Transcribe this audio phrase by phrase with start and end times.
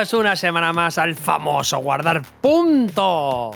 [0.00, 3.50] Bienvenidos una semana más al famoso guardar punto.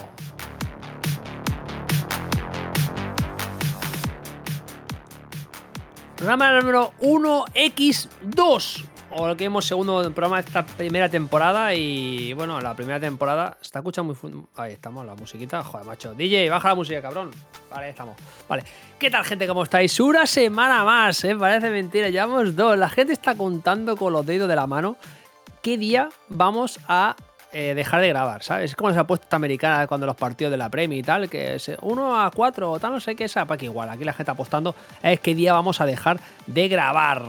[6.16, 8.84] Programa número 1x2.
[9.12, 11.72] O lo que hemos segundo programa de esta primera temporada.
[11.72, 14.44] Y bueno, la primera temporada está escuchando muy.
[14.56, 15.64] Ahí estamos, la musiquita.
[15.64, 16.12] Joder, macho.
[16.12, 17.30] DJ, baja la música, cabrón.
[17.70, 18.16] Vale, estamos.
[18.46, 18.64] Vale.
[18.98, 19.46] ¿Qué tal, gente?
[19.46, 19.98] ¿Cómo estáis?
[19.98, 21.34] Una semana más, ¿eh?
[21.34, 22.10] Parece mentira.
[22.10, 22.76] Llevamos dos.
[22.76, 24.98] La gente está contando con los dedos de la mano
[25.64, 27.16] qué día vamos a
[27.52, 28.70] eh, dejar de grabar, ¿sabes?
[28.72, 31.70] Es como esa apuesta americana cuando los partidos de la Premier y tal, que es
[31.80, 34.30] 1 a 4 o tal, no sé qué, esa para que igual, aquí la gente
[34.30, 37.22] apostando es qué día vamos a dejar de grabar.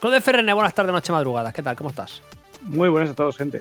[0.00, 1.76] Club de Ferrene, buenas tardes, noche, madrugadas, ¿qué tal?
[1.76, 2.22] ¿Cómo estás?
[2.62, 3.60] Muy buenas a todos, gente.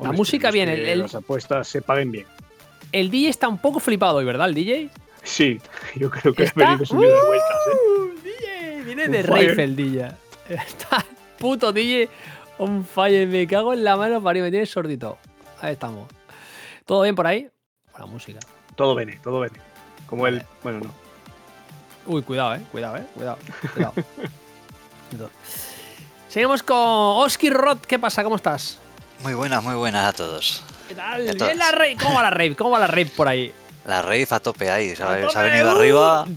[0.00, 2.26] La música esperemos bien, que el- el- Las apuestas se paguen bien.
[2.90, 4.90] El DJ está un poco flipado hoy, ¿verdad, el DJ?
[5.22, 5.60] Sí,
[5.94, 6.64] yo creo que ha ¿Está?
[6.70, 8.00] venido subido de vueltas, ¿eh?
[8.00, 10.10] Uh, DJ, viene de rave el DJ.
[10.48, 11.04] Está
[11.38, 12.08] puto DJ
[12.60, 15.16] on fire, me cago en la mano para me tiene sordito.
[15.62, 16.08] Ahí estamos.
[16.84, 17.48] ¿Todo bien por ahí?
[17.98, 18.38] La música.
[18.76, 19.58] Todo viene, todo viene.
[20.06, 20.44] Como el.
[20.62, 20.90] Bueno, no.
[22.06, 22.60] Uy, cuidado, eh.
[22.70, 23.06] Cuidado, eh.
[23.14, 23.38] Cuidado.
[23.74, 23.94] Cuidado.
[25.10, 25.30] Cuidado.
[26.28, 27.86] Seguimos con Oski Roth.
[27.86, 28.22] ¿Qué pasa?
[28.22, 28.78] ¿Cómo estás?
[29.22, 30.62] Muy buenas, muy buenas a todos.
[30.88, 31.24] ¿Qué tal?
[31.56, 31.96] La rave.
[32.00, 32.56] ¿Cómo va la rave?
[32.56, 33.52] ¿Cómo va la rave por ahí?
[33.86, 35.22] La rave a tope ahí, ¿sabes?
[35.22, 35.76] tope, Se ha venido ¡uh!
[35.76, 36.26] arriba.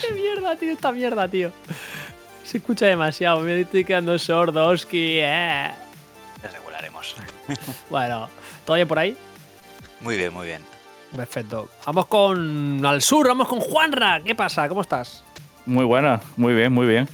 [0.00, 0.72] ¡Qué mierda, tío!
[0.72, 1.50] Esta mierda, tío.
[2.44, 3.40] Se escucha demasiado.
[3.40, 5.18] Me estoy quedando sordo, Oski.
[5.20, 5.70] Eh.
[6.42, 7.16] Regularemos.
[7.90, 8.28] Bueno,
[8.64, 9.16] ¿todo bien por ahí?
[10.00, 10.62] Muy bien, muy bien.
[11.14, 11.68] Perfecto.
[11.86, 14.20] Vamos con al sur, vamos con Juanra.
[14.24, 14.68] ¿Qué pasa?
[14.68, 15.24] ¿Cómo estás?
[15.66, 17.08] Muy buena, muy bien, muy bien.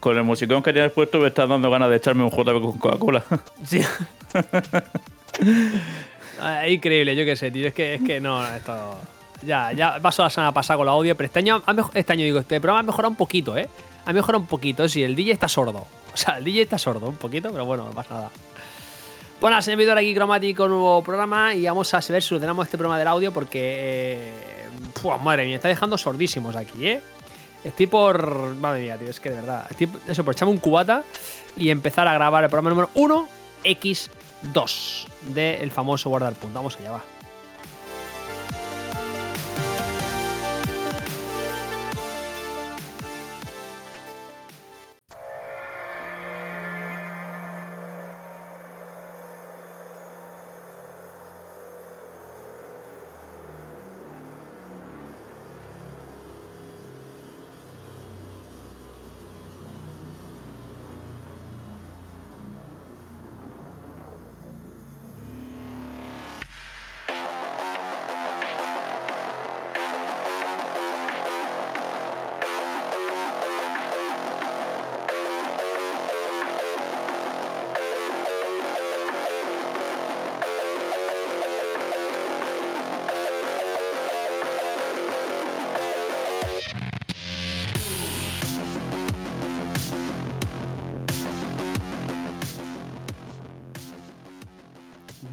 [0.00, 2.78] Con el musicón que tienes puesto me estás dando ganas de echarme un JB con
[2.78, 3.24] Coca-Cola.
[3.64, 3.82] Sí.
[6.40, 7.68] Ah, increíble, yo qué sé, tío.
[7.68, 8.98] Es que, es que no, esto.
[9.42, 11.62] Ya, ya pasó la semana pasada con la audio, pero este año,
[11.94, 13.68] este año digo, este programa ha mejorado un poquito, ¿eh?
[14.06, 15.86] Ha mejorado un poquito, sí, el DJ está sordo.
[16.16, 18.30] O sea, el DJ está sordo un poquito, pero bueno, no pasa nada.
[19.38, 23.08] Bueno, servidor aquí cromático, nuevo programa y vamos a ver si solucionamos este problema del
[23.08, 23.60] audio porque.
[23.62, 24.68] Eh,
[25.02, 27.02] pua, madre mía, está dejando sordísimos aquí, ¿eh?
[27.64, 28.54] Estoy por.
[28.54, 29.66] Madre mía, tío, es que de verdad.
[29.68, 31.04] Estoy, eso, por echarme un cubata
[31.54, 33.28] y empezar a grabar el programa número 1
[33.62, 36.58] X2 del famoso guardar punto.
[36.58, 37.15] Vamos allá, va.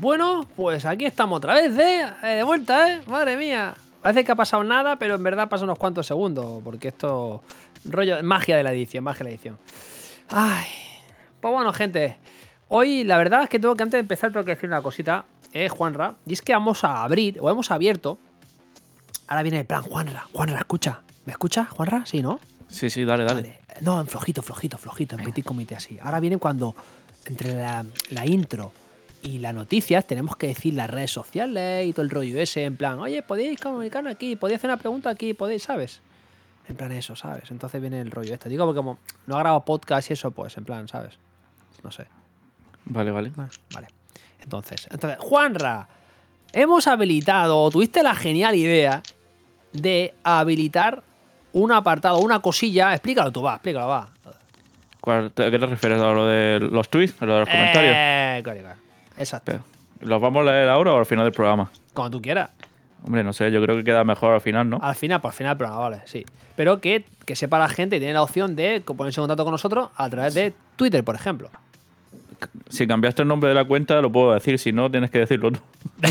[0.04, 2.06] Bueno, pues aquí estamos otra vez, ¿eh?
[2.24, 3.02] Eh, De vuelta, ¿eh?
[3.08, 3.74] Madre mía.
[4.02, 7.42] Parece que ha pasado nada, pero en verdad pasan unos cuantos segundos, porque esto.
[7.86, 8.22] rollo.
[8.22, 9.58] magia de la edición, magia de la edición.
[10.28, 10.66] Ay.
[11.40, 12.18] Pues bueno, gente.
[12.68, 15.24] Hoy, la verdad es que tengo que antes de empezar, tengo que decir una cosita,
[15.54, 16.16] eh, Juanra.
[16.26, 18.18] Y es que vamos a abrir, o hemos abierto.
[19.30, 20.28] Ahora viene el plan, Juanra.
[20.34, 21.00] Juanra, escucha.
[21.24, 22.06] ¿Me escucha, Juanra?
[22.06, 22.42] Sí, ¿no?
[22.68, 23.62] Sí, sí, dale, dale.
[23.80, 25.98] No, en flojito, flojito, flojito, en petit comité así.
[26.04, 26.76] Ahora viene cuando
[27.26, 28.74] entre la, la intro
[29.24, 32.76] y las noticias tenemos que decir las redes sociales y todo el rollo ese, en
[32.78, 36.02] plan, oye, podéis comunicarnos aquí, podéis hacer una pregunta aquí, podéis, ¿sabes?
[36.68, 37.50] En plan eso, ¿sabes?
[37.52, 38.50] Entonces viene el rollo este.
[38.50, 41.18] Digo, porque como no ha grabado podcast y eso, pues en plan, ¿sabes?
[41.84, 42.06] No sé.
[42.86, 43.32] Vale, vale.
[43.74, 43.88] Vale.
[44.42, 45.88] Entonces, entonces, Juanra,
[46.52, 49.02] hemos habilitado, o tuviste la genial idea
[49.72, 51.04] de habilitar
[51.54, 52.94] un apartado, una cosilla.
[52.94, 54.10] Explícalo tú, va, explícalo, va.
[55.02, 56.02] ¿Cuál- ¿A qué te refieres?
[56.02, 57.22] ¿A lo de los tweets?
[57.22, 57.94] ¿A lo de los comentarios?
[57.98, 58.80] Eh, claro, claro.
[59.18, 59.60] Exacto.
[60.02, 61.72] ¿Los vamos a leer ahora o al final del programa?
[61.94, 62.50] Como tú quieras.
[63.06, 64.80] Hombre, no sé, yo creo que queda mejor al final, ¿no?
[64.82, 66.26] Al final, por al final del programa, vale, sí.
[66.56, 69.52] Pero que, que sepa la gente y tiene la opción de ponerse en contacto con
[69.52, 71.50] nosotros a través de Twitter, por ejemplo.
[72.70, 74.58] Si cambiaste el nombre de la cuenta, lo puedo decir.
[74.60, 75.60] Si no, tienes que decirlo tú.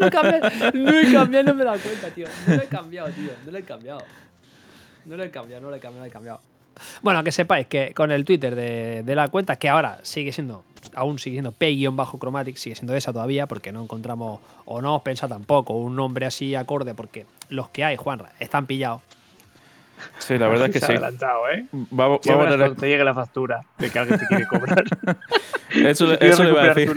[0.00, 0.40] No, cambié,
[0.72, 2.26] no he cambiado, no me he dado cuenta, tío.
[2.46, 3.30] No lo he cambiado, tío.
[3.44, 4.00] No lo he cambiado.
[5.04, 6.40] No lo he cambiado, no lo he cambiado, no lo he cambiado.
[7.02, 10.64] Bueno, que sepáis que con el Twitter de, de la cuenta, que ahora sigue siendo,
[10.94, 15.26] aún sigue siendo P-Chromatic, sigue siendo esa todavía, porque no encontramos, o no os pensa
[15.28, 19.02] tampoco, un nombre así acorde, porque los que hay, Juanra, están pillados.
[20.18, 20.92] Sí, la verdad es que Se sí.
[20.92, 21.64] ha adelantado, ¿eh?
[21.72, 24.84] Vamos, Sí, vamos a tener- te llegue la factura de que alguien te quiere cobrar.
[25.74, 26.94] Eso, eso le iba a decir.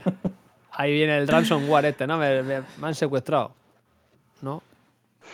[0.72, 2.18] Ahí viene el ransomware este, ¿no?
[2.18, 3.52] Me, me- me han secuestrado.
[4.42, 4.62] ¿No?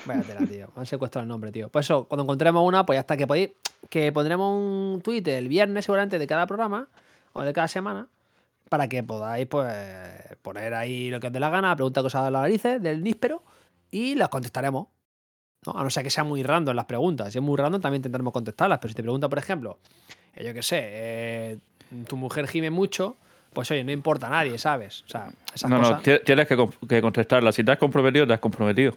[0.04, 0.69] Vaya tela, tío.
[0.75, 1.69] Me han secuestrado el nombre, tío.
[1.69, 3.16] Por eso, cuando encontremos una, pues ya está.
[3.16, 3.50] Que podéis.
[3.88, 6.88] Que pondremos un tweet el viernes, seguramente, de cada programa.
[7.32, 8.08] O de cada semana.
[8.69, 9.66] Para que podáis, pues.
[10.43, 11.75] Poner ahí lo que os dé la gana.
[11.75, 13.43] Preguntar cosas de las narices, del níspero.
[13.90, 14.88] Y las contestaremos.
[15.66, 15.72] ¿no?
[15.78, 17.32] A no ser que sean muy random las preguntas.
[17.32, 18.78] Si es muy random, también intentaremos contestarlas.
[18.78, 19.78] Pero si te pregunta, por ejemplo,
[20.34, 21.58] eh, yo qué sé, eh,
[22.06, 23.16] tu mujer gime mucho,
[23.52, 25.02] pues oye, no importa a nadie, ¿sabes?
[25.06, 26.02] O sea, esas No, no, cosas.
[26.02, 27.50] ti- tienes que, que contestarla.
[27.52, 28.93] Si te has comprometido, te has comprometido.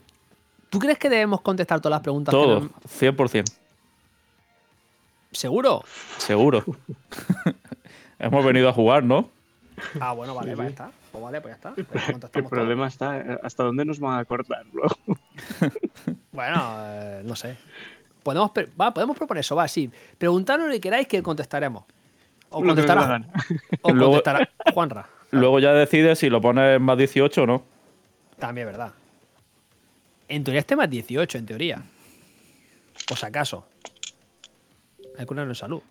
[0.70, 2.34] ¿Tú crees que debemos contestar todas las preguntas?
[2.34, 2.72] que Todo, nos-
[3.02, 3.46] 100%.
[5.32, 5.84] ¿Seguro?
[6.18, 6.64] Seguro.
[8.20, 9.30] Hemos venido a jugar, ¿no?
[10.00, 10.92] Ah, bueno, vale, Sí, pues ya está.
[11.12, 11.74] Pues vale, pues ya está.
[11.74, 14.96] Pues El problema está hasta dónde nos van a cortar luego.
[16.32, 17.58] Bueno, eh, no sé.
[18.24, 19.92] Podemos, va, podemos proponer eso, va, sí.
[20.18, 21.84] Preguntadnos lo que queráis que contestaremos.
[22.50, 23.22] O contestará,
[23.82, 25.06] o contestará Juanra.
[25.32, 27.64] Luego ya decides si lo pones más 18 o no.
[28.38, 28.94] También es verdad.
[30.30, 31.84] En teoría este más 18, en teoría.
[33.08, 33.66] Por si acaso.
[35.14, 35.82] Hay que curarnos en salud.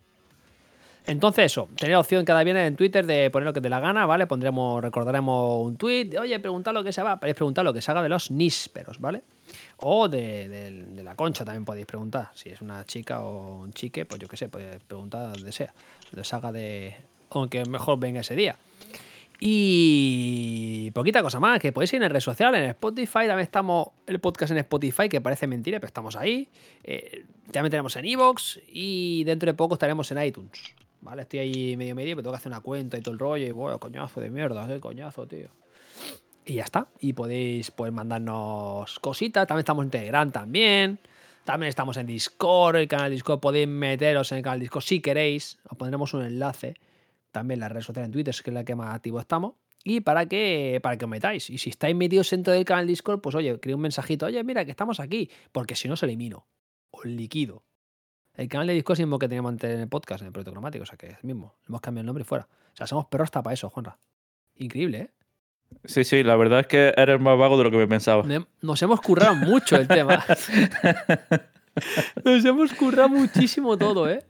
[1.06, 4.04] Entonces, eso, la opción cada viernes en Twitter de poner lo que te la gana,
[4.04, 4.26] ¿vale?
[4.26, 7.80] Pondremos, recordaremos un tweet, de, oye, preguntad lo que se va, podéis preguntar lo que
[7.80, 9.22] se haga de los nísperos, ¿vale?
[9.78, 12.28] O de, de- de la concha también podéis preguntar.
[12.34, 15.72] Si es una chica o un chique, pues yo qué sé, podéis preguntar donde sea.
[16.10, 16.94] Donde se haga de.
[17.30, 18.56] Aunque mejor venga ese día.
[19.40, 24.18] Y poquita cosa más, que podéis ir en redes sociales, en Spotify, también estamos el
[24.18, 26.48] podcast en Spotify, que parece mentira, pero estamos ahí.
[26.82, 30.74] Eh, también tenemos en Evox y dentro de poco estaremos en iTunes.
[31.00, 31.22] ¿Vale?
[31.22, 33.46] Estoy ahí medio medio, pero tengo que hacer una cuenta y todo el rollo.
[33.46, 35.48] Y bueno, coñazo de mierda, qué coñazo, tío.
[36.44, 36.88] Y ya está.
[36.98, 39.46] Y podéis pues, mandarnos cositas.
[39.46, 40.98] También estamos en Telegram también.
[41.44, 43.38] También estamos en Discord, el canal Discord.
[43.38, 45.58] Podéis meteros en el canal Discord si queréis.
[45.68, 46.74] Os pondremos un enlace.
[47.38, 49.54] También la red social en Twitter, que es la que más activo estamos.
[49.84, 51.50] Y para que, para que os metáis.
[51.50, 54.26] Y si estáis metidos dentro del canal Discord, pues oye, creo un mensajito.
[54.26, 55.30] Oye, mira, que estamos aquí.
[55.52, 56.48] Porque si no, os elimino.
[56.90, 57.62] Os liquido.
[58.34, 60.32] El canal de Discord es el mismo que teníamos antes en el podcast, en el
[60.32, 60.82] proyecto cromático.
[60.82, 61.54] O sea, que es el mismo.
[61.68, 62.48] Hemos cambiado el nombre y fuera.
[62.72, 63.96] O sea, somos perros hasta para eso, Juanra.
[64.56, 65.10] Increíble, ¿eh?
[65.84, 68.24] Sí, sí, la verdad es que eres más vago de lo que me pensaba.
[68.62, 70.24] Nos hemos currado mucho el tema.
[72.24, 74.24] Nos hemos currado muchísimo todo, ¿eh?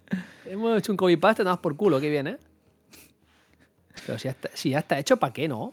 [0.44, 2.38] Hemos hecho un copy-paste, nada más por culo, qué bien, ¿eh?
[4.06, 5.72] Pero si ya está, si ya está hecho, ¿para qué no?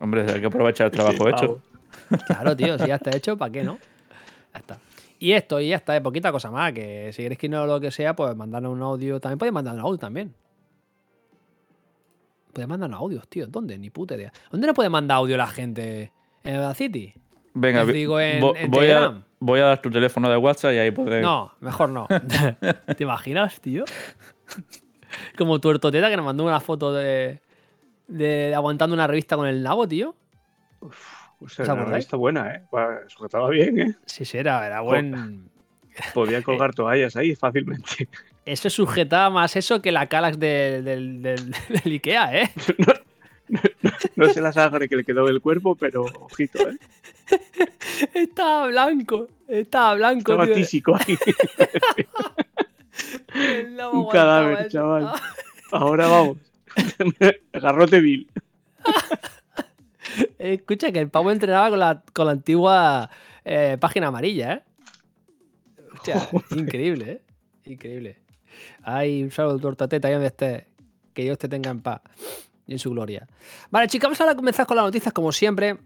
[0.00, 1.62] Hombre, hay que aprovechar el trabajo Sí, hecho.
[2.26, 3.78] Claro, tío, si ya está hecho, ¿para qué no?
[4.54, 4.78] Ya está.
[5.20, 7.80] Y esto, y ya está, es poquita cosa más, que si queréis que no lo
[7.80, 9.18] que sea, pues mandarnos un audio.
[9.20, 10.32] También podéis mandarnos audio también.
[12.52, 13.46] Podéis mandarnos audios, tío.
[13.48, 13.76] ¿Dónde?
[13.78, 14.32] Ni puta idea.
[14.50, 16.12] ¿Dónde nos puede mandar audio la gente?
[16.44, 17.12] ¿En la City?
[17.54, 20.78] Venga, digo en- vo- en voy, a, voy a dar tu teléfono de WhatsApp y
[20.78, 21.20] ahí puedes.
[21.22, 22.06] No, mejor no.
[22.96, 23.84] ¿Te imaginas, tío?
[25.36, 27.40] Como tu ortoteta que nos mandó una foto de,
[28.06, 30.14] de aguantando una revista con el nabo, tío.
[31.40, 31.90] O sea, ¿Os la acordáis?
[31.92, 32.62] revista buena, ¿eh?
[33.08, 33.94] Sujetaba bien, ¿eh?
[34.06, 35.48] Sí, sí, era, era buen.
[36.14, 38.08] Podía colgar toallas ahí fácilmente.
[38.44, 42.50] Eso sujetaba más eso que la Calax de- del, del, del Ikea, ¿eh?
[44.16, 46.76] No sé la sangre que le quedó del cuerpo, pero ojito, ¿eh?
[48.12, 49.28] Estaba blanco.
[49.48, 51.16] Estaba blanco, Estaba tísico ahí.
[53.34, 54.70] El Un cadáver, eso.
[54.70, 55.12] chaval.
[55.72, 56.38] Ahora vamos.
[57.52, 58.30] Garrote vil.
[60.38, 63.10] Eh, Escucha, que el pavo entrenaba con la, con la antigua
[63.44, 64.62] eh, página amarilla, ¿eh?
[66.56, 67.22] Increíble, ¿eh?
[67.70, 68.18] Increíble.
[68.82, 70.66] Ay, un saludo, tortateta, ahí donde esté.
[71.12, 72.00] Que Dios te tenga en paz
[72.66, 73.28] y en su gloria.
[73.70, 75.76] Vale, chicos, vamos ahora a comenzar con las noticias, como siempre.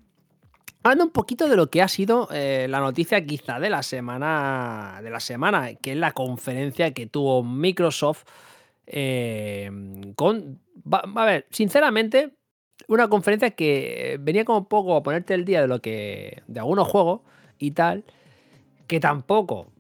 [0.85, 5.01] Hablando un poquito de lo que ha sido eh, la noticia quizá de la semana,
[5.03, 8.25] de la semana, que es la conferencia que tuvo Microsoft
[8.87, 9.71] eh,
[10.17, 10.61] con...
[10.91, 12.33] a ver, sinceramente,
[12.89, 16.43] una conferencia que venía como un poco a ponerte el día de lo que.
[16.47, 17.21] de algunos juegos
[17.59, 18.05] y tal.
[18.89, 19.73] Que tampoco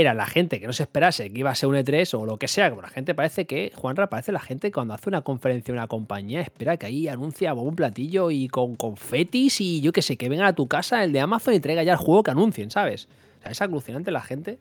[0.00, 2.38] era la gente que no se esperase que iba a ser un E3 o lo
[2.38, 2.70] que sea.
[2.70, 3.72] Como la gente parece que.
[3.74, 7.76] Juanra parece la gente cuando hace una conferencia una compañía, espera que ahí anuncia un
[7.76, 11.20] platillo y con confetis y yo que sé, que venga a tu casa el de
[11.20, 13.08] Amazon y traiga ya el juego que anuncien, ¿sabes?
[13.38, 14.58] O sea, es alucinante la gente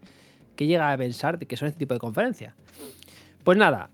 [0.55, 2.53] que llega a pensar que son este tipo de conferencias.
[3.43, 3.89] Pues nada,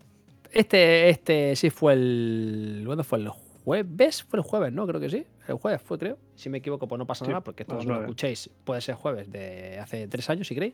[0.52, 2.84] este, este sí fue el.
[2.86, 3.20] ¿Cuándo fue?
[3.20, 3.30] ¿El
[3.68, 4.24] jueves?
[4.24, 4.88] Fue el jueves, ¿no?
[4.88, 5.26] Creo que sí.
[5.46, 6.18] El jueves fue, creo.
[6.36, 8.96] Si me equivoco, pues no pasa Sí, nada, porque esto cuando lo escuchéis puede ser
[8.96, 10.74] jueves de hace tres años, si queréis.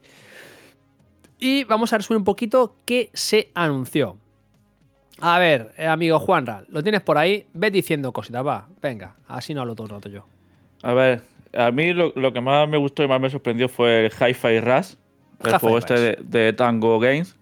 [1.39, 4.17] Y vamos a resumir un poquito qué se anunció.
[5.19, 7.47] A ver, eh, amigo Juanra, lo tienes por ahí.
[7.53, 8.67] Ve diciendo cositas, va.
[8.79, 10.25] Venga, así no hablo todo el rato yo.
[10.83, 11.23] A ver,
[11.57, 14.59] A mí lo, lo que más me gustó y más me sorprendió fue el Hi-Fi
[14.59, 14.93] Rush,
[15.43, 17.35] el juego este de, de Tango Games.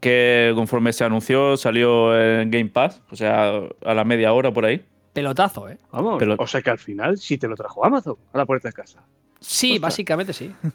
[0.00, 4.64] Que conforme se anunció salió en Game Pass, o sea, a la media hora por
[4.64, 4.82] ahí.
[5.12, 5.78] Pelotazo, ¿eh?
[5.92, 8.72] Vamos, o sea que al final sí te lo trajo Amazon a la puerta de
[8.72, 9.02] casa.
[9.40, 9.80] Sí, Ostras.
[9.82, 10.52] básicamente sí.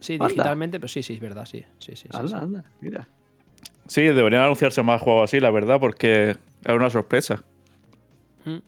[0.00, 0.28] Sí, Anda.
[0.28, 1.64] digitalmente, pero sí, sí, es verdad, sí.
[1.80, 2.34] sí, sí, sí, Anda, sí.
[2.36, 3.08] anda, mira.
[3.88, 7.42] Sí, deberían anunciarse más juegos así, la verdad, porque era una sorpresa.
[8.44, 8.58] Mm.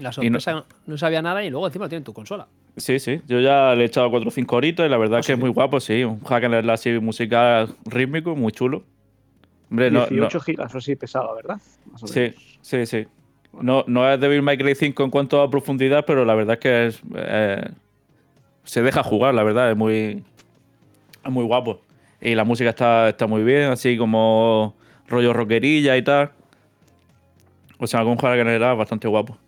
[0.00, 0.98] La sorpresa no...
[0.98, 2.46] sabía nada y luego encima lo tiene en tu consola.
[2.76, 3.20] Sí, sí.
[3.26, 5.38] Yo ya le he echado 4 o 5 horitas y la verdad ¿Ah, que es
[5.38, 6.04] muy guapo, sí.
[6.04, 8.84] Un hack and slash así musical rítmico, muy chulo.
[9.70, 11.58] Hombre, no, no- 18 gigas o así pesaba, ¿verdad?
[11.92, 12.58] Más o Sí, menos.
[12.60, 13.06] sí, sí.
[13.52, 16.60] No, no es Devil May Cry 5 en cuanto a profundidad, pero la verdad es
[16.60, 17.68] que es, eh,
[18.64, 20.22] se deja jugar, la verdad, es muy,
[21.24, 21.80] es muy guapo.
[22.20, 24.74] Y la música está, está muy bien, así como
[25.08, 26.30] rollo rockerilla y tal.
[27.78, 29.38] O sea, con en general bastante guapo.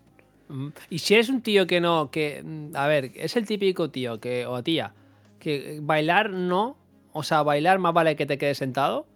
[0.48, 0.68] Mm.
[0.90, 4.20] Y si eres un tío que no, que, mm, a ver, es el típico tío
[4.20, 4.94] que, o tía,
[5.38, 6.76] que bailar no,
[7.12, 9.06] o sea, bailar más vale que te quedes sentado.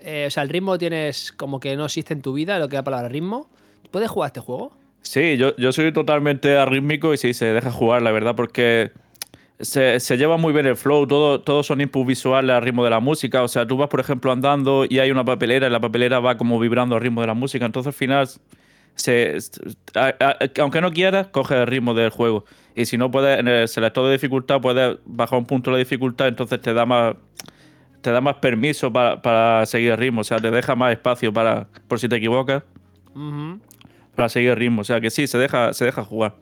[0.00, 2.76] Eh, o sea, el ritmo tienes como que no existe en tu vida, lo que
[2.76, 3.48] da palabra ritmo.
[3.90, 4.72] ¿Puedes jugar este juego?
[5.02, 8.90] Sí, yo, yo soy totalmente arrítmico y sí, se deja jugar, la verdad, porque
[9.60, 12.90] se, se lleva muy bien el flow, todo, todos son inputs visuales al ritmo de
[12.90, 13.42] la música.
[13.42, 16.36] O sea, tú vas, por ejemplo, andando y hay una papelera y la papelera va
[16.36, 17.64] como vibrando al ritmo de la música.
[17.64, 18.28] Entonces, al final,
[18.96, 19.38] se,
[20.60, 22.44] aunque no quieras, coges el ritmo del juego.
[22.74, 26.28] Y si no puedes, en el selector de dificultad, puedes bajar un punto de dificultad,
[26.28, 27.16] entonces te da más
[28.06, 30.20] te da más permiso para, para seguir el ritmo.
[30.20, 32.62] O sea, te deja más espacio para, por si te equivocas,
[34.14, 34.82] para seguir el ritmo.
[34.82, 36.36] O sea, que sí, se deja, se deja jugar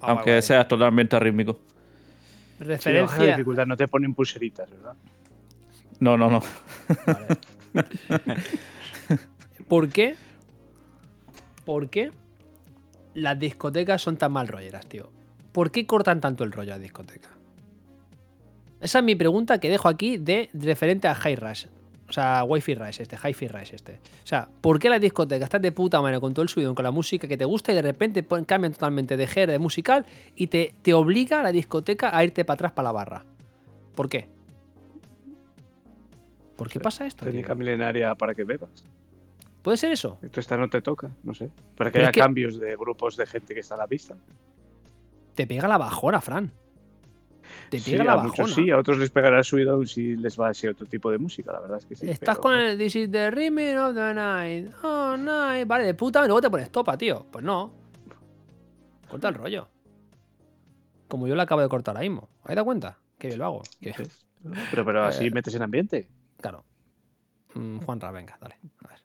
[0.00, 0.42] Ah, aunque guay, guay.
[0.42, 1.60] seas totalmente rítmico.
[2.58, 3.22] Referencia.
[3.36, 4.94] dificultad, no te ponen pulseritas, ¿verdad?
[6.00, 6.42] No, no, no.
[7.06, 7.26] Vale.
[9.68, 10.14] ¿Por qué?
[11.66, 12.12] ¿Por qué
[13.12, 15.10] las discotecas son tan mal rolleras, tío?
[15.52, 17.28] ¿Por qué cortan tanto el rollo a la discoteca?
[18.84, 21.64] Esa es mi pregunta que dejo aquí de referente a High Rush.
[22.06, 23.94] O sea, Wi-Fi Rush este, Hi-Fi Rush este.
[23.94, 26.82] O sea, ¿por qué las discotecas están de puta madre con todo el subidón, con
[26.84, 30.04] la música que te gusta y de repente cambian totalmente de género de musical
[30.36, 33.24] y te, te obliga a la discoteca a irte para atrás para la barra?
[33.94, 34.28] ¿Por qué?
[36.56, 37.24] ¿Por qué pasa esto?
[37.24, 37.32] tío?
[37.32, 38.84] Técnica milenaria para que bebas.
[39.62, 40.18] ¿Puede ser eso?
[40.20, 41.50] Esto esta no te toca, no sé.
[41.74, 43.86] Para que Pero haya es que- cambios de grupos de gente que está a la
[43.86, 44.14] vista.
[45.34, 46.52] Te pega la bajona, Fran.
[47.76, 48.32] Te Sí, pega la a bajona.
[48.38, 51.10] muchos sí, a otros les pegará el subidón si les va a ser otro tipo
[51.10, 52.08] de música, la verdad es que sí.
[52.08, 54.70] Estás pero- con el This is the rhythm of the night.
[54.82, 55.66] Oh, night.
[55.66, 57.26] Vale, de puta, y luego te pones topa, tío.
[57.30, 57.72] Pues no.
[59.08, 59.68] Corta el rollo.
[61.08, 62.28] Como yo lo acabo de cortar ahora mismo.
[62.44, 62.98] ¿Has dado cuenta?
[63.18, 63.62] Que bien lo hago.
[63.80, 63.94] Que-
[64.70, 66.08] Pero, pero así Eh, metes en ambiente.
[66.40, 66.64] Claro.
[67.54, 68.56] Mm, Juanra, venga, dale.
[68.84, 68.98] A ver.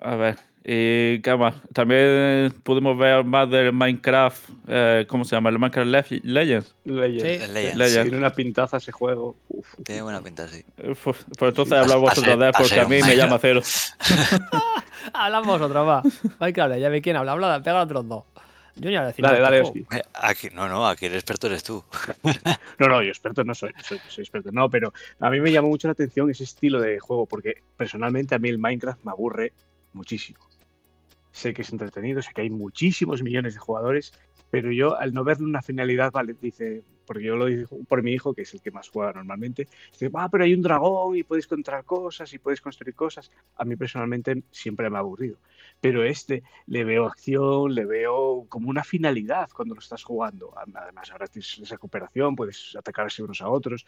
[0.00, 1.54] A ver, ¿y qué más?
[1.72, 5.48] También pudimos ver más del Minecraft, eh, ¿cómo se llama?
[5.48, 6.74] El Minecraft Le- Legends.
[6.84, 7.22] Legends.
[7.22, 7.52] Sí.
[7.52, 7.76] Legends.
[7.76, 8.02] Legends.
[8.02, 9.36] Tiene una pintaza ese juego.
[9.48, 9.66] Uf.
[9.84, 10.62] Tiene buena pinta, sí.
[10.76, 13.18] Pues, pues entonces hablad vosotros de él porque a mí me Minecraft.
[13.18, 13.60] llama cero.
[15.12, 16.02] Hablamos otra va.
[16.40, 17.32] Hay que hablar, ya ve quién habla.
[17.32, 18.24] Habla, pega a otros dos.
[18.78, 19.62] Yo ni a decir Dale, dale.
[19.62, 19.86] Oski.
[20.12, 21.82] Aquí, no, no, aquí el experto eres tú.
[22.78, 24.50] No, no, yo experto no soy, soy, soy experto.
[24.52, 28.34] No, pero a mí me llamó mucho la atención ese estilo de juego, porque personalmente
[28.34, 29.54] a mí el Minecraft me aburre
[29.96, 30.38] muchísimo.
[31.32, 34.12] Sé que es entretenido, sé que hay muchísimos millones de jugadores,
[34.50, 38.12] pero yo al no verle una finalidad, vale, dice, porque yo lo digo por mi
[38.12, 41.22] hijo, que es el que más juega normalmente, dice, ah, pero hay un dragón y
[41.22, 43.30] puedes encontrar cosas y puedes construir cosas.
[43.56, 45.38] A mí personalmente siempre me ha aburrido.
[45.80, 50.52] Pero este le veo acción, le veo como una finalidad cuando lo estás jugando.
[50.56, 53.86] Además, ahora tienes esa cooperación, puedes atacarse unos a otros.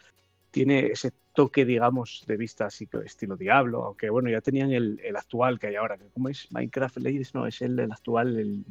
[0.51, 4.99] Tiene ese toque, digamos, de vista así que estilo Diablo, aunque bueno, ya tenían el,
[5.03, 5.97] el actual que hay ahora.
[5.97, 6.51] que ¿Cómo es?
[6.51, 8.65] Minecraft Legends, no, es el, el actual, el,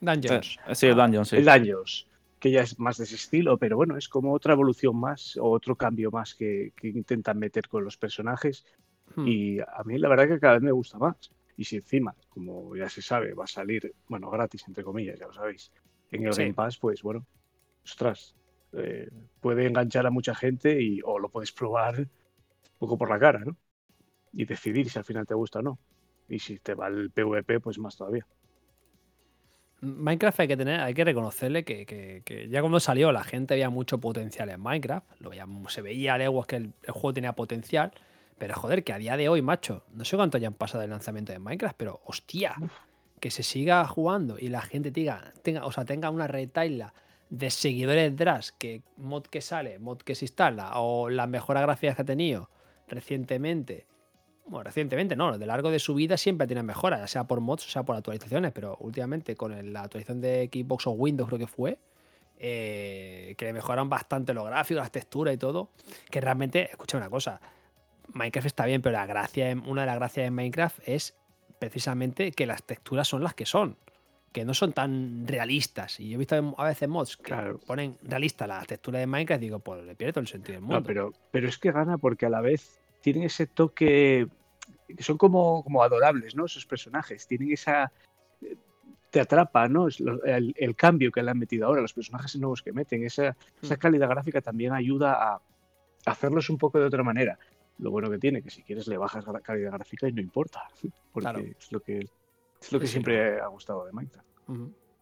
[0.00, 0.58] Dungeons.
[0.66, 1.36] Eh, sí, el Dungeon, sí.
[1.36, 2.08] el Daños,
[2.38, 5.50] que ya es más de ese estilo, pero bueno, es como otra evolución más o
[5.50, 8.64] otro cambio más que, que intentan meter con los personajes.
[9.14, 9.26] Hmm.
[9.26, 11.16] Y a mí la verdad que cada vez me gusta más.
[11.56, 15.26] Y si encima, como ya se sabe, va a salir, bueno, gratis, entre comillas, ya
[15.26, 15.70] lo sabéis,
[16.10, 16.42] en el Sí.
[16.42, 17.26] Game Pass, pues bueno,
[17.84, 18.34] ostras,
[18.72, 19.08] eh,
[19.40, 22.08] puede enganchar a mucha gente y, o lo puedes probar un
[22.78, 23.56] poco por la cara, ¿no?
[24.32, 25.80] Y decidir si al final te gusta o no.
[26.28, 28.26] Y si te va el PvP, pues más todavía.
[29.82, 33.54] Minecraft hay que tener, hay que reconocerle que, que- que ya cuando salió la gente
[33.54, 35.06] veía mucho potencial en Minecraft.
[35.20, 37.92] Lo veía- se veía a leguas que el, el juego tenía potencial.
[38.38, 41.32] Pero joder, que a día de hoy, macho, no sé cuánto hayan pasado del lanzamiento
[41.32, 42.62] de Minecraft, pero hostia,
[43.20, 46.94] que se siga jugando y la gente tenga, tenga, o sea, tenga una retaila
[47.30, 51.96] de seguidores detrás, que mod que sale, mod que se instala, o las mejoras gráficas
[51.96, 52.50] que ha tenido
[52.88, 53.86] recientemente.
[54.46, 57.66] Bueno, recientemente no, de largo de su vida siempre tiene mejoras, ya sea por mods
[57.66, 61.46] o sea por actualizaciones, pero últimamente con la actualización de Xbox o Windows creo que
[61.46, 61.78] fue,
[62.36, 65.70] eh, que le mejoran bastante los gráficos, las texturas y todo.
[66.10, 67.40] Que realmente, escucha una cosa,
[68.12, 71.14] Minecraft está bien, pero la gracia, una de las gracias de Minecraft es
[71.60, 73.76] precisamente que las texturas son las que son.
[74.32, 75.98] Que no son tan realistas.
[75.98, 77.58] Y yo he visto a veces mods que Claro.
[77.66, 80.80] ponen realista la textura de Minecraft y digo, pues le pierdo el sentido del mundo.
[80.80, 84.28] No, pero, pero es que gana porque a la vez tienen ese toque
[84.86, 86.44] que son como, como adorables, ¿no?
[86.46, 87.26] Esos personajes.
[87.26, 87.90] Tienen esa.
[89.10, 89.88] Te atrapa, ¿no?
[90.24, 93.04] El, el cambio que le han metido ahora, los personajes nuevos que meten.
[93.04, 93.78] Esa, esa Mm.
[93.78, 95.40] calidad gráfica también ayuda a
[96.06, 97.36] hacerlos un poco de otra manera.
[97.78, 100.62] Lo bueno que tiene, que si quieres le bajas la calidad gráfica y no importa.
[101.12, 101.40] Porque Claro.
[101.40, 102.06] es lo que,
[102.60, 104.26] es lo que Sí, siempre ha gustado de Minecraft.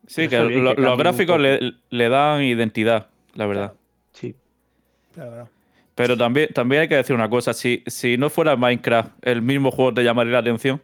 [0.06, 1.60] Sí, que bien lo- que los gráficos le,
[1.90, 3.74] le dan identidad, la verdad.
[4.12, 4.34] Sí.
[5.14, 5.48] Claro, claro.
[5.94, 9.70] Pero también, también hay que decir una cosa, si, si no fuera Minecraft, el mismo
[9.70, 10.80] juego te llamaría la atención.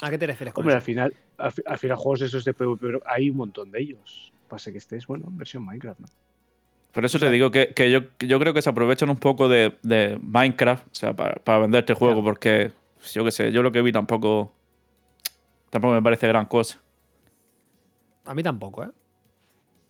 [0.00, 2.54] ¿A qué te refieres con Hombre, al final, al, al final juegos de esos de
[2.54, 4.32] PvP, pero hay un montón de ellos.
[4.48, 6.06] Pasa que estés, bueno, en versión Minecraft, ¿no?
[6.92, 9.76] Por eso te digo que, que yo, yo creo que se aprovechan un poco de,
[9.82, 12.24] de Minecraft, o sea, para, para vender este juego, Claro.
[12.24, 12.72] porque
[13.12, 14.52] yo qué sé, yo lo que vi tampoco,
[15.72, 16.78] tampoco me parece gran cosa.
[18.26, 18.90] A mí tampoco, ¿eh?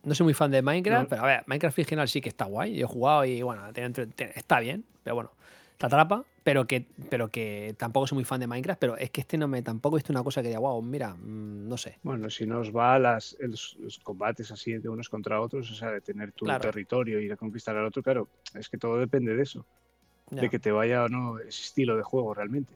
[0.04, 1.08] No soy muy fan de Minecraft, No.
[1.08, 2.76] pero a ver, Minecraft original sí que está guay.
[2.76, 5.32] Yo he jugado y bueno, tiene entre- tiene- está bien, pero bueno,
[5.76, 9.20] te atrapa, pero que, pero que tampoco soy muy fan de Minecraft, pero es que
[9.22, 11.98] este no me tampoco he visto una cosa que diga, wow, mira, mm, no sé.
[12.04, 15.74] Bueno, si nos va a las, los, los combates así de unos contra otros, o
[15.74, 16.62] sea, de tener tu Claro.
[16.62, 19.66] territorio y ir a conquistar al otro, claro, es que todo depende de eso,
[20.30, 20.42] Ya.
[20.42, 22.72] de que te vaya o no ese estilo de juego realmente.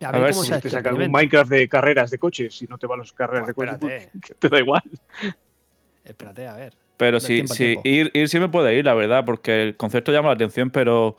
[0.00, 1.10] A a ver, cómo si se te sacan un.
[1.10, 4.36] Minecraft de carreras de coches, si no te van las carreras Pues de coches, pues,
[4.38, 4.82] te da igual.
[6.04, 6.74] Espérate, a ver.
[6.96, 7.82] Pero sí, tiempo sí tiempo.
[7.84, 11.16] ir, ir sí me puede ir, la verdad, porque el concepto llama la atención, pero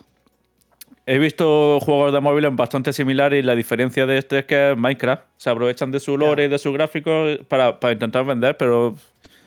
[1.05, 4.77] he visto juegos de móviles bastante similares y la diferencia de este es que es
[4.77, 5.23] Minecraft.
[5.37, 8.95] Se aprovechan de su lore y de sus gráficos para, para intentar vender, pero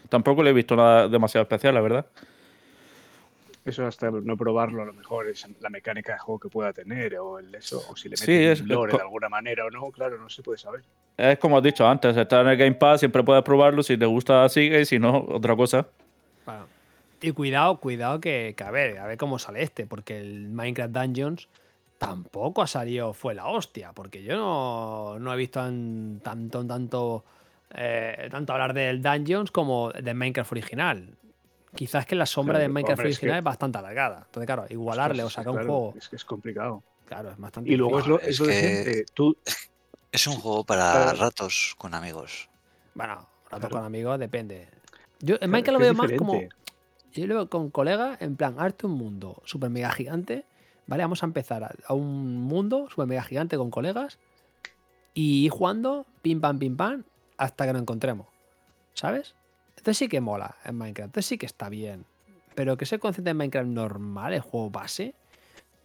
[0.08, 2.06] tampoco le he visto nada demasiado especial, la verdad.
[3.68, 7.16] Eso hasta no probarlo a lo mejor es la mecánica de juego que pueda tener
[7.18, 9.90] o el eso, o si le Sí, meten es- lore de alguna manera o no,
[9.90, 10.82] claro, no se puede saber.
[11.16, 14.06] Es como has dicho antes, está en el Game Pass, siempre puedes probarlo, si te
[14.06, 15.86] gusta sigue y si no, otra cosa.
[16.46, 16.66] Bueno,
[17.20, 20.92] Y cuidado, cuidado que, que a ver, a ver cómo sale este, porque el Minecraft
[20.94, 21.48] Dungeons
[21.98, 27.24] tampoco ha salido, fue la hostia, porque yo no, no he visto tan- tanto, tanto,
[27.74, 31.08] eh, tanto hablar del Dungeons como del Minecraft original.
[31.74, 34.22] Quizás que la sombra Claro, del Minecraft hombre, es original que- es bastante alargada.
[34.26, 36.82] Entonces, claro, igualarle o sacar un claro, juego, Es que es complicado.
[37.06, 39.36] claro, es bastante Y luego es lo, Es es lo de que- tú,
[40.10, 41.18] Es un juego para Claro.
[41.18, 42.48] ratos con amigos.
[42.94, 43.68] Bueno, rato Claro.
[43.76, 44.68] con amigos depende.
[45.20, 46.40] Yo en Minecraft lo veo más como.
[47.12, 50.46] Yo lo veo con colegas, en plan, arte un mundo super mega gigante.
[50.86, 54.18] Vale, vamos a empezar a, a un mundo super mega gigante con colegas
[55.12, 57.04] y ir jugando, pim pam, pim pam,
[57.36, 58.26] hasta que nos encontremos.
[58.94, 59.34] ¿Sabes?
[59.88, 62.04] Entonces sí que mola en Minecraft, entonces sí que está bien.
[62.54, 65.14] Pero que se concentre en Minecraft normal, el juego base,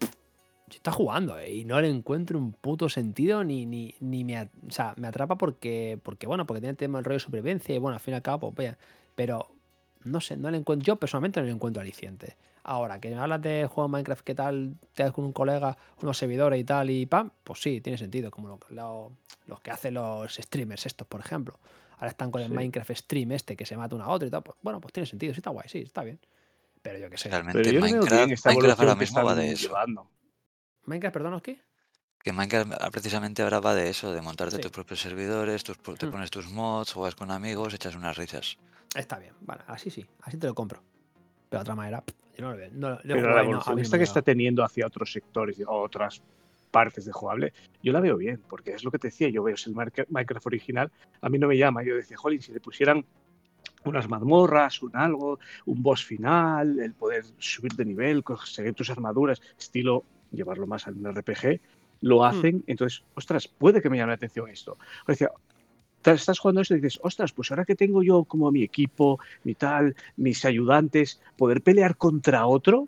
[0.01, 4.41] yo está jugando eh, y no le encuentro un puto sentido ni, ni, ni me,
[4.41, 7.77] o sea, me atrapa porque, porque, bueno, porque tiene tema el rollo de supervivencia y
[7.79, 8.75] bueno, al fin y al cabo, pues,
[9.15, 9.47] pero
[10.03, 12.35] no sé, no le encuentro, yo personalmente no le encuentro aliciente.
[12.65, 14.75] Ahora, que me hablas de juego Minecraft, ¿qué tal?
[14.95, 18.31] Te das con un colega, unos servidores y tal, y pam, pues sí, tiene sentido,
[18.31, 19.13] como lo-
[19.47, 21.57] los que hacen los streamers estos, por ejemplo.
[22.03, 22.53] Ahora están con el Sí.
[22.53, 25.07] Minecraft stream este que se mata uno a otro y tal, pues bueno, pues tiene
[25.07, 26.19] sentido, sí está guay, sí, está bien.
[26.81, 27.29] Pero yo qué sé.
[27.29, 29.67] Realmente Pero yo Minecraft, Minecraft ahora que mismo va de eso.
[29.69, 30.11] llevando.
[30.83, 31.61] Minecraft, perdón, ¿qué?
[32.21, 34.61] Que Minecraft ah, precisamente ahora va de eso, de montarte Sí.
[34.61, 36.11] tus propios servidores, tus te Hmm.
[36.11, 38.57] pones tus mods, juegas con amigos, echas unas risas.
[38.93, 40.83] Está bien, vale, así sí, así te lo compro.
[41.49, 42.03] Pero de otra manera,
[42.37, 42.69] yo no lo veo.
[42.73, 45.09] No, Pero la y no- a evolución mí no esta que está teniendo hacia otros
[45.09, 46.21] sectores o otras
[46.73, 49.53] partes de jugable, yo la veo bien, porque es lo que te decía, yo veo
[49.53, 53.05] es el Minecraft original, a mí no me llama, yo decía, jolín, si le pusieran
[53.85, 59.39] unas mazmorras, un algo, un boss final, el poder subir de nivel, conseguir tus armaduras,
[59.57, 61.61] estilo llevarlo más al RPG,
[62.01, 64.77] lo hacen, entonces, ostras, puede que me llame la atención esto.
[65.07, 65.29] O decía,
[66.03, 69.53] estás jugando esto y dices, ostras, pues ahora que tengo yo como mi equipo, mi
[69.53, 72.87] tal, mis ayudantes, poder pelear contra otro,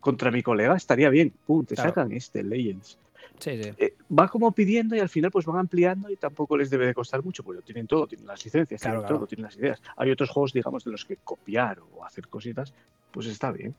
[0.00, 1.32] contra mi colega, estaría bien.
[1.46, 1.90] Pum, te Claro.
[1.90, 2.98] sacan este Legends.
[3.38, 3.70] Sí, sí.
[3.78, 6.94] Eh, va como pidiendo y al final pues van ampliando y tampoco les debe de
[6.94, 9.18] costar mucho, porque lo tienen todo, tienen las licencias, Claro, tienen claro.
[9.18, 9.82] todo, tienen las ideas.
[9.96, 12.72] Hay otros juegos, digamos, de los que copiar o hacer cositas,
[13.10, 13.74] pues está bien.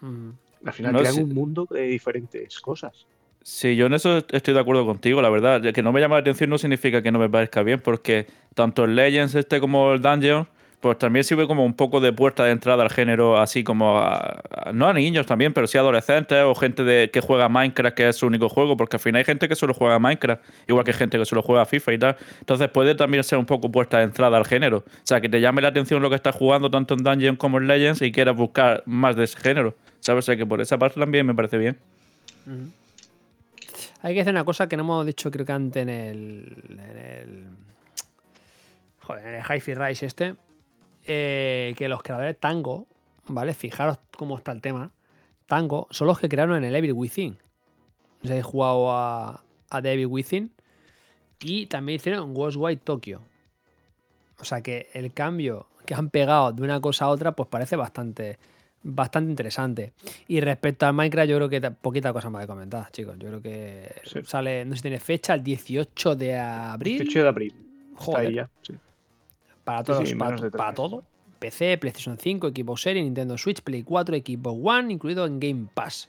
[0.00, 0.30] Mm.
[0.64, 1.22] Al final No crean sé.
[1.22, 3.06] un mundo de diferentes cosas.
[3.42, 5.72] Sí, yo en eso estoy de acuerdo contigo, la verdad.
[5.72, 8.84] Que no me llama la atención no significa que no me parezca bien, porque tanto
[8.84, 10.48] el Legends este como el Dungeon
[10.80, 14.40] pues también sirve como un poco de puerta de entrada al género, así como a-
[14.72, 18.08] no a niños también, pero sí a adolescentes o gente de, que juega Minecraft, que
[18.08, 20.92] es su único juego, porque al final hay gente que solo juega Minecraft, igual que
[20.92, 22.16] gente que solo juega FIFA y tal.
[22.40, 24.78] Entonces puede también ser un poco puerta de entrada al género.
[24.78, 27.58] O sea, que te llame la atención lo que estás jugando tanto en Dungeon como
[27.58, 29.74] en Legends y quieras buscar más de ese género.
[30.00, 30.24] ¿Sabes?
[30.24, 31.78] O sea, que por esa parte también me parece bien.
[34.02, 36.56] Hay que hacer una cosa que no hemos dicho, creo que antes en el.
[36.68, 37.44] En el
[39.00, 40.34] joder, en el Hi-Fi Rise este.
[41.06, 42.86] Eh, que los creadores Tango,
[43.28, 43.54] ¿vale?
[43.54, 44.90] Fijaros cómo está el tema.
[45.46, 47.38] Tango son los que crearon en el Evil Within.
[48.22, 50.52] Si habéis jugado a, a The Evil Within.
[51.40, 53.20] Y también hicieron Ghostwire Tokyo.
[54.40, 57.76] O sea que el cambio que han pegado de una cosa a otra, pues parece
[57.76, 58.38] bastante,
[58.82, 59.92] bastante interesante.
[60.28, 63.16] Y respecto al Minecraft, yo creo que ta- poquita cosa más de comentar, chicos.
[63.18, 64.20] Yo creo que Sí.
[64.24, 66.98] sale, no sé si tiene fecha, el 18 de abril.
[66.98, 67.54] 18 de abril.
[67.92, 68.50] Está Joder, ahí ya.
[68.62, 68.74] sí.
[69.66, 71.02] Para todos, sí, para, para todo.
[71.40, 76.08] PC, PlayStation 5, Xbox Series, Nintendo Switch, Play 4, Xbox One, incluido en Game Pass.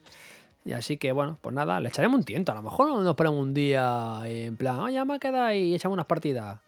[0.63, 2.52] Y así que bueno, pues nada, le echaremos un tiento.
[2.52, 6.06] A lo mejor nos ponemos un día en plan, oye, me queda y echamos unas
[6.06, 6.60] partidas.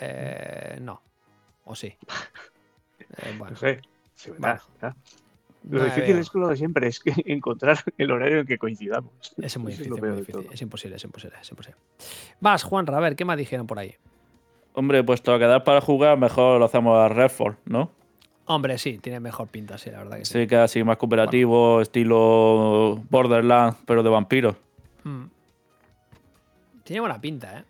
[0.00, 1.02] Eh, no.
[1.64, 1.88] O sí.
[1.88, 3.82] Eh, bueno, No sé.
[4.14, 4.96] Sí, Bueno, nada, nada.
[5.64, 6.22] no Lo difícil veo.
[6.22, 9.12] es que lo de siempre, es que encontrar el horario en que coincidamos.
[9.36, 10.48] Es muy difícil, es, muy difícil.
[10.50, 11.76] es imposible, es imposible, es imposible.
[12.40, 13.96] Vas, Juan, a ver, ¿qué más dijeron por ahí?
[14.74, 17.90] Hombre, puesto a quedar para jugar, mejor lo hacemos a Redford, ¿no?
[18.46, 20.32] Hombre, sí, tiene mejor pinta, sí, la verdad que sí.
[20.32, 24.56] Sí, que así más cooperativo, estilo Borderlands, pero de vampiros.
[25.04, 25.24] Mm.
[26.84, 27.64] Tiene buena pinta, ¿eh?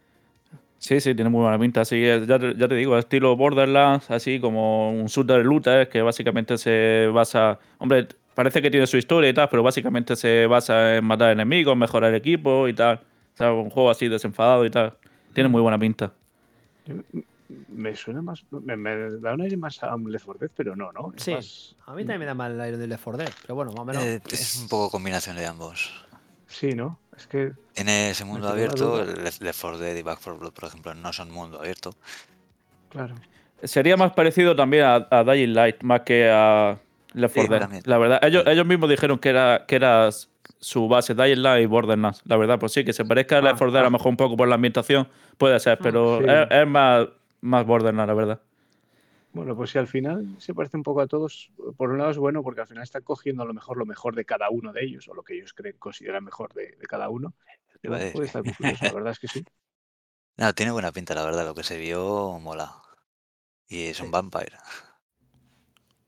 [0.78, 1.82] Sí, sí, tiene muy buena pinta.
[1.82, 6.02] Así es, ya, te, ya te digo, estilo Borderlands, así como un shooter looter que
[6.02, 7.60] básicamente se basa.
[7.78, 11.76] Hombre, parece que tiene su historia y tal, pero básicamente se basa en matar enemigos,
[11.76, 12.96] mejorar el equipo y tal.
[12.96, 14.94] O sea, un juego así desenfadado y tal.
[15.32, 16.12] Tiene muy buena pinta.
[17.68, 18.44] Me suena más.
[18.50, 21.12] Me, me da un aire más a un Left 4 Dead, pero no, ¿no?
[21.16, 21.32] Es Sí.
[21.34, 23.72] más- A mí también me da mal el aire del Left 4 Dead, pero bueno,
[23.72, 24.02] más o menos.
[24.04, 25.92] Eh, es un poco combinación de ambos.
[26.46, 26.98] Sí, ¿no?
[27.16, 27.52] Es que.
[27.74, 31.12] Tiene ese mundo abierto, Left Left 4 Dead y Back 4 Blood, por ejemplo, no
[31.12, 31.94] son mundo abierto.
[32.88, 33.14] Claro.
[33.62, 36.78] Sería más parecido también a, a Dying Light, más que a
[37.12, 37.60] Left 4 Sí, Dead.
[37.60, 37.82] también.
[37.86, 40.08] La verdad, ellos, ellos mismos dijeron que era, que era
[40.62, 42.22] su base Light y Borderlands.
[42.24, 43.84] La verdad, pues sí, que se parezca a Left 4 Dead a ah.
[43.84, 46.26] lo mejor un poco por la ambientación, puede ser, pero sí.
[46.28, 47.08] es, es más,
[47.40, 48.40] más Borderlands, la verdad.
[49.32, 52.18] Bueno, pues si al final se parece un poco a todos, por un lado es
[52.18, 54.84] bueno porque al final está cogiendo a lo mejor lo mejor de cada uno de
[54.84, 57.34] ellos, o lo que ellos creen, consideran mejor de, de cada uno.
[57.82, 59.44] Puede estar curioso, la verdad es que sí.
[60.38, 62.72] No, tiene buena pinta, la verdad, lo que se vio mola.
[63.68, 64.56] Y es un vampire.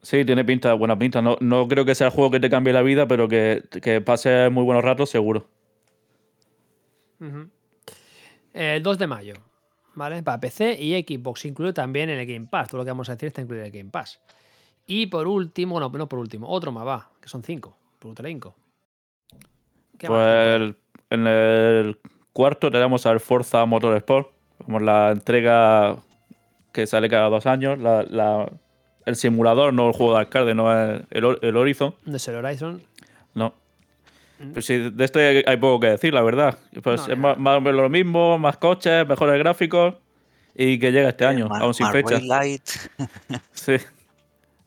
[0.04, 1.22] Sí, tiene pinta, buena pinta.
[1.22, 4.00] No, no creo que sea el juego que te cambie la vida, pero que, que
[4.02, 5.48] pase muy buenos ratos, seguro.
[8.52, 9.34] El 2 de mayo,
[9.94, 10.22] ¿vale?
[10.22, 12.68] Para PC y Xbox, incluido también en el Game Pass.
[12.68, 14.20] Todo lo que vamos a decir está incluido en el Game Pass.
[14.86, 18.54] Y por último, no, no por último, otro más va, que son 5, por Telenco.
[19.98, 20.60] ¿Qué más Pues tenemos?
[20.60, 20.76] el-
[21.10, 21.98] en el
[22.32, 24.30] cuarto tenemos al Forza Motorsport,
[24.64, 25.96] como la entrega
[26.72, 27.78] que sale cada dos años.
[27.78, 28.52] La, la-
[29.06, 31.94] el simulador, no el juego de arcade, no es el, Hor- el Horizon.
[32.04, 32.82] No es el Horizon.
[33.34, 33.54] No.
[34.38, 34.52] Mm.
[34.52, 36.58] Pues sí, de este hay, hay poco que decir, la verdad.
[36.82, 37.16] Pues No, es ya.
[37.16, 39.94] más, más o menos lo mismo, más coches, mejores gráficos
[40.54, 42.12] y que llega este año, Mar- aún sin fecha.
[42.20, 42.68] Marway Light.
[43.52, 43.76] Sí.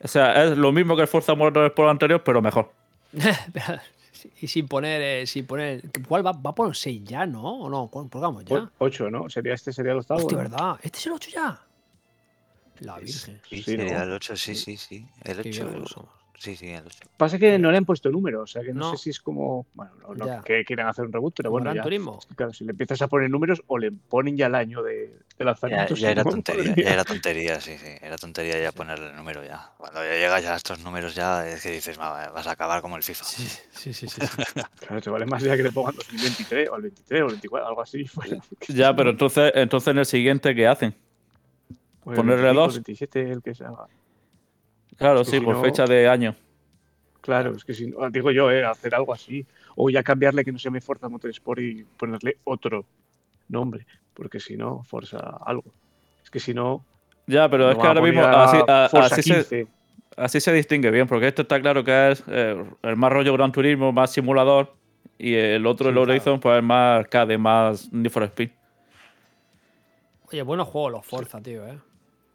[0.00, 2.72] O sea, es lo mismo que el Forza Motorsport anterior, pero mejor.
[4.40, 5.82] y sin poner, eh, sin poner.
[6.06, 6.32] ¿Cuál va?
[6.32, 7.42] Va por 6 ya, ¿no?
[7.42, 7.88] ¿O no?
[7.88, 8.56] ¿Cuál pongamos ya?
[8.58, 9.28] O- Ocho, ¿no?
[9.28, 10.20] Sería este sería el octavo.
[10.20, 10.42] Hostia, ¿no?
[10.44, 10.76] ¿verdad?
[10.82, 11.60] ¿Este es el 8 ya?
[12.80, 13.40] La Virgen.
[13.48, 14.02] Sí, Sí, ¿no?
[14.02, 15.06] el 8, sí, sí, sí.
[15.24, 15.68] El Qué 8.
[15.70, 16.10] viejos somos.
[16.40, 16.98] Sí, sí, el 8.
[17.16, 18.90] Pasa que no le han puesto número, o sea que no, No.
[18.92, 19.66] sé si es como.
[19.74, 20.40] Bueno, no, no Ya.
[20.42, 21.64] que quieran hacer un reboot, pero bueno.
[21.64, 22.20] Gran Ya, Turismo.
[22.36, 25.18] claro, si le empiezas a poner números o le ponen ya el año de, de
[25.40, 25.94] Ya, lanzamiento.
[25.96, 27.88] ya si era tontería, ya era tontería, sí, sí.
[28.00, 29.72] Era tontería ya ponerle el número ya.
[29.78, 32.82] Cuando ya llegas ya a estos números ya es que dices, "Va, vas a acabar
[32.82, 33.24] como el FIFA.
[33.24, 34.06] Sí, sí, sí.
[34.08, 34.20] sí.
[34.78, 37.66] Claro, te vale más ya que le pongan 2023 o el 23 o el 24,
[37.68, 38.06] algo así.
[38.06, 38.36] fuera.
[38.68, 40.94] Ya, pero entonces, entonces en el siguiente, ¿qué hacen?
[42.10, 42.76] El ponerle 25, dos.
[42.76, 43.86] el 27, el que se haga.
[44.96, 46.34] Claro, Es que sí, si por no- fecha de año.
[47.20, 49.44] Claro, es que si no, digo yo, eh, hacer algo así.
[49.76, 52.84] O ya cambiarle que no se llame Forza Motorsport y ponerle otro
[53.48, 53.86] nombre.
[54.14, 55.64] Porque si no, Forza algo.
[56.22, 56.84] Es que si no.
[57.26, 59.66] Ya, pero no es que ahora mismo así, a- Forza así se, 15.
[60.16, 63.52] así se distingue bien, porque este está claro que es eh, el más rollo Gran
[63.52, 64.74] Turismo, más simulador,
[65.18, 66.10] y el otro, Sí, el claro.
[66.12, 68.50] Horizon, pues es más arcade, más Need for Speed.
[70.32, 71.78] Oye, buenos juegos los Forza, tío, ¿eh?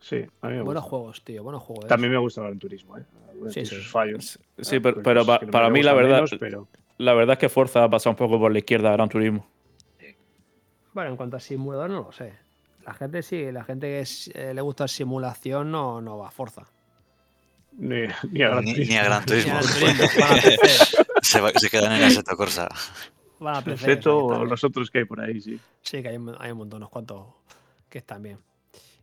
[0.05, 0.89] Sí, a mí me Buenos gusta.
[0.89, 1.85] juegos, tío, buenos juegos.
[1.85, 1.87] ¿eh?
[1.87, 3.03] También me gusta el Gran Turismo, ¿eh?
[3.49, 3.75] Sí, sí.
[3.77, 4.37] sus fallos.
[4.59, 7.39] Sí, Ah, pero, pues pero pa- para mí la verdad, menos, pero la verdad es
[7.39, 9.47] que Forza ha pasado un poco por la izquierda de Gran Turismo.
[10.93, 12.33] Bueno, en cuanto a simulador, no lo sé.
[12.85, 16.31] La gente sí, la gente que es- eh, le gusta simulación no, no va a
[16.31, 16.63] Forza.
[17.77, 18.91] Ni, ni a Gran Ni, Turismo.
[18.93, 19.23] ni a Gran
[21.21, 22.67] se, va- se quedan en Assetto Corsa.
[23.39, 25.59] Van a PC, o los otros que hay por ahí, sí.
[25.81, 27.25] Sí, que hay, un- hay un montón, unos cuantos
[27.89, 28.37] que están bien.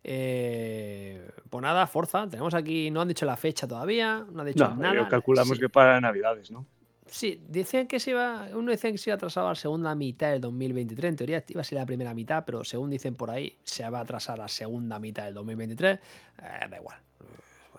[0.03, 2.29] Eh, pues nada, Forza.
[2.29, 5.09] Tenemos aquí, no han dicho la fecha todavía, no han dicho No, nada.
[5.09, 6.67] calculamos sí, que para Navidades, ¿no?
[7.07, 10.31] Sí, dicen que se iba, uno dice que se iba atrasado a la segunda mitad
[10.31, 11.11] del 2023.
[11.11, 13.99] En teoría iba a ser la primera mitad, pero según dicen por ahí, se va
[13.99, 15.99] a atrasar a la segunda mitad del 2023.
[15.99, 16.01] Eh,
[16.71, 16.99] da igual.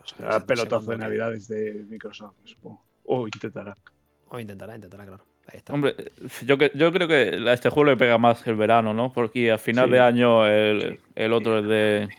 [0.03, 2.83] Será pelotazo de Navidades de Microsoft, supongo.
[3.05, 3.77] O intentará.
[4.29, 5.25] O intentará, intentará, claro.
[5.51, 5.73] Ahí está.
[5.73, 5.95] Hombre,
[6.45, 9.11] yo, que- yo creo que a este juego le pega más el verano, ¿no?
[9.11, 9.91] Porque al final Sí.
[9.91, 12.09] de año el, el otro es, de,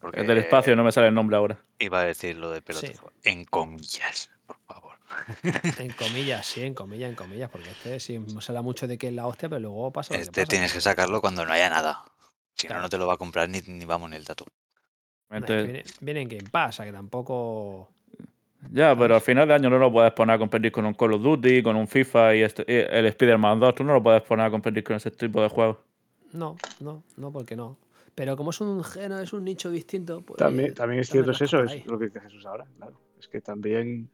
[0.00, 1.58] Porque es del espacio, no me sale el nombre ahora.
[1.78, 3.12] Iba a decir lo de pelotazo.
[3.22, 4.96] En comillas, por favor.
[5.78, 9.08] En comillas, sí, en comillas, en comillas, porque este sí se habla mucho de que
[9.08, 10.50] es la hostia, pero luego pasa lo que Este pasa.
[10.50, 12.04] tienes que sacarlo cuando no haya nada.
[12.54, 12.80] Si Claro.
[12.80, 14.34] no, no te lo va a comprar ni, ni vamos ni el que
[15.30, 17.90] Entonces, viene, viene en Game Pass, o sea que tampoco.
[18.72, 21.14] Ya, pero al final de año no lo puedes poner a competir con un Call
[21.14, 23.74] of Duty, con un FIFA y este- y el Spider-Man 2.
[23.74, 25.78] Tú no lo puedes poner a competir con ese tipo de juegos.
[26.32, 27.76] No, no, no, porque no.
[28.14, 30.22] Pero como es un género, es un nicho distinto.
[30.22, 31.78] Pues, También, también es cierto, es eso, ahí.
[31.80, 32.98] es lo que dice Jesús ahora, claro.
[33.18, 34.08] Es que también.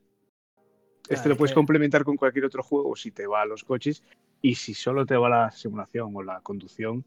[1.04, 3.46] Claro, Este lo es puedes que- complementar con cualquier otro juego si te va a
[3.46, 4.02] los coches
[4.40, 7.04] y si solo te va la simulación o la conducción,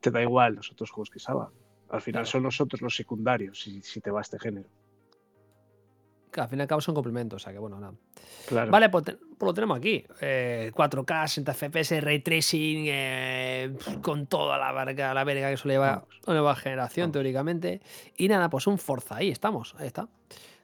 [0.00, 1.48] te da igual los otros juegos que salgan.
[1.90, 2.30] Al final Claro.
[2.30, 4.68] son nosotros los secundarios si, si te va este género.
[6.38, 7.94] Que al fin y al cabo son complementos, o sea que bueno, nada.
[8.46, 8.70] Claro.
[8.70, 10.04] Vale, pues, pues lo tenemos aquí.
[10.20, 15.74] Eh, 4K, 60 FPS, Ray Tracing, eh, con toda la verga, la verga que suele
[15.74, 17.80] llevar una nueva generación, teóricamente.
[18.16, 20.08] Y nada, pues un Forza, ahí estamos, ahí está.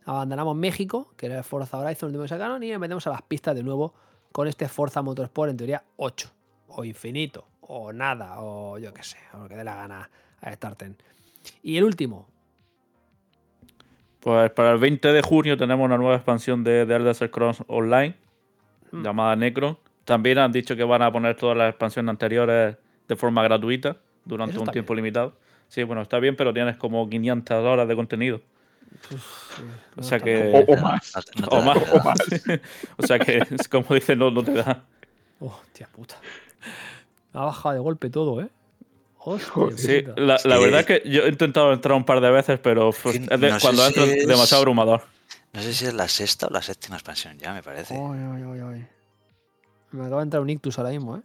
[0.04, 3.10] Abandonamos México, que era el Forza Horizon, el último que sacaron, y nos metemos a
[3.10, 3.94] las pistas de nuevo
[4.30, 6.30] con este Forza Motorsport, en teoría 8,
[6.68, 10.08] o infinito, o nada, o yo qué sé, o lo que dé la gana
[10.40, 10.96] a Starten.
[11.62, 12.28] Y el último,
[14.24, 18.14] Pues para el 20 de junio tenemos una nueva expansión de, de Elder Scrolls Online
[18.90, 19.02] Mm.
[19.02, 19.76] llamada Necron.
[20.04, 22.76] También han dicho que van a poner todas las expansiones anteriores
[23.08, 25.04] de forma gratuita durante un tiempo bien.
[25.04, 25.34] limitado.
[25.68, 28.40] Sí, bueno, está bien, pero tienes como 500 horas de contenido.
[29.96, 30.52] no sea que-.
[30.68, 31.12] O, o más.
[31.40, 31.78] No- no te O más.
[31.92, 32.18] O más.
[32.98, 34.84] O sea que, como dicen, no, no te da.
[35.40, 36.14] Oh, tía puta.
[37.32, 38.48] Ha bajado de golpe todo, ¿eh?
[39.26, 39.76] Hostia.
[39.76, 43.16] Sí, la, verdad es que yo he intentado entrar un par de veces, pero pues,
[43.16, 45.02] es de- cuando si entro es es- demasiado abrumador.
[45.52, 47.94] No sé si es la sexta o la séptima expansión ya, me parece.
[49.92, 51.20] Me acaba de entrar un ictus ahora mismo, ¿eh?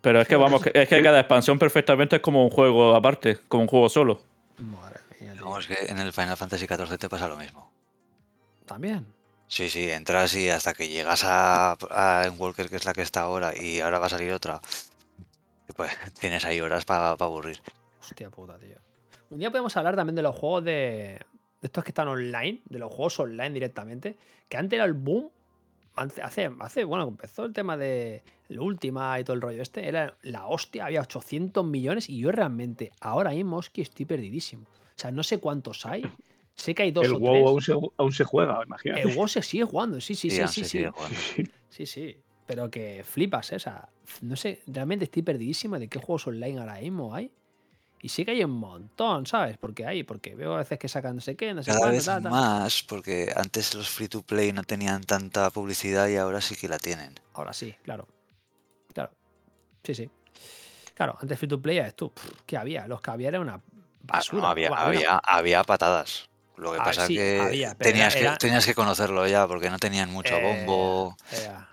[0.00, 3.62] Pero es que vamos, es que cada expansión perfectamente es como un juego aparte, como
[3.62, 4.20] un juego solo.
[4.58, 5.34] Madre mía.
[5.40, 7.70] Vamos, que en el Final Fantasy XIV te pasa lo mismo.
[8.66, 9.06] También.
[9.46, 13.20] Sí, sí, entras y hasta que llegas a, a Walker, que es la que está
[13.22, 14.60] ahora, y ahora va a salir otra,
[15.72, 17.60] pues tienes ahí horas para aburrir.
[18.00, 18.76] Hostia puta, tío.
[19.30, 21.20] Un día podemos hablar también de los juegos de.
[21.60, 24.16] de estos que están online, de los juegos online directamente.
[24.48, 25.30] Que antes era el boom.
[25.96, 29.86] Hace, hace, bueno, empezó el tema de la última y todo el rollo este.
[29.86, 32.10] Era la hostia, había 800 millones.
[32.10, 34.64] Y yo realmente, ahora mismo, es que estoy perdidísimo.
[34.64, 36.04] O sea, no sé cuántos hay.
[36.56, 37.46] Sé que hay dos El o WoW tres.
[37.46, 39.02] aún se, aún se juega, imagínate.
[39.02, 40.86] El WoW se sigue jugando, sí, sí, sí, sí, sí.
[41.68, 42.16] Sí, sí.
[42.46, 43.56] Pero que flipas, ¿eh?
[43.56, 43.88] O sea,
[44.20, 47.30] no sé, realmente estoy perdidísima de qué juegos online ahora mismo hay.
[48.02, 49.56] Y sí que hay un montón, ¿sabes?
[49.56, 51.96] Porque hay, porque veo a veces que sacan no sé qué, no sé Cada cuánto,
[51.96, 56.54] vez más, porque antes los free to play no tenían tanta publicidad y ahora sí
[56.54, 57.14] que la tienen.
[57.32, 58.06] Ahora sí, claro.
[58.92, 59.10] Claro.
[59.82, 60.10] Sí, sí.
[60.92, 62.12] Claro, antes free to play es tú.
[62.44, 62.86] ¿Qué había?
[62.86, 64.42] Los que había era una Ah, basura.
[64.42, 66.28] no, había, había, había patadas.
[66.58, 69.48] Lo que Ah, pasa sí, que había, tenías, era- era- que tenías que conocerlo ya,
[69.48, 71.16] porque no tenían mucho Eh, bombo.
[71.32, 71.70] era-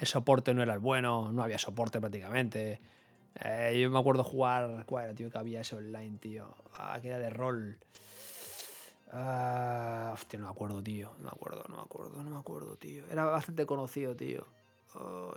[0.00, 2.80] el soporte no era el bueno, no había soporte prácticamente.
[3.44, 4.86] Eh, yo me acuerdo jugar.
[4.86, 5.30] ¿Cuál era, tío?
[5.30, 6.54] Que había ese online, tío.
[6.74, 7.78] Ah, que era de rol.
[9.12, 11.12] Ah, hostia, no me acuerdo, tío.
[11.18, 13.04] No me acuerdo, no me acuerdo, no me acuerdo, tío.
[13.10, 14.46] Era bastante conocido, tío.
[14.94, 15.34] No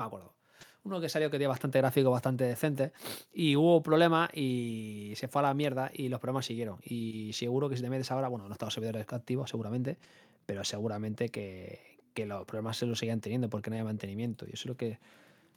[0.00, 0.34] me acuerdo.
[0.82, 2.90] Uno que salió que tenía bastante gráfico, bastante decente.
[3.32, 6.80] Y hubo problemas y se fue a la mierda y los problemas siguieron.
[6.82, 9.96] Y seguro que si te metes ahora, bueno, no están los servidores activos, seguramente,
[10.44, 14.46] pero seguramente que, que los problemas se los seguían teniendo porque no hay mantenimiento.
[14.46, 14.98] Y eso es lo que,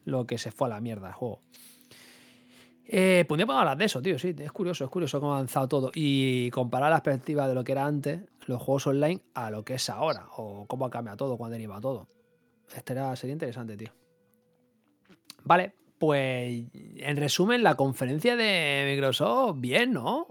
[0.06, 1.42] lo que se fue a la mierda el juego.
[2.88, 4.20] Eh, pues podemos hablar de eso, tío.
[4.20, 5.92] Sí, es curioso, es curioso cómo ha avanzado todo.
[5.94, 9.76] Y comparar la perspectiva de lo que era antes, los juegos online, a lo que
[9.76, 10.28] es ahora.
[10.38, 12.08] O cómo ha cambiado todo, cuándo deriva todo.
[12.76, 13.90] Este era, sería interesante, tío.
[15.44, 20.28] Vale, pues en resumen, la conferencia de Microsoft, bien, ¿no?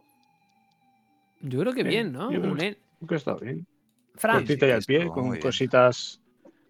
[1.41, 2.33] Yo creo que bien, Bien, ¿no?
[2.33, 3.67] yo Creo que está bien.
[4.15, 6.21] Fran, Cortita y al pie, con cositas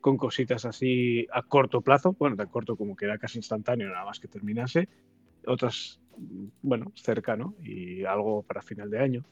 [0.01, 4.05] con cositas así a corto plazo, bueno, tan corto como que era casi instantáneo, nada
[4.05, 4.87] más que terminase.
[5.47, 5.99] Otras
[6.63, 9.25] bueno, cercano y algo para final de año.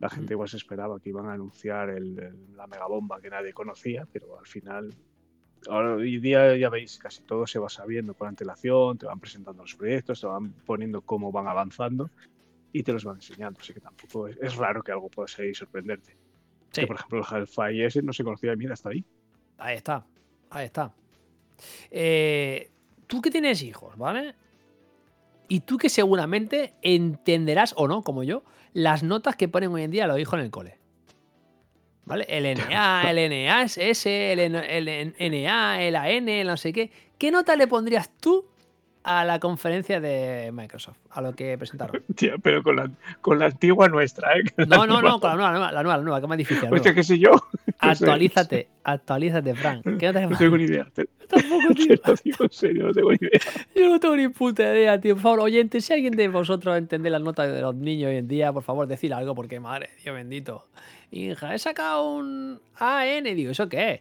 [0.00, 0.34] La gente Mm.
[0.34, 4.38] igual se esperaba que iban a anunciar el- el- la megabomba que nadie conocía, pero
[4.38, 4.94] al final,
[5.68, 9.62] ahora hoy día ya veis, casi todo se va sabiendo con antelación, te van presentando
[9.62, 12.10] los proyectos, te van poniendo cómo van avanzando
[12.72, 13.60] y te los van enseñando.
[13.60, 16.16] Así que tampoco es, es raro que algo pueda salir y sorprenderte.
[16.72, 19.04] Sí, Que, por ejemplo, el Hellfire ese no se conocía de mí hasta ahí.
[19.58, 20.04] ahí está.
[20.50, 20.92] Ahí está.
[21.90, 22.70] Eh,
[23.06, 24.34] tú que tienes hijos, ¿vale?
[25.48, 29.90] Y tú que seguramente entenderás o no, como yo, las notas que ponen hoy en
[29.90, 30.78] día los hijos en el cole.
[32.04, 32.24] ¿Vale?
[32.28, 36.90] El NA, el NAS, el, N- el NA, el AN, el no sé qué.
[37.18, 38.46] ¿Qué nota le pondrías tú
[39.02, 40.98] a la conferencia de Microsoft?
[41.10, 42.02] A lo que presentaron.
[42.16, 44.42] Tío, pero con la, con la antigua nuestra, ¿eh?
[44.68, 46.72] No, no, no, con la nueva, la nueva, la nueva, la nueva, que más difícil.
[46.72, 47.30] Hostia, qué sé yo.
[47.78, 49.82] Actualízate, actualízate, Frank.
[49.98, 50.86] ¿Qué No tengo ni idea.
[50.92, 51.98] Te, Tampoco, tío.
[51.98, 53.40] te lo digo en serio, no tengo ni idea.
[53.74, 55.14] Yo no tengo ni puta idea, tío.
[55.14, 58.28] Por favor, oyentes, si alguien de vosotros entiende las notas de los niños hoy en
[58.28, 60.66] día, por favor, decir algo, porque madre, Dios bendito.
[61.10, 64.00] Hija, he sacado un AN, digo, ¿eso qué es?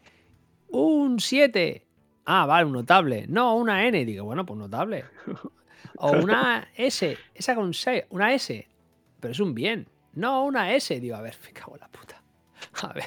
[0.70, 1.86] Un 7.
[2.32, 3.26] Ah, vale, un notable.
[3.28, 5.06] No, una N, digo, bueno, pues notable.
[6.02, 8.68] O una S, he sacado un 6, una S.
[9.20, 9.88] Pero es un bien.
[10.14, 12.22] No, una S, digo, a ver, me cago en la puta.
[12.84, 13.06] A ver,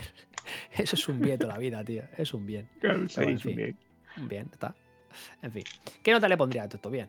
[0.72, 2.02] eso es un bien toda la vida, tío.
[2.18, 2.68] Es un bien.
[2.80, 3.78] Claro, sí, en es un bien.
[4.18, 4.74] Un bien, está.
[5.40, 5.62] En fin.
[6.02, 6.90] ¿Qué nota le pondría a todo esto?
[6.90, 7.08] Bien.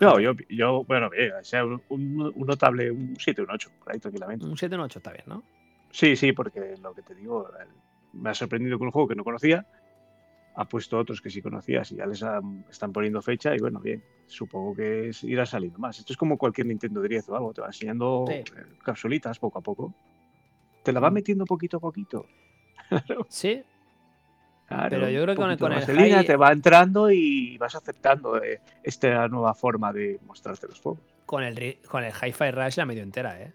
[0.00, 4.00] No, yo, yo, bueno, bien, o sea, un, notable, un 7, un 8, por ahí
[4.00, 4.44] tranquilamente.
[4.44, 5.42] Un 7 un 8 está bien, ¿no?
[5.92, 7.68] Sí, sí, porque lo que te digo, el-
[8.20, 9.64] me ha sorprendido con un juego que no conocía.
[10.54, 13.80] Ha puesto otros que sí conocías y ya les han- están poniendo fecha y bueno,
[13.80, 15.98] bien, supongo que es- irá saliendo más.
[15.98, 18.42] Esto es como cualquier Nintendo Direct o algo, te va enseñando Sí.
[18.84, 19.94] capsulitas poco a poco.
[20.82, 21.14] Te la va Mm.
[21.14, 22.26] metiendo poquito a poquito.
[23.28, 23.62] Sí,
[24.68, 28.42] Claro, Pero yo creo que con el- con high- te va entrando y vas aceptando
[28.42, 31.02] eh, esta nueva forma de mostrarte los juegos.
[31.26, 33.52] con el, ri- con el Hi-Fi Rush la medio entera, ¿eh?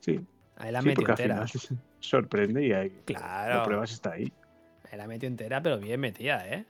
[0.00, 0.20] Sí,
[0.56, 1.46] Ahí la sí al entera.
[1.46, 1.48] final
[2.00, 3.58] sorprende y ahí Claro.
[3.60, 4.32] lo pruebas está ahí.
[4.96, 6.64] La metió entera, pero bien metida, ¿eh?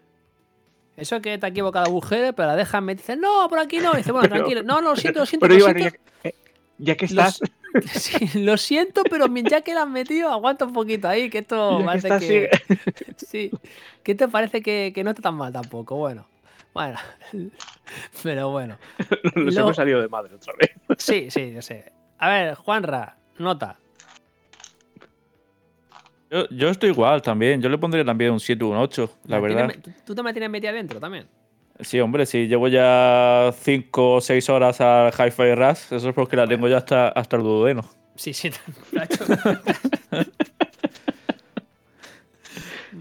[0.96, 3.02] Eso que te ha equivocado agujero, pero la dejan metida.
[3.02, 3.92] Dice, no, por aquí no.
[3.94, 4.62] Dice, bueno, Pero- tranquilo.
[4.62, 5.46] No, no, lo siento, lo siento.
[5.48, 6.10] Pero lo Iván, ya, siento.
[6.24, 6.34] eh,
[6.78, 7.40] ya que Los- estás,
[7.92, 11.72] Sí, lo siento, pero ya que la has metido, aguanta un poquito ahí, que esto
[11.72, 12.26] ya que parece estás, que.
[12.26, 13.14] sigue.
[13.16, 13.50] Sí,
[14.04, 15.96] que te parece que, que no está tan mal tampoco.
[15.96, 16.28] Bueno,
[16.72, 16.96] bueno,
[18.22, 18.78] pero bueno.
[19.34, 20.70] Nos Lo- hemos salido de madre otra vez.
[20.98, 21.92] Sí, sí, yo sé.
[22.18, 23.76] A ver, Juanra, nota.
[26.34, 27.62] Yo, yo estoy igual también.
[27.62, 29.74] Yo le pondría también un 7 o un 8, la ¿Tienes verdad.
[30.04, 31.28] ¿Tú, me tienes metida dentro también?
[31.78, 36.34] Sí, hombre, si llevo ya 5 o 6 horas al Hi-Fi Rush, eso es porque
[36.34, 37.88] la tengo ya hasta, hasta el duodeno.
[38.16, 38.50] Sí, sí.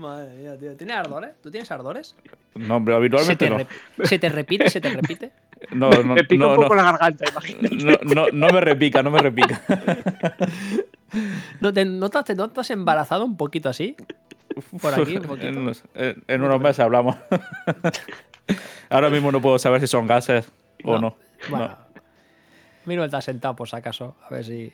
[0.03, 0.75] Madre mía, tío.
[0.75, 1.31] ¿Tienes ardores?
[1.41, 2.15] ¿Tú tienes ardores?
[2.55, 3.49] No, hombre, ¿Se habitualmente te,
[3.97, 4.05] no.
[4.05, 4.69] ¿Se te repite?
[4.69, 5.31] ¿Se te repite?
[5.71, 7.75] No, no, me pica no, un poco no, la garganta, imagínate.
[7.77, 9.61] no, no, no me repica, no me repica.
[11.61, 13.95] ¿No te notas, te notas embarazado un poquito así?
[14.81, 15.47] Por aquí, un poquito.
[15.47, 17.15] En, unos- en- en unos meses hablamos.
[18.89, 20.51] Ahora mismo no puedo saber si son gases
[20.83, 21.15] o no.
[21.49, 21.67] Bueno.
[21.69, 21.77] No.
[22.85, 24.17] Mira, está sentado por si acaso.
[24.29, 24.73] A ver si.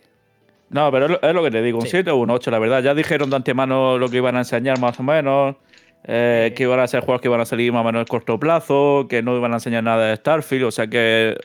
[0.70, 1.92] No, pero es lo, que te digo, un Sí.
[1.92, 2.84] 7 o un 8, la verdad.
[2.84, 5.56] Ya dijeron de antemano lo que iban a enseñar más o menos,
[6.04, 6.56] eh, Sí.
[6.56, 9.08] que iban a ser juegos que iban a salir más o menos a corto plazo,
[9.10, 11.36] que no iban a enseñar nada de Starfield, o sea que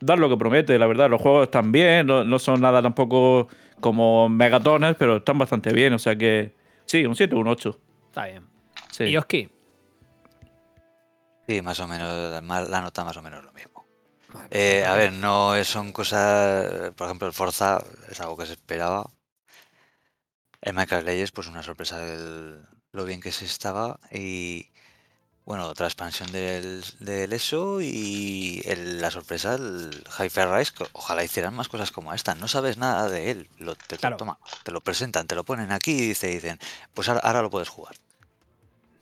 [0.00, 1.08] dar lo que promete, la verdad.
[1.08, 3.48] Los juegos están bien, no, no son nada tampoco
[3.80, 6.54] como megatones, pero están bastante bien, o sea que
[6.86, 7.78] sí, un 7 o un 8.
[8.08, 8.42] Está bien.
[8.90, 9.04] Sí.
[9.04, 9.48] ¿Y Oski?
[11.46, 13.75] Sí, más o menos, la nota más o menos lo mismo.
[14.50, 18.52] Eh, a ver, no es- son cosas, por ejemplo, el Forza es algo que se
[18.52, 19.10] esperaba.
[20.60, 22.62] El Minecraft Legends, pues una sorpresa del,
[22.92, 24.70] lo bien que se estaba y
[25.44, 31.54] bueno, otra expansión del, del ESO y el- la sorpresa, el Hi-Fi Rise, ojalá hicieran
[31.54, 32.34] más cosas como esta.
[32.34, 34.16] No sabes nada de él, lo, te, Claro.
[34.16, 36.58] toma, te lo presentan, te lo ponen aquí y te dicen,
[36.94, 37.94] pues ahora, ahora lo puedes jugar.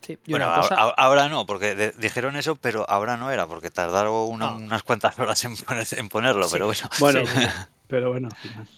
[0.05, 0.19] Sí.
[0.27, 0.75] Bueno, ahora, cosa.
[0.75, 4.57] ahora- ahora no, porque de- dijeron eso, pero ahora no era, porque tardaron una- No.
[4.57, 6.53] unas cuantas horas en, poner- en ponerlo, Sí.
[6.53, 6.81] pero bueno.
[6.99, 7.33] Bueno, Sí,
[7.89, 8.69] pero bueno, al final.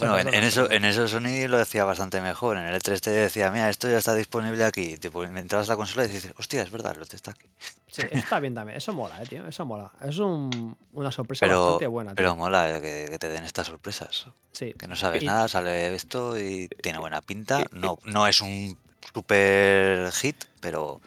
[0.00, 2.56] Bueno, en, eso, en eso Sony lo decía bastante mejor.
[2.58, 4.96] En el E3 te decía, mira, esto ya está disponible aquí.
[4.98, 7.48] Tipo, entrabas a la consola y dices, hostia, es verdad, lo está aquí.
[7.88, 8.76] Sí, eso está bien también.
[8.76, 9.44] Eso mola, eh, tío.
[9.48, 9.90] Eso mola.
[10.04, 12.16] Es un- una sorpresa Pero, bastante buena, tío.
[12.16, 14.26] pero mola eh, que, que te den estas sorpresas.
[14.52, 14.72] Sí.
[14.78, 17.64] Que no sabes Y- nada, sale esto y tiene buena pinta.
[17.72, 18.78] No, no es un
[19.12, 21.00] super hit, pero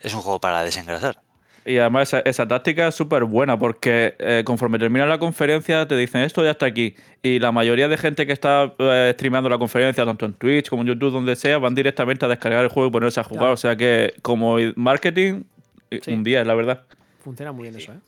[0.00, 1.18] es un juego para desengrasar.
[1.66, 5.96] Y además esa, esa táctica es súper buena porque eh, conforme termina la conferencia te
[5.96, 6.94] dicen esto ya está aquí.
[7.22, 10.82] Y la mayoría de gente que está eh, streameando la conferencia, tanto en Twitch como
[10.82, 13.38] en YouTube, donde sea, van directamente a descargar el juego y ponerse a jugar.
[13.40, 13.54] Claro.
[13.54, 15.44] O sea que como marketing,
[15.90, 16.12] eh, Sí.
[16.12, 16.84] un día, la verdad.
[17.20, 17.98] Funciona muy bien eso, ¿eh?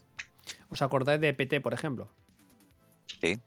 [0.68, 2.08] ¿Os acordáis de PT, por ejemplo?
[3.06, 3.38] Sí.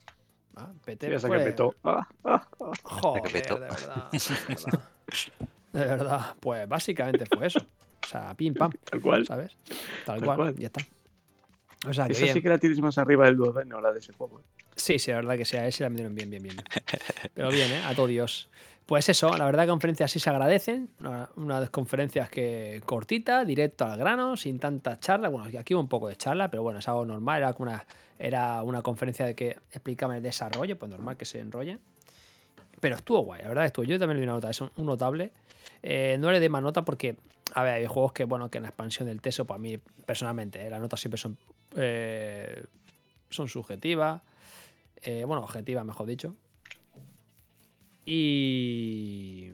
[0.56, 1.76] Ah, PT, que pues, petó.
[1.84, 2.72] Ah, ah, ah.
[2.82, 3.60] Joder, de petó.
[3.60, 4.80] verdad, de verdad.
[5.74, 7.60] De verdad, pues básicamente fue eso.
[8.04, 9.26] O sea, pim pam, Tal cual.
[9.26, 9.56] ¿sabes?
[10.06, 10.56] Tal, Tal cual, cual.
[10.56, 10.82] ya está.
[11.88, 12.34] O sea, Esa bien.
[12.34, 14.40] sí que la tienes más arriba del duodeno, la de ese juego.
[14.40, 14.44] ¿eh?
[14.76, 16.58] Sí, sí, la verdad que sí, a ese la metieron bien, bien, bien.
[17.34, 17.82] Pero bien, ¿eh?
[17.86, 18.50] A todo Dios.
[18.86, 20.90] Pues eso, la verdad conferencias sí se agradecen.
[21.00, 25.30] Una, unas conferencias que cortita, directo al grano, sin tanta charla.
[25.30, 27.38] Bueno, aquí hubo un poco de charla, pero bueno, es algo normal.
[27.38, 27.86] Era una,
[28.18, 31.80] era una conferencia de que explicaba el desarrollo, pues normal que se enrollen.
[32.80, 33.86] Pero estuvo guay, la verdad estuvo.
[33.86, 35.32] Yo también le di una nota, es un, un notable.
[35.82, 37.18] Eh, no le dé más nota porque,
[37.54, 40.66] a ver, hay juegos que, bueno, que en la expansión del TESO, para mí, personalmente,
[40.66, 41.38] eh, las notas siempre son,
[41.76, 42.64] eh,
[43.30, 44.22] son subjetivas.
[45.02, 46.36] Eh, bueno, objetivas, mejor dicho.
[48.06, 49.52] Y.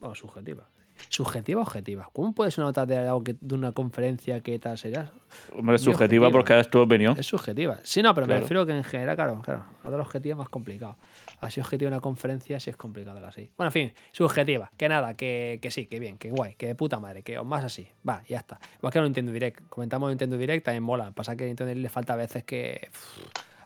[0.00, 0.68] Bueno, subjetiva.
[1.08, 2.08] Subjetiva objetiva.
[2.12, 5.12] ¿Cómo puedes una nota de algo que, de una conferencia que tal sería?
[5.56, 7.16] Hombre, es subjetiva porque es tu opinión.
[7.18, 7.78] Es subjetiva.
[7.82, 9.64] Sí, no, pero me refiero que en general, claro, claro.
[9.84, 10.96] Otra objetiva es más complicado.
[11.40, 13.50] Así objetiva una conferencia sí es complicado así.
[13.56, 14.70] Bueno, en fin, subjetiva.
[14.76, 17.64] Que nada, que, que sí, que bien, que guay, que de puta madre, que más
[17.64, 17.88] así.
[18.06, 18.58] Va, ya está.
[18.78, 19.68] Igual que no Nintendo Direct.
[19.68, 21.12] Comentamos Nintendo Direct, también mola.
[21.12, 22.90] Pasa que a Nintendo Direct le falta a veces que.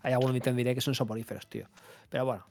[0.03, 1.67] hay algunos Nintendo Direct que son soporíferos, tío.
[2.09, 2.47] Pero bueno.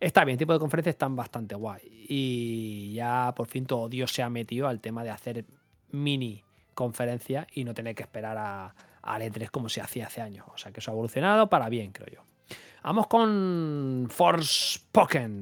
[0.00, 1.80] Está bien, tipo de conferencias están bastante guay.
[2.08, 5.44] Y ya por fin todo Dios se ha metido al tema de hacer
[5.90, 6.42] mini
[6.74, 10.46] conferencias y no tener que esperar a, al E3 como se hacía hace años.
[10.52, 12.33] O sea que eso ha evolucionado para bien, creo yo.
[12.84, 15.38] Vamos con Forspoken.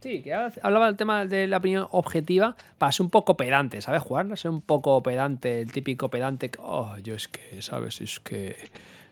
[0.00, 3.80] Sí, que ha- hablaba del tema de la opinión objetiva para ser un poco pedante,
[3.80, 4.00] ¿sabes?
[4.02, 6.50] Jugar, ser un poco pedante, el típico pedante.
[6.60, 8.00] Oh, yo es que, ¿sabes?
[8.00, 8.56] Es que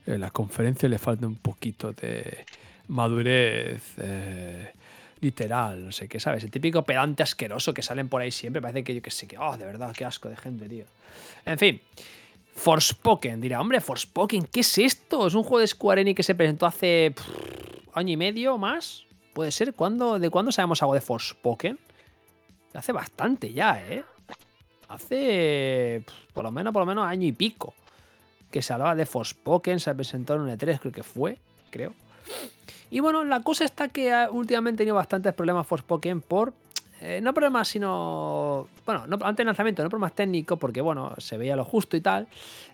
[0.06, 2.44] en la conferencia le falta un poquito de
[2.88, 4.72] madurez eh,
[5.20, 6.44] literal, no sé qué, ¿sabes?
[6.44, 8.62] El típico pedante asqueroso que salen por ahí siempre.
[8.62, 10.84] Parece que yo que sé, que, oh, de verdad, qué asco de gente, tío.
[11.44, 11.80] En fin.
[12.54, 15.26] Forspoken, dirá, hombre, Forspoken, ¿qué es esto?
[15.26, 17.14] Es un juego de Square Enix que se presentó hace
[17.92, 19.04] año y medio o más.
[19.34, 19.74] ¿Puede ser?
[19.74, 21.78] ¿Cuándo, ¿De cuándo sabemos algo de Forspoken?
[22.72, 24.04] Hace bastante ya, ¿eh?
[24.88, 27.74] Hace por lo menos, por lo menos año y pico.
[28.50, 31.38] Que se hablaba de Forspoken, se presentó en un E3, creo que fue,
[31.70, 31.94] creo.
[32.90, 36.52] Y bueno, la cosa está que ha- últimamente he tenido bastantes problemas Forspoken por.
[37.00, 38.68] eh, no problemas, sino.
[38.86, 42.00] Bueno, no, antes del lanzamiento, no problemas técnicos, porque bueno, se veía lo justo y
[42.00, 42.26] tal.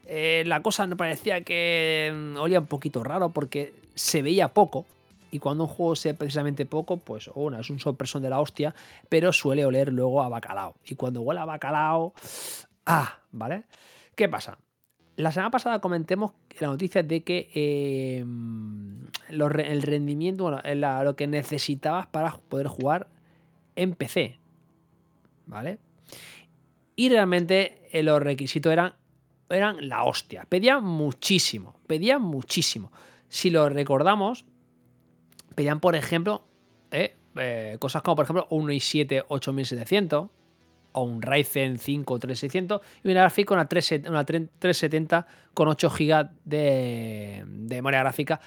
[0.07, 4.87] Eh, la cosa no parecía que mm, olía un poquito raro porque se veía poco.
[5.31, 8.75] Y cuando un juego se precisamente poco, pues una, es un sorpresón de la hostia,
[9.09, 10.75] pero suele oler luego a bacalao.
[10.85, 12.13] Y cuando huele a bacalao.
[12.85, 13.63] Ah, ¿vale?
[14.15, 14.59] ¿Qué pasa?
[15.17, 18.25] La semana pasada comentemos la noticia de que eh,
[19.29, 20.63] el rendimiento, bueno,
[21.05, 23.09] lo que necesitabas para poder jugar
[23.77, 24.39] en PC.
[25.47, 25.79] ¿Vale?
[26.97, 28.95] Y realmente eh, los requisitos eran,
[29.51, 30.47] eran la hostia.
[30.49, 31.75] Pedían muchísimo.
[31.87, 32.91] Pedían muchísimo.
[33.29, 34.47] Si lo recordamos,
[35.55, 36.43] pedían, por ejemplo,
[36.91, 40.31] eh, cosas como, por ejemplo, un i7 8700
[40.93, 46.31] o un Ryzen 5 3600 y una gráfica, una, 3, una 370 con 8 GB
[46.45, 48.41] de, memoria gráfica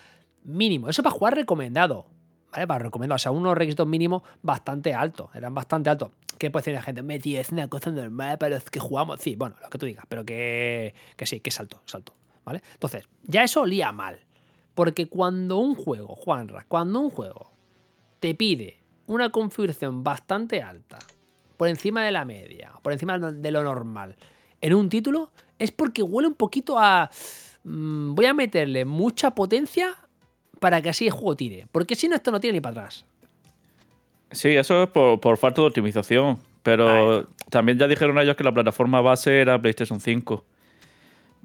[0.43, 0.89] mínimo.
[0.89, 2.05] Eso para jugar recomendado.
[2.51, 2.67] ¿Vale?
[2.67, 3.15] Para recomendado.
[3.15, 5.29] O sea, unos requisitos mínimos bastante altos.
[5.35, 6.11] Eran bastante altos.
[6.37, 7.01] ¿Qué puede decir la gente?
[7.01, 9.19] Me tío, es una cosa normal para los que jugamos.
[9.19, 12.13] Sí, bueno, lo que tú digas, pero que, que sí, que es alto, es alto.
[12.45, 12.61] ¿Vale?
[12.73, 14.19] Entonces, ya eso olía mal.
[14.73, 17.51] Porque cuando un juego, Juanra, cuando un juego
[18.19, 20.99] te pide una configuración bastante alta,
[21.58, 24.16] por encima de la media, por encima de lo normal,
[24.62, 27.10] en un título, es porque huele un poquito a.
[27.64, 29.95] mm, voy a meterle mucha potencia
[30.60, 31.68] para que así el juego tire.
[31.72, 33.06] Porque si no, esto no tira ni para atrás.
[34.32, 36.39] Sí, eso es por, por falta de optimización.
[36.64, 40.43] Pero también ya dijeron ellos que la plataforma base era PlayStation 5.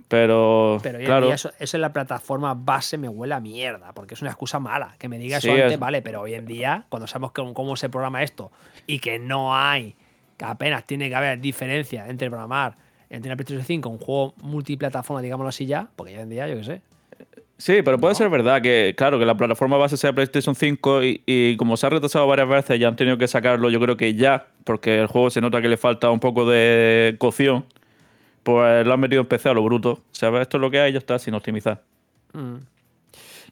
[0.08, 3.40] Pero, Pero hoy en claro, día eso, eso en la plataforma base me huele a
[3.40, 4.96] mierda, porque es una excusa mala.
[4.98, 7.54] Que me diga eso Sí, antes, es- vale, pero hoy en día, cuando sabemos cómo,
[7.54, 8.50] cómo se programa esto
[8.86, 9.94] y que no hay,
[10.40, 12.74] que apenas tiene que haber diferencia entre programar
[13.10, 16.56] entre una PlayStation 5 un juego multiplataforma, digámoslo así ya, porque hoy en día, yo
[16.56, 16.82] qué sé.
[17.58, 18.18] sí, pero puede No.
[18.18, 21.86] ser verdad que, claro, que la plataforma base sea PlayStation 5 y, y como se
[21.86, 25.08] ha retrasado varias veces, ya han tenido que sacarlo, yo creo que ya, porque el
[25.08, 27.66] juego se nota que le falta un poco de cocción,
[28.44, 30.00] pues lo han metido en PC a lo bruto.
[30.12, 30.42] ¿Sabes?
[30.42, 31.82] Esto es lo que hay, ya está, sin optimizar.
[32.32, 32.54] Mm.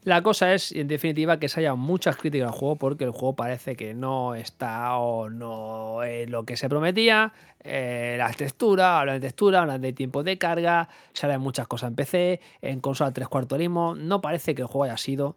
[0.03, 3.35] La cosa es, en definitiva, que se haya muchas críticas al juego porque el juego
[3.35, 7.33] parece que no está o no es lo que se prometía.
[7.61, 11.95] Eh, las texturas, hablan de textura, hablan de tiempo de carga, salen muchas cosas en
[11.95, 13.93] PC, en consola 3 cuartorismo.
[13.95, 15.35] No parece que el juego haya sido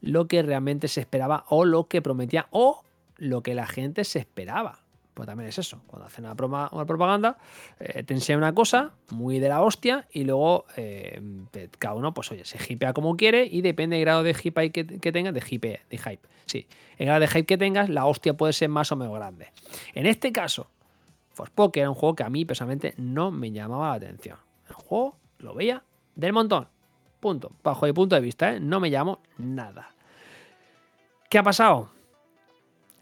[0.00, 2.84] lo que realmente se esperaba o lo que prometía o
[3.16, 4.83] lo que la gente se esperaba.
[5.14, 7.38] Pues también es eso, cuando hacen una, propaganda,
[7.78, 11.22] eh, te enseñan una cosa muy de la hostia y luego eh,
[11.78, 15.12] cada uno, pues oye, se hipea como quiere y depende del grado de hype que,
[15.12, 16.66] tengas, de hype, de hype, sí,
[16.98, 19.52] el grado de hype que tengas, la hostia puede ser más o menos grande.
[19.94, 20.68] En este caso,
[21.34, 24.38] Forspoken era un juego que a mí personalmente no me llamaba la atención.
[24.68, 25.84] El juego lo veía
[26.16, 26.68] del montón.
[27.20, 27.52] Punto.
[27.62, 28.60] Bajo mi punto de vista, ¿eh?
[28.60, 29.94] no me llamo nada.
[31.28, 31.93] ¿Qué ha pasado?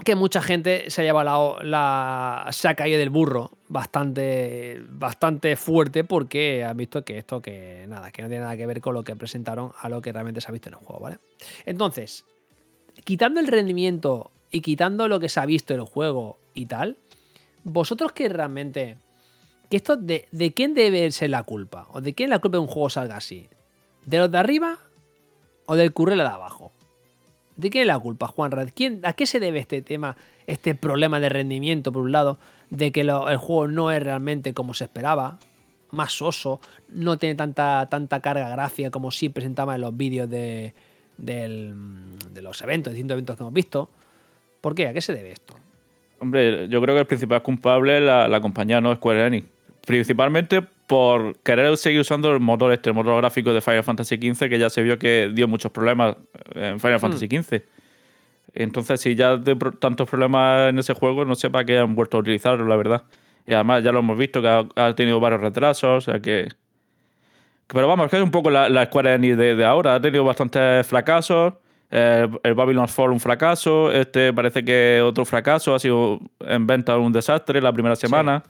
[0.04, 6.04] Que mucha gente se ha llevado la, se ha caído del burro bastante, bastante fuerte
[6.04, 9.04] porque han visto que esto que nada, que no tiene nada que ver con lo
[9.04, 11.18] que presentaron a lo que realmente se ha visto en el juego, ¿vale?
[11.66, 12.24] Entonces,
[13.04, 16.96] quitando el rendimiento y quitando lo que se ha visto en el juego y tal,
[17.64, 18.98] vosotros que realmente
[19.70, 22.62] que esto de, de quién debe ser la culpa o de quién la culpa de
[22.62, 23.48] un juego salga así,
[24.04, 24.78] de los de arriba
[25.66, 26.71] o del currel de abajo.
[27.62, 30.16] ¿De quién es la culpa, Juan ¿Quién, ¿A qué se debe este tema,
[30.48, 32.40] este problema de rendimiento, por un lado,
[32.70, 35.38] de que el juego no es realmente como se esperaba,
[35.92, 40.74] más soso, no tiene tanta, tanta carga gráfica como sí presentaba en los vídeos de,
[41.18, 43.88] los eventos, distintos eventos que hemos visto?
[44.60, 44.88] ¿Por qué?
[44.88, 45.54] ¿A qué se debe esto?
[46.18, 49.46] Hombre, yo creo que el principal culpable es la, la compañía, no Square Enix.
[49.86, 54.48] Principalmente por querer seguir usando el motor este, el motor gráfico de Final Fantasy XV,
[54.48, 56.16] que ya se vio que dio muchos problemas
[56.54, 57.00] en Final hmm.
[57.00, 57.62] Fantasy XV.
[58.54, 62.18] Entonces, si ya de tantos problemas en ese juego, no sé para qué han vuelto
[62.18, 63.02] a utilizarlo, la verdad.
[63.46, 66.48] Y además ya lo hemos visto que ha, tenido varios retrasos, o sea que...
[67.66, 69.94] Pero vamos, que es un poco la, la Square Enix de, ahora.
[69.94, 71.54] Ha tenido bastantes fracasos.
[71.90, 73.90] el Babylon's Fall un fracaso.
[73.90, 75.74] Este parece que otro fracaso.
[75.74, 78.44] Ha sido en venta un desastre la primera semana.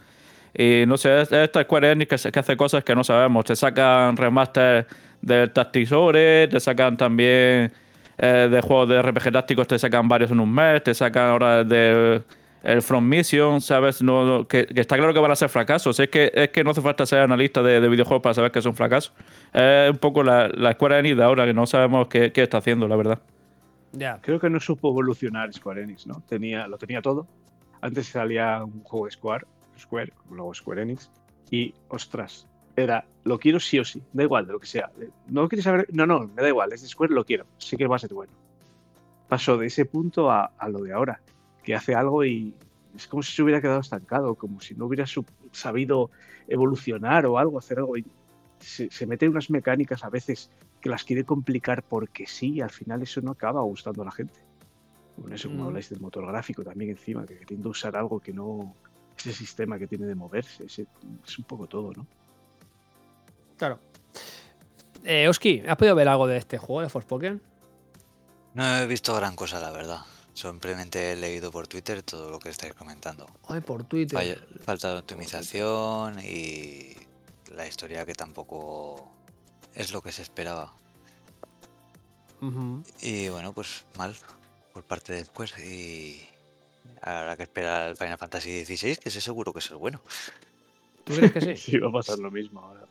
[0.55, 3.45] Y no sé, esta Square Enix que, que, hace cosas que no sabemos.
[3.45, 4.87] Te sacan remaster
[5.21, 7.73] del Tactisore, te sacan también
[8.19, 11.65] eh, de juegos de RPG tácticos, te sacan varios en un mes, te sacan ahora
[11.65, 12.23] de
[12.63, 14.03] el From Mission, ¿sabes?
[14.03, 15.99] No, que, está claro que van a ser fracasos.
[15.99, 18.67] Es que, es que no hace falta ser analista de, videojuegos para saber que es
[18.67, 19.13] un fracaso.
[19.53, 22.59] Es un poco la, la Square Enix de ahora, que no sabemos qué, qué está
[22.59, 23.19] haciendo, la verdad.
[23.93, 24.19] Ya.
[24.21, 26.23] Creo que no supo evolucionar Square Enix, ¿no?
[26.29, 27.27] Tenía, lo tenía todo.
[27.81, 29.47] Antes salía un juego de Square
[29.83, 31.11] Square, luego Square Enix,
[31.51, 34.91] y ostras, era, lo quiero sí o sí, da igual de lo que sea.
[35.27, 37.87] No quieres saber, no, no, me da igual, es de Square, lo quiero, sí que
[37.87, 38.33] va a ser bueno.
[39.29, 41.21] Pasó de ese punto a, lo de ahora,
[41.63, 42.55] que hace algo y
[42.97, 45.07] es como si se hubiera quedado estancado, como si no hubiera
[45.53, 46.11] sabido
[46.49, 47.97] evolucionar o algo, hacer algo.
[47.97, 48.05] Y
[48.59, 53.03] se, se mete unas mecánicas a veces que las quiere complicar porque sí, al final
[53.03, 54.41] eso no acaba gustando a la gente.
[55.17, 55.67] Bueno, eso como mm.
[55.67, 58.75] habláis del motor gráfico también encima, que queriendo usar algo que no,
[59.17, 60.79] ese sistema que tiene de moverse, es
[61.39, 62.07] un poco todo, ¿no?
[63.57, 63.79] Claro.
[65.05, 67.41] Eh, Oski, ¿has podido ver algo de este juego de Forspoken?
[68.55, 70.01] No he visto gran cosa, la verdad.
[70.35, 73.27] Simplemente he leído por Twitter todo lo que estáis comentando.
[73.49, 74.47] Ay, por Twitter.
[74.65, 76.97] falta de optimización y
[77.55, 79.13] la historia que tampoco
[79.75, 80.73] es lo que se esperaba.
[83.01, 84.17] Y bueno, pues mal
[84.73, 86.29] por parte de Square y
[87.01, 90.01] Habrá que esperar al Final Fantasy XVI, que ese seguro que es el bueno.
[91.05, 91.57] ¿Tú crees que sí?
[91.73, 92.83] sí, va a pasar lo mismo ahora.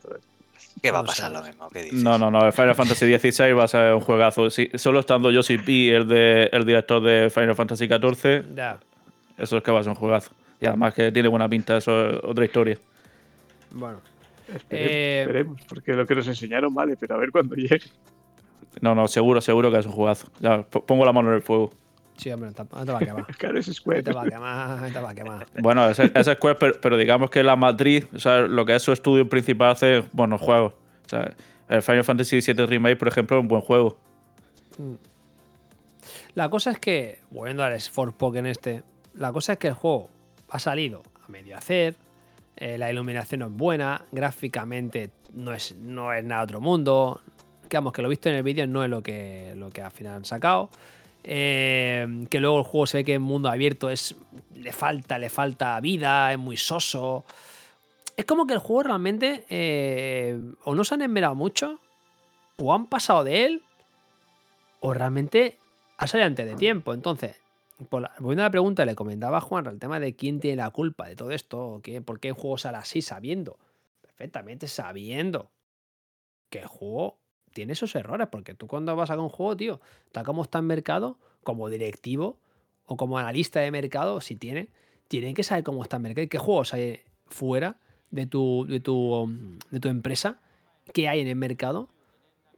[0.80, 1.68] ¿Qué va a pasar lo mismo?
[1.70, 2.02] ¿Qué dices?
[2.02, 2.44] No, no, no.
[2.46, 4.48] El Final Fantasy XVI va a ser un juegazo.
[4.50, 8.78] solo estando Yoshi P, el, de, el director de Final Fantasy XIV, ya.
[9.38, 10.32] eso es que va a ser un juegazo.
[10.60, 12.78] Y además que tiene buena pinta, eso es otra historia.
[13.70, 14.00] Bueno.
[14.70, 17.80] Eh, esperemos, porque lo que nos enseñaron vale, pero a ver cuándo llegue.
[18.80, 20.28] No, no, seguro, seguro que es un jugazo.
[20.40, 21.72] Ya, pongo la mano en el fuego.
[22.16, 23.26] Sí, hombre, no te, va a quemar.
[23.38, 24.02] claro, es Square.
[24.02, 25.46] te va a quemar, te va a quemar.
[25.60, 28.92] Bueno, es, es Square, pero, digamos que la matriz, o sea, lo que es su
[28.92, 30.74] estudio principal hace buenos juegos.
[31.06, 31.32] O sea,
[31.68, 33.98] el Final Fantasy VII Remake, por ejemplo, es un buen juego.
[34.78, 34.94] Mm.
[36.34, 38.82] La cosa es que, volviendo al en este,
[39.14, 40.08] la cosa es que el juego
[40.48, 41.96] ha salido a medio hacer,
[42.56, 47.20] eh, la iluminación no es buena, gráficamente no es, no es nada otro mundo.
[47.64, 50.16] Digamos que lo visto en el vídeo no es lo que, lo que al final
[50.16, 50.70] han sacado.
[51.24, 54.16] Eh, que luego el juego se ve que en mundo abierto es.
[54.54, 57.24] Le falta, le falta vida, es muy soso.
[58.16, 59.44] Es como que el juego realmente.
[59.48, 61.80] Eh, o no se han enmerado mucho.
[62.58, 63.62] O han pasado de él.
[64.80, 65.58] O realmente
[65.96, 66.92] ha salido antes de tiempo.
[66.94, 67.36] Entonces,
[67.90, 71.06] volviendo a la pregunta, le comentaba a Juan el tema de quién tiene la culpa
[71.06, 71.80] de todo esto.
[72.04, 73.58] ¿Por qué el juego sale así sabiendo?
[74.00, 75.50] Perfectamente sabiendo
[76.50, 77.21] que el juego
[77.52, 79.80] tiene esos errores, porque tú cuando vas a un juego, tío,
[80.10, 82.38] tal como está en mercado, como directivo
[82.86, 84.68] o como analista de mercado, si tiene,
[85.08, 87.76] tienen que saber cómo está el mercado y qué juegos hay fuera
[88.10, 89.30] de tu, de tu,
[89.70, 90.40] de tu empresa,
[90.92, 91.88] qué hay en el mercado,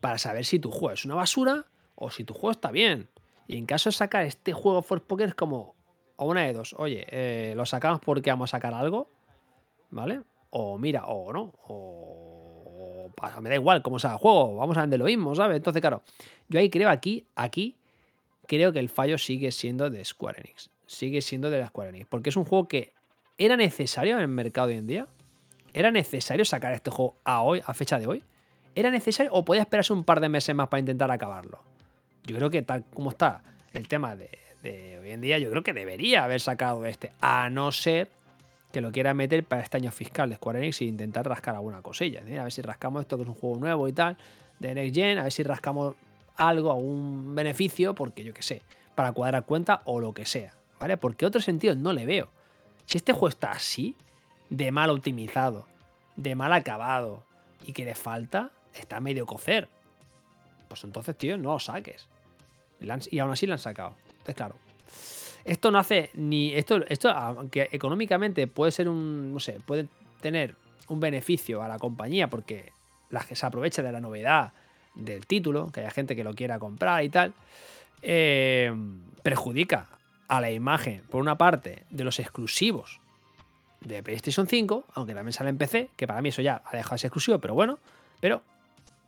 [0.01, 3.09] para saber si tu juego es una basura o si tu juego está bien.
[3.47, 5.75] Y en caso de sacar este juego Force Poker es como,
[6.17, 9.11] o una de dos, oye, eh, lo sacamos porque vamos a sacar algo,
[9.91, 10.23] ¿vale?
[10.51, 12.34] O mira, o no, o,
[13.41, 15.57] me da igual cómo sea el juego, vamos a vender lo mismo, ¿sabes?
[15.57, 16.03] Entonces, claro,
[16.49, 17.77] yo ahí creo aquí, aquí,
[18.47, 20.71] creo que el fallo sigue siendo de Square Enix.
[20.87, 22.07] Sigue siendo de la Square Enix.
[22.07, 22.93] Porque es un juego que
[23.39, 25.07] era necesario en el mercado hoy en día.
[25.73, 28.23] ¿Era necesario sacar este juego a hoy, a fecha de hoy?
[28.75, 31.63] ¿Era necesario o podía esperarse un par de meses más para intentar acabarlo?
[32.25, 34.29] Yo creo que tal como está el tema de,
[35.01, 38.09] hoy en día, yo creo que debería haber sacado este, a no ser
[38.75, 41.81] que lo quiera meter para este año fiscal de Square Enix e intentar rascar alguna
[41.81, 42.23] cosilla.
[42.23, 44.17] A ver si rascamos esto que es un juego nuevo y tal,
[44.59, 45.95] de Next Gen, a ver si rascamos
[46.35, 48.63] algo, algún beneficio, porque yo qué sé,
[48.97, 50.97] para cuadrar cuenta o lo que sea, ¿vale?
[50.97, 52.31] Porque otro sentido no le veo.
[52.85, 53.95] Si este juego está así,
[54.51, 55.69] de mal optimizado,
[56.17, 57.23] de mal acabado
[57.65, 59.69] y que le falta, está medio cocer.
[60.67, 62.09] Pues entonces, tío, no lo saques.
[62.81, 63.95] Y aún así lo han sacado.
[64.09, 64.57] Entonces, claro.
[65.45, 66.55] Esto no hace ni.
[66.55, 69.33] Esto, esto, aunque económicamente puede ser un.
[69.33, 69.89] No sé, puede
[70.21, 70.57] tener
[70.89, 72.73] un beneficio a la compañía porque
[73.11, 74.53] la que se aprovecha de la novedad
[74.95, 77.35] del título, que haya gente que lo quiera comprar y tal,
[78.03, 78.73] eh,
[79.23, 79.89] perjudica
[80.29, 83.01] a la imagen, por una parte, de los exclusivos
[83.81, 86.95] de PlayStation 5, aunque también sale en PC, que para mí eso ya ha dejado
[86.95, 87.79] de ser exclusivo, pero bueno,
[88.21, 88.43] pero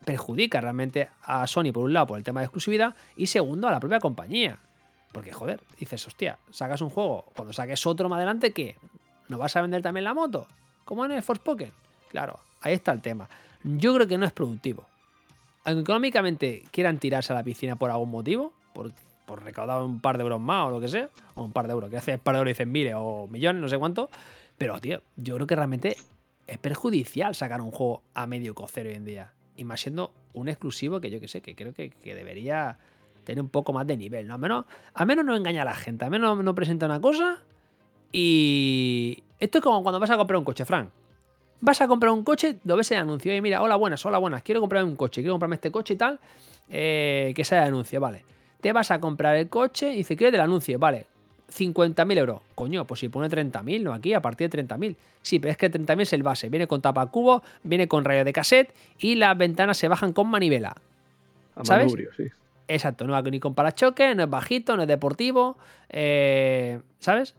[0.04, 3.70] perjudica realmente a Sony por un lado por el tema de exclusividad y segundo a
[3.70, 4.58] la propia compañía.
[5.12, 8.76] Porque joder, dices, hostia, sacas un juego, cuando saques otro más adelante, ¿qué?
[9.28, 10.46] ¿No vas a vender también la moto?
[10.84, 11.72] Como en el Force Poker.
[12.10, 13.28] Claro, ahí está el tema.
[13.64, 14.86] Yo creo que no es productivo.
[15.64, 18.92] Aunque económicamente quieran tirarse a la piscina por algún motivo, por,
[19.24, 21.72] por recaudar un par de euros más o lo que sea, o un par de
[21.72, 24.08] euros, que hace un par de euros y dicen miles o millones, no sé cuánto,
[24.58, 25.96] pero tío, yo creo que realmente
[26.46, 29.32] es perjudicial sacar un juego a medio cocer hoy en día.
[29.56, 32.78] Y más siendo un exclusivo que yo que sé, que creo que, debería
[33.26, 34.34] tener un poco más de nivel, ¿no?
[34.34, 34.64] Al menos,
[34.94, 37.42] al menos no engaña a la gente, al menos no presenta una cosa
[38.12, 39.22] y...
[39.38, 40.88] Esto es como cuando vas a comprar un coche, Frank.
[41.60, 44.42] Vas a comprar un coche, lo ves el anuncio y mira, hola buenas, hola buenas,
[44.42, 46.18] quiero comprarme un coche, quiero comprarme este coche y tal,
[46.70, 48.24] eh, que sea el anuncio, vale.
[48.62, 51.06] Te vas a comprar el coche y dice, quiero del anuncio, vale,
[51.52, 52.40] 50.000 euros.
[52.54, 54.96] Coño, pues si pone 30.000, no aquí, a partir de 30.000.
[55.20, 56.48] Sí, pero es que 30.000 es el base.
[56.48, 60.28] Viene con tapa cubo, viene con rayo de cassette y las ventanas se bajan con
[60.28, 60.76] manivela.
[61.62, 61.92] ¿Sabes?
[62.16, 62.24] sí.
[62.68, 65.56] Exacto, no va ni con parachoque, no es bajito, no es deportivo.
[65.88, 67.34] Eh, ¿Sabes?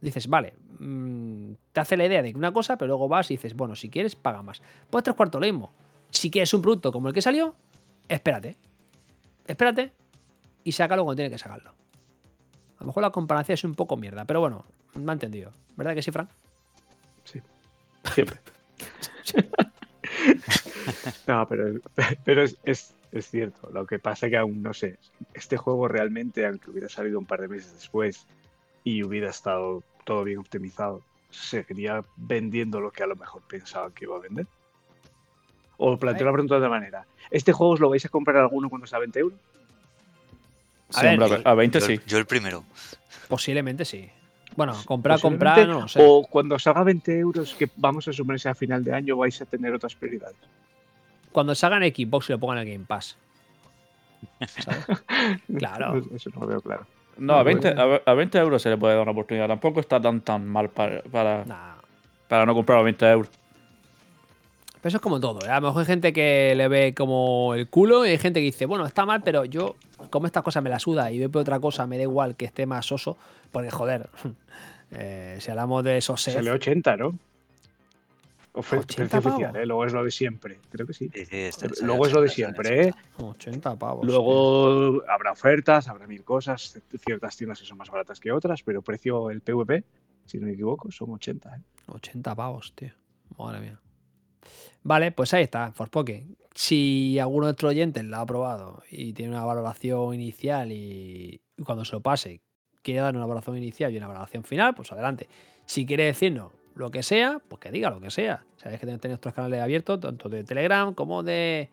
[0.00, 3.54] Dices, vale, mm, te hace la idea de una cosa, pero luego vas y dices,
[3.54, 4.62] bueno, si quieres, paga más.
[4.88, 5.72] Pues tres cuartos lo mismo.
[6.10, 7.54] Si quieres un producto como el que salió,
[8.08, 8.56] espérate.
[9.46, 9.92] Espérate
[10.64, 11.70] y sácalo cuando tiene que sacarlo.
[11.70, 14.64] A lo mejor la comparación es un poco mierda, pero bueno,
[14.94, 15.52] me ha entendido.
[15.76, 16.30] ¿Verdad que sí, Frank?
[17.24, 17.40] Sí.
[18.14, 18.38] Siempre.
[21.26, 21.80] no, pero,
[22.24, 23.70] pero es, cierto.
[23.72, 24.98] Lo que pasa es que aún no sé.
[25.34, 28.26] Este juego realmente, aunque hubiera salido un par de meses después
[28.84, 34.04] y hubiera estado todo bien optimizado, seguiría vendiendo lo que a lo mejor pensaba que
[34.04, 34.46] iba a vender.
[35.78, 37.06] O planteo la pregunta de otra manera.
[37.30, 39.38] ¿Este juego os lo vais a comprar alguno cuando está a 20 euros?
[41.44, 42.00] A, 20 sí.
[42.06, 42.64] Yo el primero.
[43.28, 44.10] Posiblemente sí.
[44.56, 46.00] Bueno, comprar, comprar, no sé.
[46.04, 49.46] O cuando salga 20 euros, que vamos a suponerse a final de año, vais a
[49.46, 50.36] tener otras prioridades.
[51.32, 53.16] Cuando salgan Xbox y lo pongan en el Game Pass.
[55.58, 56.02] claro.
[56.14, 56.86] Eso no lo veo claro.
[57.16, 57.74] No, a 20,
[58.06, 59.48] a 20 euros se le puede dar una oportunidad.
[59.48, 61.44] Tampoco está tan tan mal para, para,
[62.28, 63.30] para no comprar a 20 euros.
[64.80, 65.46] Pero eso es como todo.
[65.46, 65.50] ¿eh?
[65.50, 68.44] A lo mejor hay gente que le ve como el culo y hay gente que
[68.44, 69.76] dice, bueno, está mal, pero yo,
[70.08, 72.64] como estas cosas me la suda y veo otra cosa, me da igual que esté
[72.64, 73.18] más soso,
[73.52, 74.08] porque joder,
[74.92, 77.18] eh, si hablamos de esos Se le 80, ¿no?
[78.52, 79.64] Oferta oficial, ¿eh?
[79.64, 80.58] Luego es lo de siempre.
[80.70, 81.10] Creo que sí.
[81.82, 82.94] Luego es lo de siempre, ¿eh?
[83.18, 84.04] 80 pavos.
[84.04, 86.80] Luego habrá ofertas, habrá mil cosas.
[87.04, 89.84] Ciertas tiendas que son más baratas que otras, pero precio el PVP,
[90.26, 91.56] si no me equivoco, son 80.
[91.56, 91.60] ¿eh?
[91.86, 92.92] 80 pavos, tío.
[93.38, 93.80] Madre mía.
[94.82, 96.36] Vale, pues ahí está, Forspoken.
[96.52, 101.84] Si alguno de nuestros oyentes lo ha probado y tiene una valoración inicial y cuando
[101.84, 102.40] se lo pase
[102.82, 105.28] quiere dar una valoración inicial y una valoración final, pues adelante.
[105.66, 108.44] Si quiere decirnos lo que sea, pues que diga lo que sea.
[108.56, 111.70] Sabéis que tenemos nuestros canales abiertos, tanto de Telegram como de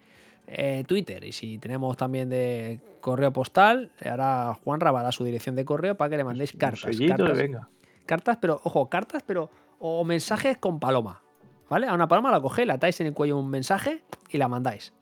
[0.48, 1.24] eh, Twitter.
[1.24, 6.10] Y si tenemos también de correo postal, ahora Juan a su dirección de correo para
[6.10, 6.98] que le mandéis cartas.
[7.08, 7.70] Cartas, venga.
[8.06, 11.22] cartas, pero, ojo, cartas, pero, o mensajes con paloma.
[11.70, 11.88] ¿Vale?
[11.88, 14.94] A una paloma la cogéis, la atáis en el cuello un mensaje y la mandáis.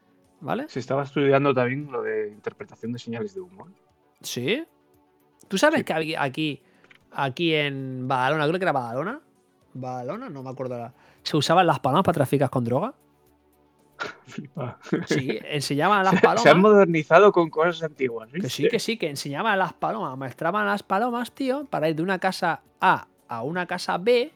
[0.42, 0.66] ¿vale?
[0.68, 3.68] Se estaba estudiando también lo de interpretación de señales de humo.
[3.68, 3.72] ¿eh?
[4.22, 4.64] Sí.
[5.48, 5.86] ¿Tú sabes Sí.
[5.86, 6.62] que aquí,
[7.12, 9.22] aquí en Badalona, creo que era Badalona?
[9.76, 10.76] Badalona, no me acuerdo.
[10.76, 12.94] ahora, ¿Se usaban las palomas para traficar con droga?
[14.26, 14.78] Flipa.
[15.06, 16.58] Sí, enseñaban a las Se han palomas.
[16.58, 18.30] modernizado con cosas antiguas.
[18.32, 18.70] Que sí, ¿viste?
[18.70, 22.02] que sí, que enseñaban a las palomas, maestraban a las palomas, tío, para ir de
[22.04, 24.32] una casa A a una casa B,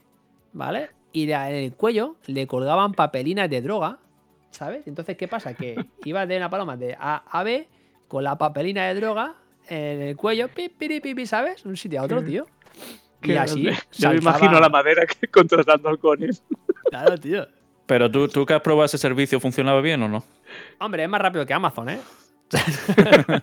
[0.54, 0.90] ¿vale?
[1.12, 4.00] Y de- en el cuello le colgaban papelinas de droga,
[4.52, 4.88] ¿sabes?
[4.88, 5.54] Entonces, ¿qué pasa?
[5.54, 7.68] Que iba de una paloma de A a B
[8.08, 9.36] con la papelina de droga
[9.68, 11.66] en el cuello, pi, pi, pi, ¿sabes?
[11.66, 12.46] Un sitio a otro, Qué- tío.
[13.24, 13.70] Y así.
[13.94, 16.44] Yo me imagino la madera que contratando halcones.
[16.90, 17.48] Claro, tío.
[17.86, 20.24] Pero tú, tú que has probado ese servicio, ¿funcionaba bien o no?
[20.80, 22.00] Hombre, es más rápido que Amazon, ¿eh?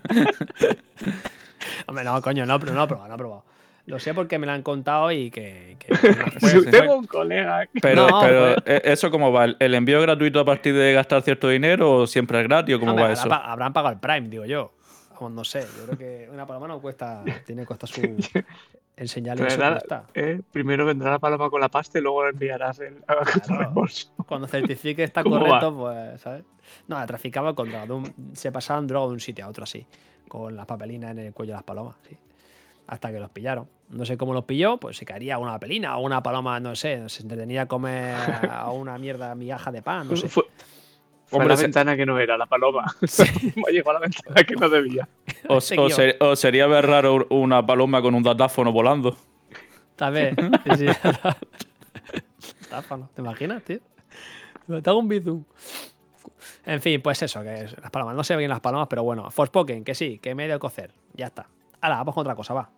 [1.86, 3.44] Hombre, no, coño, no, pero no he probado, no he probado.
[3.86, 5.76] Lo sé porque me lo han contado y que.
[5.78, 5.94] que-
[6.40, 7.66] Pues, Tengo un colega.
[7.66, 9.46] que- Pero, No, pero pues- ¿e- ¿eso cómo va?
[9.58, 12.92] ¿El envío gratuito a partir de gastar cierto dinero o siempre es gratis o cómo
[12.92, 13.32] Hombre, va habrá eso?
[13.32, 14.72] habrán pagado el Prime, digo yo.
[15.18, 17.22] O no sé, yo creo que una paloma no cuesta.
[17.46, 18.00] Tiene costa su.
[18.96, 20.04] Eso Traerá- cuesta.
[20.14, 23.24] eh, primero vendrá la paloma con la pasta y luego la enviarás el a
[23.58, 24.10] reembolso.
[24.26, 26.44] Cuando certifique está ¿Cómo correcto, pues, ¿sabes?
[26.88, 27.92] No, traficaba con droga.
[27.94, 29.86] un- se pasaban droga de un sitio a otro así.
[30.28, 32.16] Con las papelinas en el cuello de las palomas, sí.
[32.88, 33.68] Hasta que los pillaron.
[33.90, 37.08] No sé cómo los pilló, pues se caería una papelina o una paloma, no sé,
[37.08, 38.14] se entretenía a comer
[38.50, 40.28] a una mierda migaja de pan, no sé.
[40.28, 40.44] Fue,
[41.26, 42.84] fue Hombre, la se- ventana que no era, la paloma.
[43.56, 45.08] Me llegó a la ventana que no debía.
[45.48, 45.90] O, o guió.
[45.90, 49.16] ser- o sería ver raro una paloma con un datáfono volando.
[49.96, 50.34] Tal vez.
[50.76, 50.86] Sí, sí.
[52.70, 53.78] Táfalo, ¿Te imaginas, tío?
[54.82, 55.44] Te hago un bizum.
[56.64, 58.14] En fin, pues eso, que es las palomas.
[58.16, 59.30] No sé bien las palomas, pero bueno.
[59.30, 60.92] Forspoken, que sí, que me he de cocer.
[61.14, 61.46] Ya está.
[61.80, 62.68] Ahora, vamos con otra cosa, va.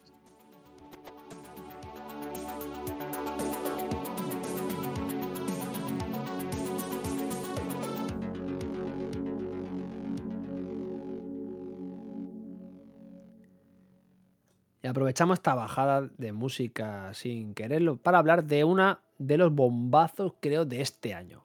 [14.88, 20.64] Aprovechamos esta bajada de música sin quererlo para hablar de una de los bombazos, creo,
[20.64, 21.44] de este año.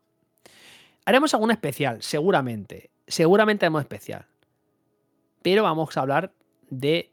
[1.06, 2.92] Haremos algún especial, seguramente.
[3.08, 4.26] Seguramente haremos especial.
[5.42, 6.32] Pero vamos a hablar
[6.70, 7.12] de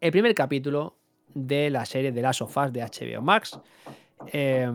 [0.00, 0.96] el primer capítulo
[1.34, 3.58] de la serie de las sofás de HBO Max.
[4.32, 4.70] Eh,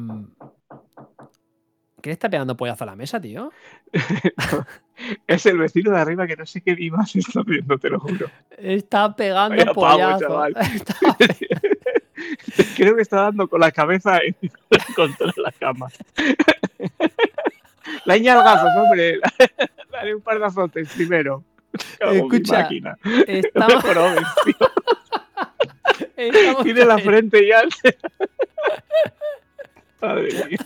[2.01, 3.51] ¿Qué le está pegando pollazo a la mesa, tío?
[5.27, 7.99] Es el vecino de arriba que no sé qué viva se está viendo, te lo
[7.99, 8.29] juro.
[8.57, 10.19] Está pegando Vaya pavo, pollazo.
[10.19, 10.55] chaval.
[10.75, 10.95] Está-
[12.75, 14.35] Creo que está dando con la cabeza en-
[14.95, 15.87] contra la cama.
[18.05, 19.19] La ñalgazos, hombre.
[19.91, 21.43] Dale un par de azotes primero.
[22.11, 22.97] Mi Escucha, máquina.
[23.27, 23.83] Estamos,
[26.63, 27.63] Tiene la en- frente ya.
[30.01, 30.57] Madre mía.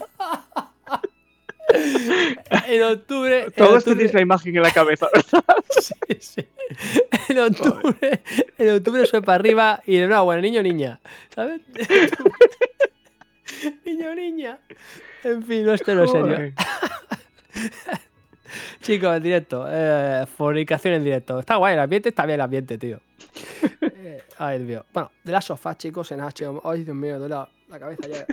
[2.67, 3.51] En octubre.
[3.55, 5.43] Todos octubre- tenéis la imagen en la cabeza, ¿verdad?
[5.79, 6.47] sí, sí.
[7.29, 8.21] En octubre,
[8.57, 10.99] en octubre sube para arriba y de nuevo, bueno, niño niña.
[11.33, 11.61] ¿Sabes?
[13.85, 14.59] niño niña.
[15.23, 16.53] En fin, no esto no es serio.
[18.81, 19.65] Chicos, en directo.
[19.69, 21.39] Eh, fornicación en directo.
[21.39, 22.99] Está guay el ambiente, está bien el ambiente, tío.
[23.81, 24.85] Eh, ay, Dios mío.
[24.93, 26.61] Bueno, de las sofás, chicos, en HBO.
[26.63, 28.25] Ay, Dios mío, duele la, la cabeza ya.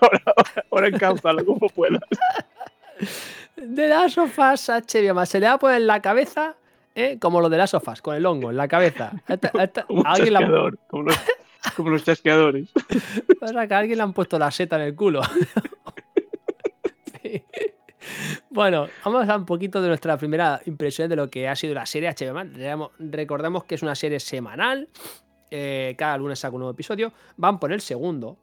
[0.00, 0.22] Ahora,
[0.70, 0.90] ahora,
[1.22, 2.00] ahora como puedas.
[3.56, 5.28] De las sofás HBO más.
[5.28, 6.56] Se le va a poner en la cabeza,
[6.94, 7.18] ¿eh?
[7.20, 9.12] como lo de las sofás, con el hongo en la cabeza.
[9.86, 10.78] Como un alguien, la, chasqueador.
[10.88, 11.16] Como los,
[11.76, 12.68] como los chasqueadores.
[13.40, 15.20] pasa que a alguien le han puesto la seta en el culo.
[17.22, 17.42] Sí.
[18.48, 21.74] Bueno, vamos a hablar un poquito de nuestra primera impresión de lo que ha sido
[21.74, 22.50] la serie HBO Max.
[22.54, 24.88] Recordemos- Recordemos que es una serie semanal.
[25.50, 27.12] eh, cada lunes saca un nuevo episodio.
[27.36, 28.36] Van por el segundo.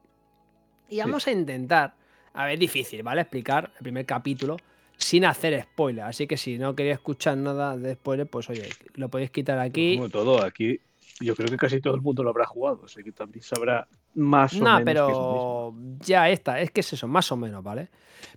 [0.88, 1.94] Y vamos a intentar.
[2.34, 3.22] A ver, es difícil, ¿vale?
[3.22, 4.56] Explicar el primer capítulo
[4.96, 6.04] sin hacer spoiler.
[6.04, 9.96] Así que si no queréis escuchar nada de spoiler, pues oye, lo podéis quitar aquí.
[9.96, 10.80] Como todo, aquí
[11.20, 12.82] yo creo que casi todo el mundo lo habrá jugado.
[12.84, 15.10] Así que también sabrá más o No, menos.
[15.10, 15.74] es mismo.
[15.76, 17.88] pero ya está, es que es eso, más o menos, ¿vale?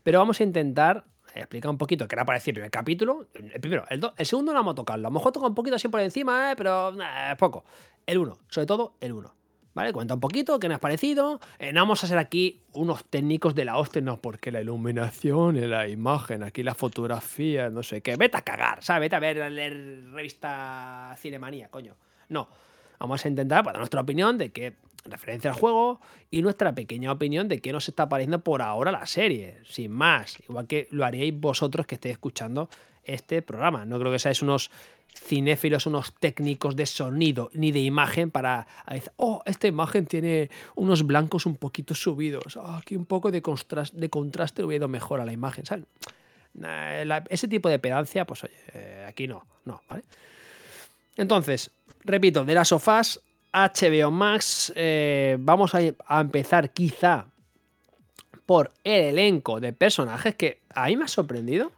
[0.04, 3.28] Pero vamos a intentar explicar un poquito qué era para decir el primer capítulo.
[3.34, 5.08] El primero, el, do- el segundo no vamos a tocarlo.
[5.08, 6.56] A lo mejor toca un poquito así por encima, ¿eh?
[6.56, 7.64] pero nah, poco.
[8.06, 9.34] El uno, sobre todo el uno.
[9.74, 9.94] ¿Vale?
[9.94, 11.40] Cuenta un poquito qué nos ha parecido.
[11.58, 15.70] Eh, no vamos a ser aquí unos técnicos de la hostia, no, porque la iluminación,
[15.70, 18.18] la imagen, aquí la fotografía, no sé qué.
[18.18, 19.02] Vete a cagar, ¿sabes?
[19.02, 21.96] Vete a ver, a leer revista Cinemanía, coño.
[22.30, 22.50] No.
[23.00, 27.12] Vamos a intentar pues, dar nuestra opinión de qué referencia al juego y nuestra pequeña
[27.12, 30.38] opinión de qué nos está pareciendo por ahora la serie, sin más.
[30.48, 32.70] Igual que lo haríais vosotros que estéis escuchando
[33.04, 33.86] este programa.
[33.86, 34.70] No creo que seáis unos
[35.14, 41.04] cinéfilos, unos técnicos de sonido ni de imagen para decir, oh, esta imagen tiene unos
[41.06, 42.58] blancos un poquito subidos.
[42.58, 45.66] Oh, aquí un poco de, contras- de contraste hubiera ido mejor a la imagen.
[45.66, 45.86] ¿sabes?
[47.30, 50.04] ese tipo de pedancia, pues oye, eh, aquí no, no, ¿vale?
[51.16, 51.72] Entonces,
[52.04, 53.22] repito, de las sofás,
[53.54, 57.26] HBO Max, eh, vamos a, a empezar quizá
[58.46, 61.72] por el elenco de personajes que a mí me ha sorprendido,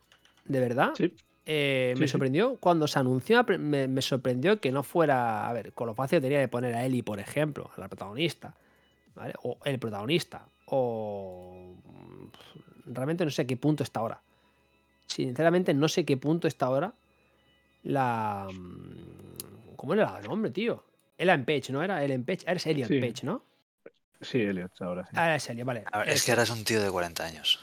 [0.45, 0.91] de verdad.
[0.95, 1.13] Sí.
[1.45, 2.11] Eh, Sí, me sí.
[2.11, 6.17] sorprendió cuando se anunció, me, me sorprendió que no fuera, a ver, con lo fácil
[6.17, 8.55] que tenía de poner a Ellie, por ejemplo, a la protagonista,
[9.15, 9.33] ¿vale?
[9.43, 14.21] O el protagonista, o mm, realmente no sé a qué punto está ahora.
[15.05, 16.93] Sinceramente no sé qué punto está ahora
[17.83, 18.47] la...
[18.51, 20.83] mm, ¿Cómo era el nombre, tío?
[21.17, 22.03] Ellen Page, ¿no era?
[22.03, 22.99] Ellen Page, eres Elliot Sí.
[23.01, 23.43] Page, ¿no?
[24.21, 25.09] Sí, Elliot, ahora sí.
[25.15, 25.83] Ah, es Elliot, vale.
[25.91, 26.25] A ver, es Eso.
[26.25, 27.59] que ahora es un tío de 40 años.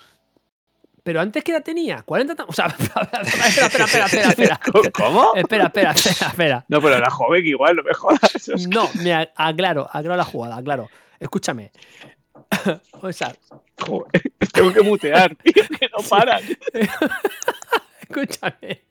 [1.03, 4.61] Pero antes que la tenía, 40 ta- O sea, espera, espera, espera, espera.
[4.93, 5.33] ¿Cómo?
[5.35, 6.65] Espera, espera, espera, espera.
[6.69, 8.35] No, pero era joven igual, no me jodas.
[8.35, 10.89] Eso es- No, me aclaro, aclaro la jugada, aclaro.
[11.19, 11.73] Escúchame.
[13.03, 13.35] O sea,
[13.79, 14.23] Joder,
[14.53, 16.43] tengo que mutear, tío, que no paran.
[18.03, 18.83] escúchame.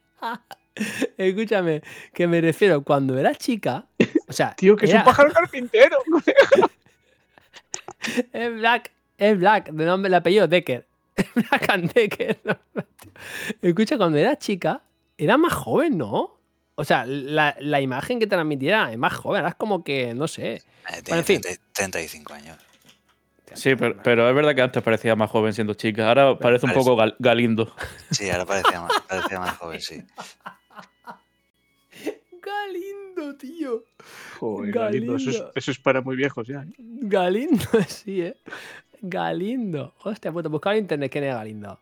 [1.18, 1.82] Escúchame,
[2.14, 3.86] que me refiero cuando era chica.
[4.28, 5.98] O sea, Tío, que es un pájaro carpintero.
[8.32, 10.88] Es Black, es Black, de nombre, el apellido Decker.
[11.94, 12.40] Decker.
[12.44, 13.12] no, tío.
[13.62, 14.82] Escucha, cuando era chica,
[15.18, 16.38] era más joven, ¿no?
[16.76, 20.54] O sea, la, la imagen que transmitía es más joven, era como que, no sé.
[20.56, 21.42] Eh, Bueno, tiene en fin.
[21.42, 22.58] 30 35 años.
[23.56, 26.08] Sí, pero, pero es verdad que antes parecía más joven siendo chica.
[26.08, 27.74] Ahora parece un poco gal- galindo.
[28.12, 30.04] Sí, ahora parecía más, parecía más joven, sí.
[32.42, 33.84] Galindo, tío.
[34.40, 35.52] Joder, Galindo, eso, es, Galindo.
[35.56, 36.62] eso es para muy viejos ya.
[36.62, 36.74] ¿eh?
[36.78, 38.38] Galindo, sí, ¿eh?
[39.02, 39.94] Galindo.
[40.04, 41.80] Hostia, puta, buscar en internet quién es Galindo.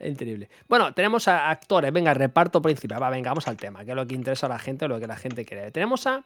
[0.00, 0.48] Increíble.
[0.68, 1.92] Bueno, tenemos a actores.
[1.92, 3.02] Venga, reparto principal.
[3.02, 5.06] Va, venga, vamos al tema, que es lo que interesa a la gente, lo que
[5.06, 5.70] la gente quiere.
[5.70, 6.22] Tenemos a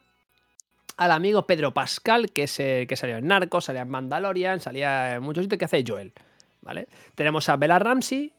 [0.97, 5.15] al amigo Pedro Pascal, que, es, eh, que salió en Narcos, salía en Mandalorian, salía
[5.15, 6.13] en muchos sitios, que hace Joel.
[6.61, 6.89] ¿Vale?
[7.15, 8.33] Tenemos a Bella Ramsey,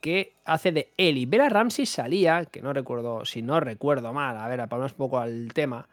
[0.00, 1.26] que hace de Ellie.
[1.26, 5.18] Bella Ramsey salía, que no recuerdo, si no recuerdo mal, a ver, ponernos un poco
[5.18, 5.88] al tema.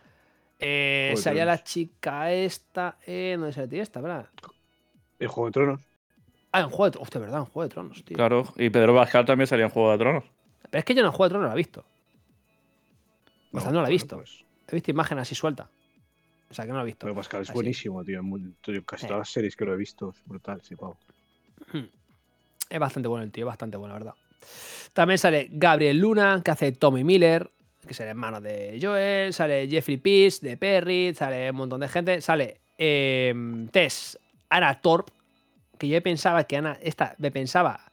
[0.60, 2.98] eh, salía la chica esta.
[3.08, 4.28] Eh, ¿Dónde salía esta, verdad?
[5.22, 5.82] El Juego de Tronos.
[6.52, 7.08] Ah, en Juego de Tronos.
[7.08, 8.18] Hostia, verdad, en Juego de Tronos, tío.
[8.18, 8.54] Claro.
[8.58, 10.24] Y Pedro Pascal también salía en Juego de Tronos.
[10.70, 11.86] Pero es que yo en el Juego de Tronos no la he visto.
[13.54, 14.16] O sea, no la he bueno, visto.
[14.18, 15.70] pues, He visto imágenes así suelta.
[16.50, 17.06] O sea, que no la he visto.
[17.06, 17.54] pero Pascal es Así.
[17.56, 18.20] buenísimo, tío.
[18.20, 18.56] en
[18.86, 19.08] Casi Sí.
[19.08, 20.98] todas las series que lo he visto es brutal, sí, pavo.
[22.70, 24.14] Es bastante bueno el tío, bastante bueno, la verdad.
[24.94, 27.50] También sale Gabriel Luna, que hace Tommy Miller,
[27.86, 29.34] que es el hermano de Joel.
[29.34, 31.14] Sale Jeffrey Peace, de Perry.
[31.14, 32.22] Sale un montón de gente.
[32.22, 33.34] Sale eh,
[33.72, 34.18] Tess,
[34.52, 35.12] Anna Thorpe,
[35.80, 37.92] que yo pensaba que Ana, esta, me pensaba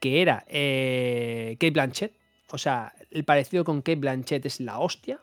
[0.00, 2.12] que era eh, Kate Blanchett.
[2.50, 5.20] O sea, el parecido con Kate Blanchett es la hostia.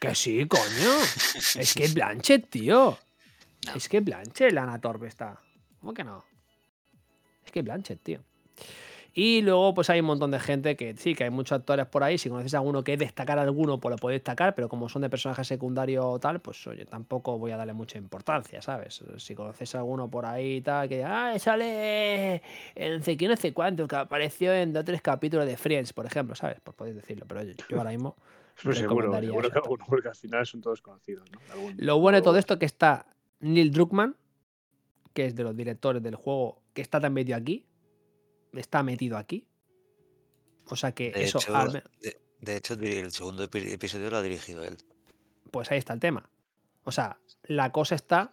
[0.00, 0.98] Que, que sí, coño.
[1.58, 2.98] es Kate Blanchett, tío.
[3.66, 3.74] No.
[3.74, 5.40] Es que Blanchett, la Ana Thorpe está.
[5.80, 6.24] ¿Cómo que no?
[7.44, 8.20] Es que Blanchett, tío.
[9.16, 12.02] Y luego, pues hay un montón de gente que sí, que hay muchos actores por
[12.02, 12.18] ahí.
[12.18, 15.08] Si conoces a alguno que destacar alguno, pues lo podéis destacar, pero como son de
[15.10, 19.04] personajes secundarios o tal, pues oye, tampoco voy a darle mucha importancia, ¿sabes?
[19.18, 22.42] Si conoces a alguno por ahí y tal, que ah, sale
[22.74, 25.56] en no sé qué, no sé cuánto, que apareció en dos o tres capítulos de
[25.56, 26.56] Friends, por ejemplo, ¿sabes?
[26.64, 28.16] Pues podéis decirlo, pero oye, yo ahora mismo.
[28.62, 31.40] Pues seguro, seguro que alguno, porque al final son todos conocidos, ¿no?
[31.52, 33.06] Algún- Lo bueno de todo esto es que está
[33.40, 34.14] Neil Druckmann,
[35.12, 37.64] que es de los directores del juego, que está tan metido aquí.
[38.56, 39.46] Está metido aquí.
[40.68, 44.16] O sea que De eso, hecho, al de, de hecho, el segundo epi- episodio lo
[44.18, 44.76] ha dirigido él.
[45.50, 46.28] pues ahí está el tema.
[46.84, 48.30] O sea, la cosa está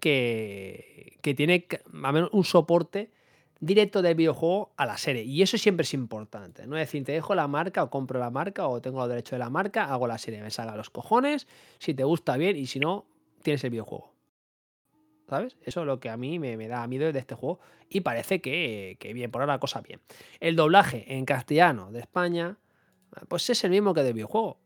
[0.00, 3.10] que, que tiene que- a menos un soporte
[3.60, 5.22] directo del videojuego a la serie.
[5.22, 6.66] Y eso siempre es importante.
[6.66, 9.32] No es decir, te dejo la marca o compro la marca o tengo los derechos
[9.32, 11.46] de la marca, hago la serie, me salga los cojones.
[11.78, 13.06] Si te gusta bien y si no,
[13.42, 14.09] tienes el videojuego.
[15.30, 15.56] ¿Sabes?
[15.62, 17.60] Eso es lo que a mí me, da miedo de este juego.
[17.88, 20.00] Y parece que, que bien, por ahora la cosa bien.
[20.40, 22.58] El doblaje en castellano de España,
[23.28, 24.58] pues es el mismo que del videojuego.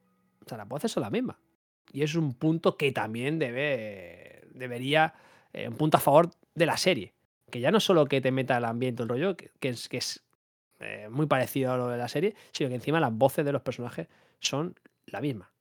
[0.43, 1.37] O sea, las voces son las mismas.
[1.93, 5.13] Y es un punto que también debe, debería,
[5.53, 7.13] eh, un punto a favor de la serie.
[7.51, 10.25] Que ya no solo que te meta el ambiente, el rollo, que, es, que es
[10.81, 13.61] eh, muy parecido a lo de la serie, sino que encima las voces de los
[13.61, 14.09] personajes
[14.41, 15.53] son la misma.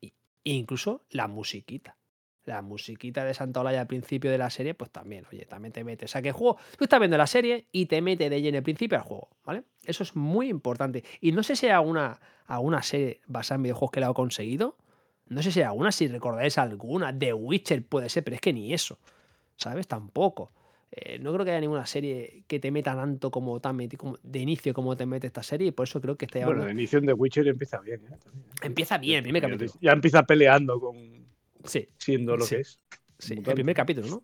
[0.00, 0.14] Y,
[0.44, 1.96] incluso la musiquita.
[2.44, 5.84] La musiquita de Santa Olaya al principio de la serie, pues también, oye, también te
[5.84, 6.06] mete.
[6.06, 8.58] O sea, que el juego, tú estás viendo la serie y te mete de lleno
[8.58, 9.62] el principio al juego, ¿vale?
[9.84, 11.04] Eso es muy importante.
[11.20, 14.76] Y no sé si hay alguna, alguna serie basada en videojuegos que la ha conseguido.
[15.28, 17.16] No sé si hay alguna, si recordáis alguna.
[17.16, 18.98] The Witcher puede ser, pero es que ni eso.
[19.56, 19.86] ¿Sabes?
[19.86, 20.50] Tampoco.
[20.94, 24.40] Eh, no creo que haya ninguna serie que te meta tanto como, tan como de
[24.40, 25.68] inicio como te mete esta serie.
[25.68, 28.16] Y por eso creo que está Bueno, la inicio de Witcher empieza bien, ¿eh?
[28.62, 29.72] Empieza bien, primer capítulo.
[29.80, 31.21] Ya empieza peleando con
[31.64, 32.56] Sí, siendo lo Sí.
[32.56, 32.80] que es.
[33.18, 33.34] sí.
[33.34, 34.22] El primer capítulo, ¿no?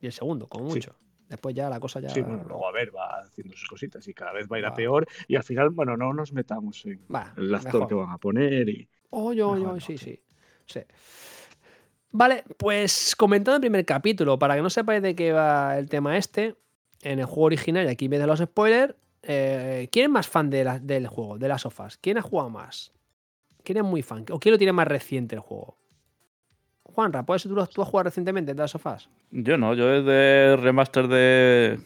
[0.00, 0.76] Y el segundo, como Sí.
[0.76, 0.94] mucho.
[1.28, 2.10] Después ya la cosa ya.
[2.10, 4.66] Sí, bueno, luego a ver, va haciendo sus cositas y cada vez va a ir
[4.66, 5.06] a peor.
[5.26, 7.88] Y al final, bueno, no nos metamos en Va, el actor mejor.
[7.88, 8.88] que van a poner y.
[9.10, 10.20] Oye, oye, oye, sí, sí.
[10.66, 10.80] sí.
[12.10, 16.16] Vale, pues comentando el primer capítulo, para que no sepáis de qué va el tema
[16.16, 16.54] este,
[17.02, 20.62] en el juego original, y aquí veis los spoilers, eh, ¿quién es más fan de
[20.64, 21.96] la- del juego, de las sofás?
[21.98, 22.92] ¿Quién ha jugado más?
[23.64, 24.24] ¿Quién es muy fan?
[24.30, 25.78] ¿O quién lo tiene más reciente el juego?
[26.94, 29.08] Juanra, ¿puedes tú, tú has jugado recientemente de las sofás?
[29.30, 31.78] Yo no, yo desde remaster de,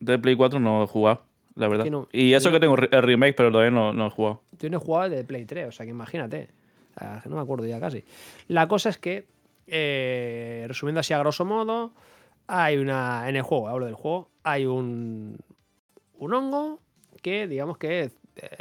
[0.00, 1.22] de Play 4 no he jugado,
[1.54, 1.84] la verdad.
[1.86, 4.42] No- y eso que tengo el remake, pero todavía no, no he jugado.
[4.58, 6.48] Yo no he jugado de Play 3, o sea que imagínate.
[6.96, 8.04] O sea, que no me acuerdo ya casi.
[8.48, 9.26] La cosa es que,
[9.66, 11.92] eh, resumiendo así a grosso modo,
[12.46, 13.28] hay una.
[13.28, 15.38] En el juego, hablo del juego, hay un.
[16.18, 16.80] Un hongo
[17.22, 18.10] que, digamos que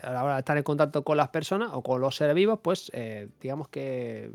[0.03, 2.59] a la hora de estar en contacto con las personas o con los seres vivos,
[2.61, 4.31] pues eh, digamos que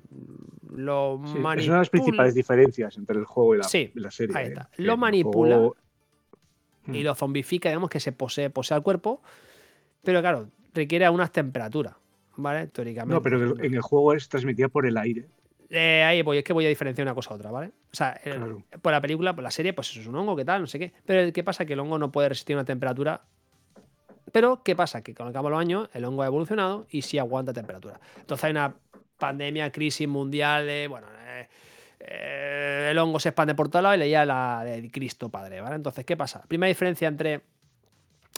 [0.71, 1.67] lo Sí, es manipula.
[1.67, 4.37] una de las principales diferencias entre el juego y la, Sí, y la serie.
[4.37, 4.49] ahí ¿eh?
[4.49, 4.71] está.
[4.77, 5.77] Lo manipula juego-
[6.89, 9.21] y lo zombifica, digamos que se posee, posee al cuerpo,
[10.03, 11.95] pero claro, requiere unas temperaturas,
[12.37, 12.69] ¿vale?
[12.69, 13.15] Teóricamente.
[13.15, 15.27] No, pero en el- juego es transmitida por el aire.
[15.69, 17.69] Eh, ahí voy, es que voy a diferenciar una cosa a otra, ¿vale?
[17.93, 20.45] O sea, el- por la película, por la serie, pues eso es un hongo, ¿qué
[20.45, 20.61] tal?
[20.61, 20.93] No sé qué.
[21.05, 21.65] Pero ¿qué pasa?
[21.67, 23.23] Que el hongo no puede resistir una temperatura.
[24.33, 25.03] Pero ¿qué pasa?
[25.03, 28.01] Que con el cabo de los años el hongo ha evolucionado y sí aguanta temperatura.
[28.19, 28.75] Entonces hay una
[29.19, 31.49] pandemia, crisis mundial de, bueno, eh,
[32.01, 35.77] eh, el hongo se expande por todos lados y leía la de Cristo Padre, ¿vale?
[35.77, 36.43] Entonces, ¿qué pasa?
[36.47, 37.43] Primera diferencia entre,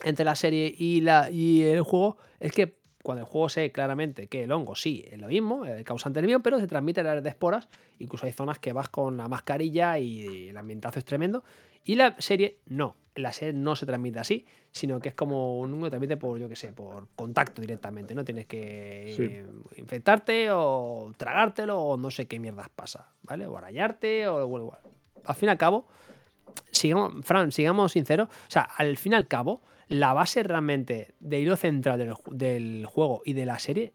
[0.04, 4.26] entre la serie y, la, y el juego es que cuando el juego se claramente
[4.26, 7.20] que el hongo sí es lo mismo, el causante del mismo, pero se transmite a
[7.20, 7.68] de esporas.
[7.98, 11.42] Incluso hay zonas que vas con la mascarilla y el ambientazo es tremendo.
[11.84, 12.96] Y la serie no.
[13.18, 16.48] La serie no se transmite así, sino que es como un que transmite por, yo
[16.48, 18.14] qué sé, por contacto directamente.
[18.14, 19.22] No tienes que Sí.
[19.24, 19.46] eh,
[19.76, 23.46] infectarte o tragártelo o no sé qué mierdas pasa, ¿vale?
[23.46, 24.78] O arañarte o igual.
[25.24, 25.86] Al fin y al cabo,
[26.70, 28.28] sigamos, Fran, sigamos sinceros.
[28.28, 33.22] O sea, al fin y al cabo, la base realmente de hilo central del juego
[33.24, 33.92] y de la serie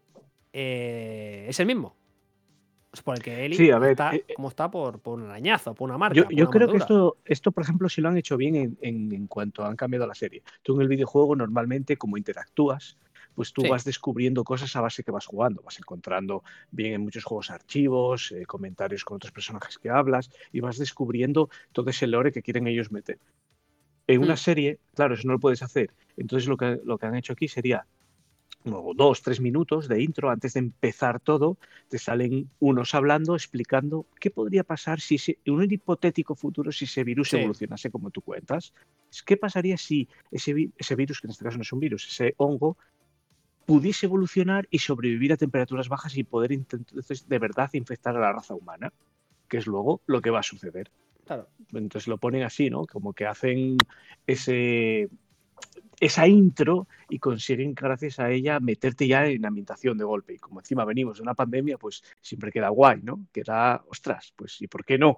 [0.52, 1.94] eh, es el mismo.
[2.94, 5.26] Es por el que Eli Sí, a ver, está eh, como está por, por un
[5.28, 6.14] arañazo, por una marca.
[6.14, 8.78] Yo, yo una creo que esto, esto, por ejemplo, sí lo han hecho bien en,
[8.80, 10.42] en- en cuanto han cambiado la serie.
[10.62, 12.96] Tú en el videojuego normalmente, como interactúas,
[13.34, 13.68] pues tú Sí.
[13.68, 15.60] vas descubriendo cosas a base que vas jugando.
[15.62, 20.60] Vas encontrando bien en muchos juegos archivos, eh, comentarios con otros personajes que hablas y
[20.60, 23.18] vas descubriendo todo ese lore que quieren ellos meter.
[24.06, 24.36] En una Mm.
[24.36, 25.90] serie, claro, eso no lo puedes hacer.
[26.16, 27.86] Entonces lo que, lo que han hecho aquí sería
[28.64, 31.58] luego dos, tres minutos de intro antes de empezar todo,
[31.88, 36.86] te salen unos hablando, explicando qué podría pasar si se- en un hipotético futuro si
[36.86, 37.36] ese virus Sí.
[37.36, 38.72] evolucionase como tú cuentas.
[39.26, 42.06] ¿Qué pasaría si ese, vi- ese virus, que en este caso no es un virus,
[42.08, 42.76] ese hongo,
[43.66, 48.32] pudiese evolucionar y sobrevivir a temperaturas bajas y poder entonces de verdad infectar a la
[48.32, 48.92] raza humana?
[49.48, 50.90] Que es luego lo que va a suceder.
[51.26, 51.48] Claro.
[51.72, 52.84] Entonces lo ponen así, ¿no?
[52.86, 53.76] Como que hacen
[54.26, 55.08] ese
[56.00, 60.34] esa intro y consiguen gracias a ella meterte ya en ambientación de golpe.
[60.34, 63.26] Y como encima venimos de una pandemia, pues siempre queda guay, ¿no?
[63.32, 65.16] Queda, ostras, pues ¿y por qué no?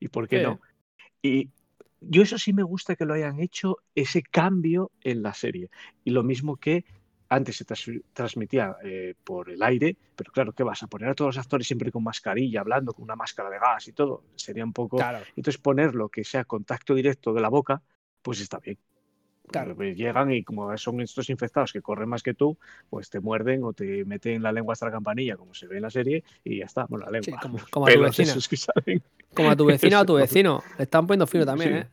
[0.00, 0.44] ¿Y por qué Sí.
[0.44, 0.60] no?
[1.22, 1.48] Y
[2.00, 5.70] yo eso sí me gusta que lo hayan hecho, ese cambio en la serie.
[6.04, 6.84] Y lo mismo que
[7.28, 11.14] antes se tras- transmitía eh, por el aire, pero claro, ¿qué vas a poner a
[11.14, 14.24] todos los actores siempre con mascarilla, hablando con una máscara de gas y todo?
[14.36, 14.98] Sería un poco...
[14.98, 15.24] Claro.
[15.34, 17.82] Entonces ponerlo que sea contacto directo de la boca,
[18.22, 18.78] pues está bien.
[19.48, 19.76] Claro.
[19.76, 22.58] Pues Llegan y como son estos infectados que corren más que tú,
[22.90, 25.82] pues te muerden o te meten la lengua hasta la campanilla, como se ve en
[25.82, 26.86] la serie, y ya está.
[26.86, 27.40] Bueno, la Sí, lengua.
[27.70, 28.34] como, a tu vecina.
[28.84, 29.00] que.
[29.34, 30.62] Como a tu vecina o a tu vecino.
[30.78, 31.76] Le están poniendo fino también, Sí.
[31.76, 31.86] ¿eh?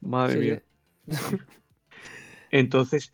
[0.00, 0.62] Madre Sí, mía.
[2.50, 3.12] Entonces,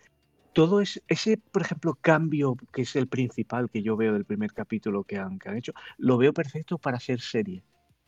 [0.52, 4.52] todo es, ese, por ejemplo, cambio que es el principal que yo veo del primer
[4.52, 7.62] capítulo que han, que han hecho, lo veo perfecto para ser serie.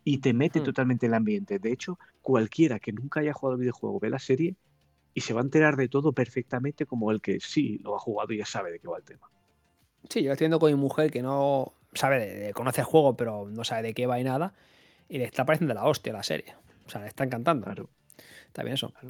[0.04, 0.64] Y te mete Hmm.
[0.64, 1.58] totalmente en el ambiente.
[1.58, 4.54] De hecho, cualquiera que nunca haya jugado videojuego ve la serie
[5.14, 8.32] y se va a enterar de todo perfectamente como el que sí lo ha jugado
[8.32, 9.30] y ya sabe de qué va el tema.
[10.08, 13.16] Sí, yo estoy viendo con mi mujer que no sabe, de, de- conoce el juego,
[13.16, 14.52] pero no sabe de qué va y nada.
[15.08, 16.54] Y le está pareciendo la hostia la serie.
[16.86, 17.64] O sea, le está encantando.
[17.64, 17.88] Claro.
[18.46, 18.90] Está bien eso.
[18.90, 19.08] Claro.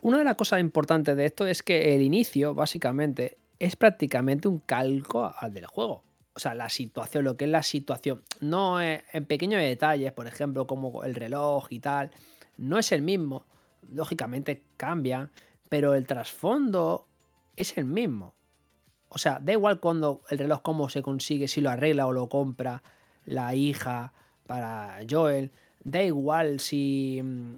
[0.00, 4.60] Una de las cosas importantes de esto es que el inicio, básicamente, es prácticamente un
[4.60, 6.04] calco al del juego.
[6.34, 8.22] O sea, la situación, lo que es la situación.
[8.40, 12.10] No es- en pequeños detalles, por ejemplo, como el reloj y tal,
[12.56, 13.44] no es el mismo.
[13.92, 15.30] Lógicamente cambia,
[15.68, 17.06] pero el trasfondo
[17.56, 18.34] es el mismo.
[19.08, 22.28] O sea, da igual cuando el reloj cómo se consigue, si lo arregla o lo
[22.28, 22.82] compra
[23.24, 24.12] la hija
[24.46, 25.50] para Joel.
[25.82, 27.54] Da igual si mm,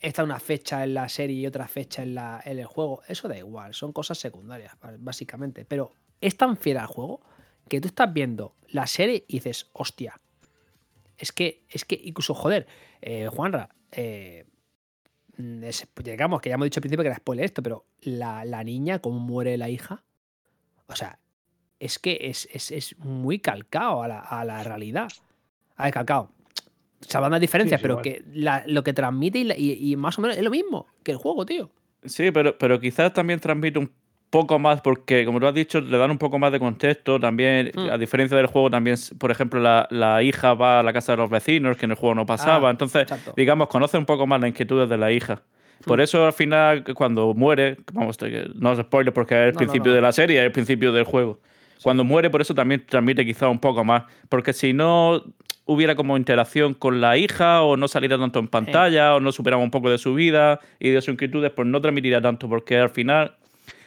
[0.00, 3.02] está una fecha en la serie y otra fecha en, el juego.
[3.08, 5.64] Eso da igual, son cosas secundarias, básicamente.
[5.64, 7.20] Pero es tan fiel al juego
[7.68, 10.20] que tú estás viendo la serie y dices, hostia.
[11.18, 12.66] Es que, es que incluso, joder,
[13.00, 14.44] eh, Juanra, eh,
[15.38, 18.64] es- digamos que ya hemos dicho al principio que era spoiler esto, pero la, la
[18.64, 20.02] niña, cómo muere la hija,
[20.86, 21.18] o sea,
[21.78, 25.08] es que es, es- es muy calcado a la, a la realidad.
[25.76, 26.30] A ver, calcado.
[27.02, 28.02] Salvando las diferencias, pero igual.
[28.04, 30.86] que la- lo que transmite y, la- y- y más o menos es lo mismo
[31.02, 31.70] que el juego, tío.
[32.04, 33.92] Sí, pero, pero quizás también transmite un
[34.40, 37.18] poco más porque, como tú has dicho, le dan un poco más de contexto.
[37.20, 37.90] También, Mm.
[37.90, 41.18] a diferencia del juego, también, por ejemplo, la, la hija va a la casa de
[41.18, 42.68] los vecinos, que en el juego no pasaba.
[42.68, 43.32] Ah, Entonces, exacto.
[43.36, 45.42] digamos, conoce un poco más las inquietudes de la hija.
[45.84, 46.02] Por Mm.
[46.02, 48.16] eso, al final, cuando muere, vamos,
[48.54, 49.96] no es spoiler porque es el No, principio no.
[49.96, 51.38] de la serie, es el principio del juego.
[51.82, 54.04] Cuando muere, por eso también transmite quizá un poco más.
[54.28, 55.22] Porque si no
[55.66, 59.62] hubiera como interacción con la hija, o no saliera tanto en pantalla, o no superaba
[59.62, 62.48] un poco de su vida y de sus inquietudes, pues no transmitiría tanto.
[62.48, 63.32] Porque al final,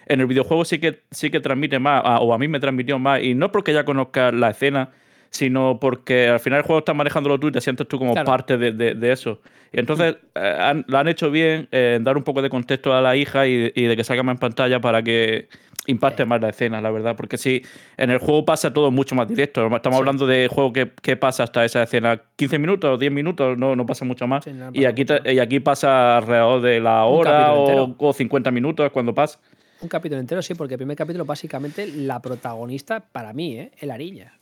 [0.06, 2.98] en el videojuego sí que, sí que transmite más, a- o a mí me transmitió
[3.00, 3.22] más.
[3.22, 4.90] Y no porque ya conozcas la escena,
[5.32, 8.26] sino porque al final el juego está manejándolo tú y te sientes tú como Claro.
[8.26, 9.42] parte de, de- de eso.
[9.72, 12.94] Y entonces eh, han- lo han hecho bien eh, en dar un poco de contexto
[12.94, 15.48] a la hija y, y de que salga más en pantalla para que
[15.86, 17.16] impacte más la escena, la verdad.
[17.16, 17.64] Porque si
[17.98, 19.66] en el juego pasa todo mucho más directo.
[19.76, 20.02] Estamos Sí.
[20.02, 23.86] hablando de juego que, que pasa hasta esa escena 15 minutos, 10 minutos, no, no
[23.86, 24.44] pasa mucho más.
[24.44, 28.90] Sí, no y, aquí, y aquí pasa alrededor de la hora o, o 50 minutos
[28.92, 29.40] cuando pasa.
[29.82, 33.72] Un capítulo entero, sí, porque el primer capítulo, básicamente, la protagonista, para mí, ¿eh?
[33.78, 34.34] es la niña.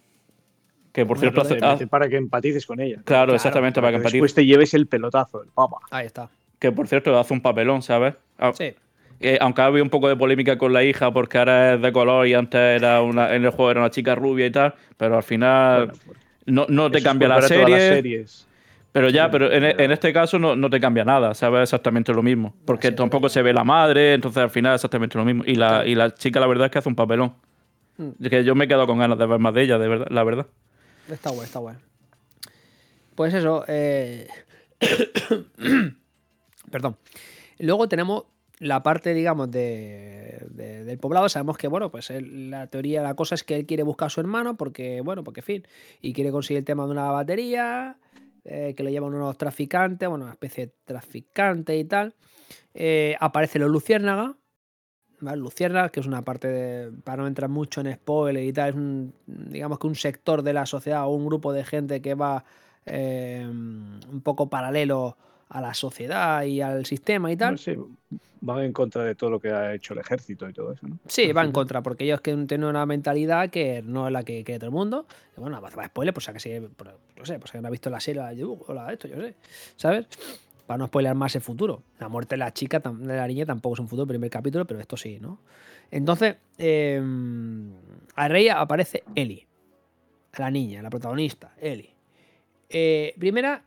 [0.92, 3.02] Que por cierto, hace- ah, para que empatices con ella.
[3.06, 4.18] claro, exactamente, para que empatice.
[4.18, 5.78] Después te lleves el pelotazo, el papa.
[5.92, 6.30] Ahí está.
[6.58, 8.16] Que por cierto hace un papelón, ¿sabes?
[8.40, 8.74] Ah, Sí.
[9.20, 11.92] Eh, aunque ha habido un poco de polémica con la hija porque ahora es de
[11.92, 15.18] color y antes era una, en el juego era una chica rubia y tal, pero
[15.18, 18.47] al final Bueno, pues, no, no te cambia la todas las serie, series.
[18.98, 21.62] Pero ya, pero en, este caso no, no te cambia nada, ¿sabes?
[21.64, 25.18] Exactamente lo mismo, porque sí, tampoco se ve la madre, entonces al final es exactamente
[25.18, 25.44] lo mismo.
[25.46, 27.36] Y la, y la chica la verdad es que hace un papelón.
[27.98, 28.26] Mm.
[28.30, 30.24] Que yo me he quedado con ganas de ver más de ella, de verdad, la
[30.24, 30.48] verdad.
[31.12, 31.76] Está guay, está guay.
[33.14, 33.64] Pues eso.
[33.68, 34.28] eh,
[36.72, 36.98] Perdón.
[37.60, 38.26] Luego tenemos
[38.60, 41.30] la parte, digamos, de, de- del poblado.
[41.30, 44.10] Sabemos que, bueno, pues él- la teoría, la cosa es que él quiere buscar a
[44.10, 45.68] su hermano porque, bueno, porque, en fin,
[46.02, 47.98] y quiere conseguir el tema de una batería
[48.48, 52.16] eh, que lo llevan unos traficantes, bueno, una especie de traficante y tal.
[52.74, 54.36] Eh, aparece los Luciérnaga.
[55.20, 55.38] ¿vale?
[55.38, 58.76] Luciérnaga, que es una parte de, para no entrar mucho en spoiler y tal, es
[58.76, 62.46] un, digamos que un sector de la sociedad o un grupo de gente que va
[62.86, 65.18] eh, un poco paralelo
[65.50, 67.54] a la sociedad y al sistema y tal.
[67.54, 67.78] No sé,
[68.42, 71.00] van en contra de todo lo que ha hecho el ejército y todo eso, ¿no?
[71.08, 74.44] Sí, va en contra, porque ellos que tienen una mentalidad que no es la que
[74.44, 75.06] quiere todo el mundo.
[75.36, 77.72] Y bueno, va a spoiler, pues a que por- no sé, pues que no ha
[77.72, 79.36] visto la serie o la de esto, yo sé,
[79.76, 80.06] ¿sabes?
[80.66, 81.82] Para no spoiler más el futuro.
[82.00, 84.80] La muerte de la chica, de la niña tampoco es un futuro, primer capítulo, pero
[84.80, 85.40] esto sí, ¿no?
[85.90, 87.02] Entonces, eh,
[88.16, 89.48] a Rey aparece Ellie,
[90.38, 91.94] la niña, la protagonista, Ellie.
[92.70, 93.64] Eh, primera,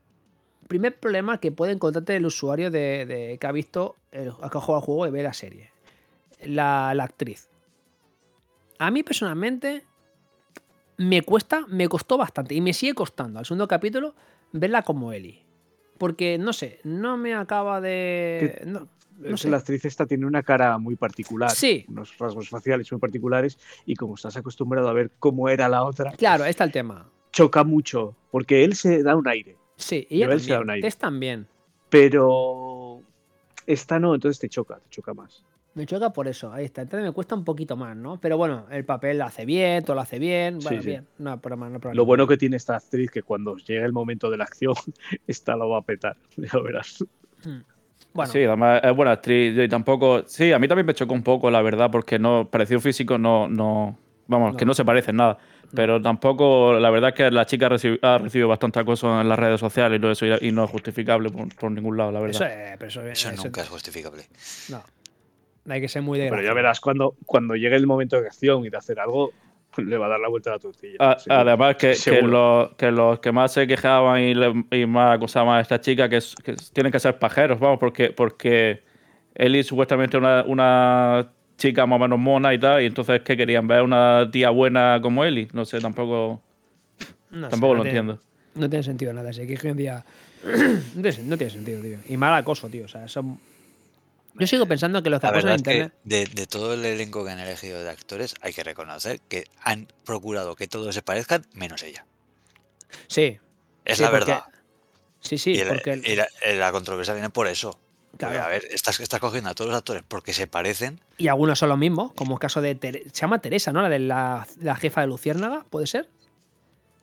[0.70, 4.60] primer problema que puede encontrarte el usuario de, de- que ha visto, el, que ha
[4.60, 5.72] jugado al juego y ve la serie
[6.44, 7.48] la, la actriz.
[8.78, 9.84] A mí personalmente
[10.96, 14.14] me cuesta, me costó bastante y me sigue costando al segundo capítulo
[14.52, 15.42] verla como Ellie.
[15.98, 18.62] Porque no sé, no me acaba de.
[18.64, 19.50] No, sé.
[19.50, 21.84] La actriz esta tiene una cara muy particular, Sí.
[21.88, 26.12] unos rasgos faciales muy particulares, y como estás acostumbrado a ver cómo era la otra,
[26.12, 27.06] Claro, ahí está el tema.
[27.32, 30.92] choca mucho, porque él se da un aire, Sí, y ella también.
[30.98, 31.46] también.
[31.88, 33.02] pero
[33.66, 35.42] esta no, entonces te choca, te choca más.
[35.74, 36.82] Me choca por eso, ahí está.
[36.82, 38.20] Entonces me cuesta un poquito más, ¿no?
[38.20, 40.58] Pero bueno, el papel lo hace bien, todo lo hace bien.
[40.60, 40.88] Bueno, sí.
[40.88, 41.06] bien.
[41.18, 41.96] No hay problema, no hay problema.
[41.96, 44.74] Lo bueno que tiene esta actriz que cuando llegue el momento de la acción,
[45.26, 47.04] esta lo va a petar, ya lo verás.
[47.44, 47.58] Mm.
[48.12, 49.56] Bueno, Sí, además es buena actriz.
[49.56, 50.24] Y tampoco.
[50.26, 52.48] Sí, a mí también me chocó un poco, la verdad, porque no.
[52.50, 53.48] Parecido físico no.
[53.48, 53.96] no
[54.26, 54.70] vamos, que No.
[54.70, 55.38] no se parecen nada.
[55.74, 56.72] Pero tampoco.
[56.74, 60.00] La verdad es que la chica ha recibido bastante acoso en las redes sociales y
[60.00, 62.72] todo eso, y, y no es justificable por, por ningún lado, la eso verdad.
[62.72, 62.78] es.
[62.78, 64.22] Pero eso, Eso eso- nunca es justificable.
[64.68, 64.82] No.
[65.68, 68.64] Hay que ser muy de Pero ya verás cuando, cuando llegue el momento de acción
[68.64, 69.30] y de hacer algo,
[69.76, 70.96] le va a dar la vuelta a la tortilla.
[71.28, 75.60] Además, que, los, que los que más se quejaban y, le- y más acusaban a
[75.60, 78.82] esta chica que, es- que tienen que ser pajeros, vamos, porque, porque
[79.34, 81.30] Ellie supuestamente una, una
[81.60, 83.68] chica más o menos mona y tal, y entonces ¿qué querían?
[83.68, 85.48] ¿Ver una tía buena como Ellie?
[85.52, 86.42] No sé, tampoco,
[87.30, 88.22] No sé, tampoco no lo tiene- entiendo.
[88.54, 89.30] No tiene sentido nada.
[89.30, 90.04] Así que hoy en día.
[90.44, 91.98] no, tiene, no tiene sentido, tío.
[92.08, 92.86] Y mal acoso, tío.
[92.86, 93.38] O sea, son.
[94.34, 96.30] Yo sigo pensando que los que La acosan verdad en es que internet.
[96.34, 99.88] de, de todo el elenco que han elegido de actores, hay que reconocer que han
[100.04, 102.06] procurado que todos se parezcan, menos ella.
[103.08, 103.38] Sí.
[103.84, 104.44] Es sí, la porque- verdad.
[105.20, 105.92] Sí, sí, y el- porque.
[105.92, 107.78] el- y la, y la controversia viene por eso.
[108.28, 108.44] Claro.
[108.44, 111.00] a ver, estás, estás cogiendo a todos los actores porque se parecen.
[111.18, 112.76] Y algunos son los mismos, como el caso de.
[113.12, 113.82] Se llama Teresa, ¿no?
[113.82, 116.08] La de la, la jefa de Luciérnaga, ¿puede ser?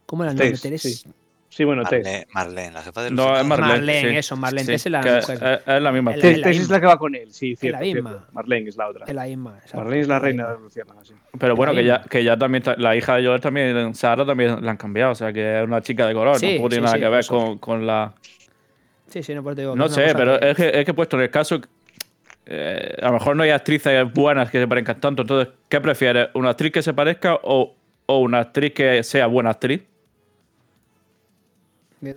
[0.05, 0.51] ¿Cómo era el nombre?
[0.51, 0.89] Tess, Teresa.
[0.89, 1.03] sí.
[1.49, 2.03] Sí, bueno, Tess.
[2.05, 3.71] Marlene, Marlene, la jefa de No, los es Marlene.
[3.73, 4.17] Marlene, sí.
[4.17, 5.63] eso, Marlene, Sí, Tess es la que mujer.
[5.65, 6.13] es, la misma.
[6.13, 8.03] Es Tess, es la que va con él, sí, cierto, la cierto.
[8.03, 8.27] misma.
[8.33, 9.05] Marlene es la otra.
[9.07, 9.55] Es la misma.
[9.55, 9.77] exacto.
[9.77, 11.13] Marlene es la reina de Luciana, sí.
[11.39, 14.63] Pero bueno, que ya, que ya también, ta- la hija de Joel también, Sara también
[14.63, 16.85] la han cambiado, o sea que es una chica de color, Sí, tampoco tiene sí,
[16.85, 18.13] nada sí, que ver con, con la...
[19.09, 21.23] Sí, sí, no, por digo sé, pero que- es que, es que he puesto en
[21.23, 21.59] el caso,
[22.45, 26.29] eh, a lo mejor no hay actrices buenas que se parezcan tanto, entonces, ¿qué prefieres?
[26.33, 27.75] ¿Una actriz que se parezca o,
[28.05, 29.81] o una actriz que sea buena actriz?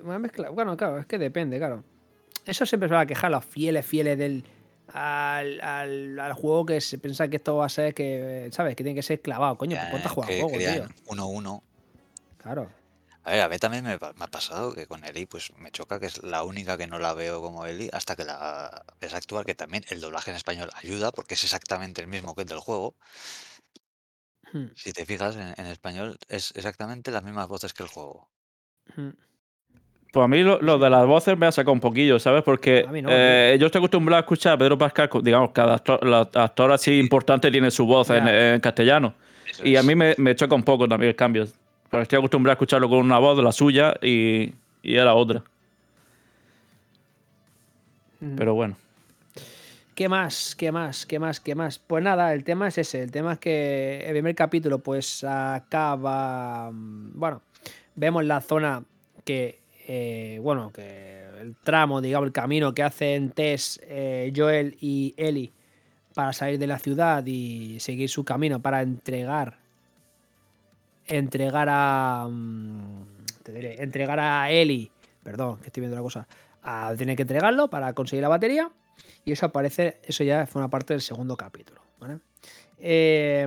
[0.05, 0.51] Una mezcla.
[0.51, 1.83] Bueno, claro, es que depende, claro.
[2.45, 4.45] Eso siempre se va a quejar los fieles, fieles del.
[4.93, 8.49] Al, al, al juego que se piensa que esto va a ser que.
[8.53, 8.75] ¿Sabes?
[8.77, 9.57] Que tiene que ser clavado.
[9.57, 10.69] Coño, a jugar que juego, tío.
[10.69, 11.63] querían 1-1.
[12.43, 12.69] Claro.
[13.25, 15.99] A ver, a mí también me, me ha pasado que con Eli, pues me choca
[16.01, 19.45] que es la única que no la veo como Eli hasta que la ves actuar,
[19.47, 22.61] que también el doblaje en español ayuda porque es exactamente el mismo que el del
[22.61, 22.97] juego.
[24.53, 28.33] Hmm, Si te fijas, en, en español es exactamente las mismas voces que el juego.
[28.97, 29.11] hmm.
[30.13, 32.43] Pues a mí lo, lo de las voces me ha sacado un poquillo, ¿sabes?
[32.43, 36.05] Porque A no, eh, yo estoy acostumbrado a escuchar a Pedro Pascal, digamos, cada actor,
[36.05, 39.15] la- actor así importante tiene su voz en, en castellano.
[39.45, 39.87] Eso Y a es.
[39.87, 41.47] mí me, me choca un poco también el cambio.
[41.91, 44.53] Porque estoy acostumbrado a escucharlo con una voz, la suya, y,
[44.83, 45.43] y era otra.
[48.21, 48.37] Hmm.
[48.37, 48.77] Pero bueno.
[49.95, 50.55] ¿Qué más?
[50.57, 51.05] ¿Qué más?
[51.05, 51.41] ¿Qué más?
[51.41, 51.79] ¿Qué más?
[51.79, 53.03] Pues nada, el tema es ese.
[53.03, 56.71] El tema es que el primer capítulo, pues acaba.
[56.73, 57.43] mm, Bueno,
[57.97, 58.83] vemos la zona
[59.25, 59.59] que.
[59.87, 65.53] eh, bueno, que el tramo, digamos, el camino que hacen Tess, eh, Joel y Ellie
[66.15, 69.59] para salir de la ciudad y seguir su camino para entregar.
[71.11, 72.27] Entregar a.
[72.31, 73.05] mm,
[73.43, 74.91] Te diré, entregar a Ellie.
[75.23, 76.27] Perdón, que estoy viendo la cosa.
[76.97, 78.71] Tiene que entregarlo para conseguir la batería.
[79.25, 81.81] Y eso aparece, eso ya fue una parte del segundo capítulo.
[81.99, 82.19] ¿vale?
[82.79, 83.47] Eh,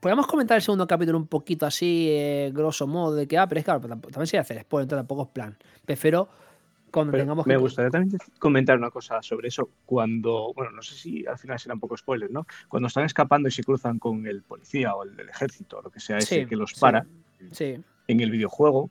[0.00, 3.60] Podríamos comentar el segundo capítulo un poquito así, eh, grosso modo, de que, ah, pero
[3.60, 5.56] es claro, pero tampoco- también se hacer spoiler, entonces tampoco es plan.
[5.86, 6.28] Prefiero
[6.92, 9.68] cuando Pero tengamos me gustaría también comentar una cosa sobre eso.
[9.86, 12.46] Cuando, bueno, no sé si al final será un poco spoiler, ¿no?
[12.68, 15.90] Cuando están escapando y se cruzan con el policía o el del ejército, o lo
[15.90, 17.06] que sea ese Sí, que los para,
[17.50, 18.90] Sí, en el videojuego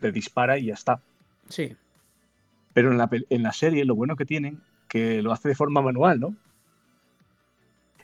[0.00, 1.00] le dispara y ya está.
[1.48, 1.76] sí.
[2.72, 5.82] Pero en la, en la serie lo bueno que tienen que lo hace de forma
[5.82, 6.36] manual, ¿no?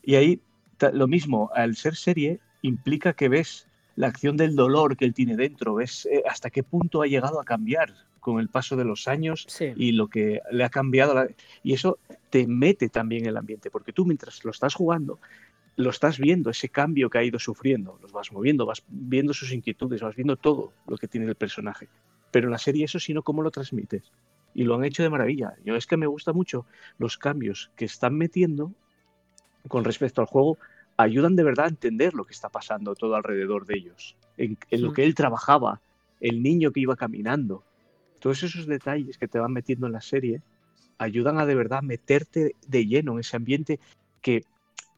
[0.02, 0.40] Y ahí
[0.93, 5.36] lo mismo, al ser serie implica que ves la acción del dolor que él tiene
[5.36, 7.94] dentro, ves eh, hasta qué punto ha llegado a cambiar
[8.27, 9.73] con el paso de los años Sí.
[9.77, 11.15] y lo que le ha cambiado.
[11.15, 11.28] la-
[11.62, 11.98] Y eso
[12.28, 15.20] te mete también en el ambiente, porque tú mientras lo estás jugando,
[15.77, 19.53] lo estás viendo, ese cambio que ha ido sufriendo, los vas moviendo, vas viendo sus
[19.53, 21.86] inquietudes, vas viendo todo lo que tiene el personaje.
[22.32, 24.11] Pero en la serie eso, sino cómo lo transmites.
[24.55, 25.55] Y lo han hecho de maravilla.
[25.65, 26.66] Yo es que me gusta mucho
[26.98, 28.73] los cambios que están metiendo
[29.69, 30.59] con respecto al juego,
[30.97, 34.82] ayudan de verdad a entender lo que está pasando todo alrededor de ellos, en, en
[34.82, 35.81] lo que él trabajaba,
[36.20, 37.62] el niño que iba caminando.
[38.20, 40.43] Todos esos detalles que te van metiendo en la serie
[40.98, 43.78] ayudan a de verdad meterte de lleno en ese ambiente
[44.22, 44.44] que,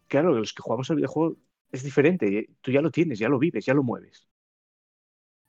[0.06, 1.36] claro, los que jugamos al videojuego
[1.72, 2.48] es diferente.
[2.60, 4.26] Tú ya lo tienes, ya lo vives, ya lo mueves.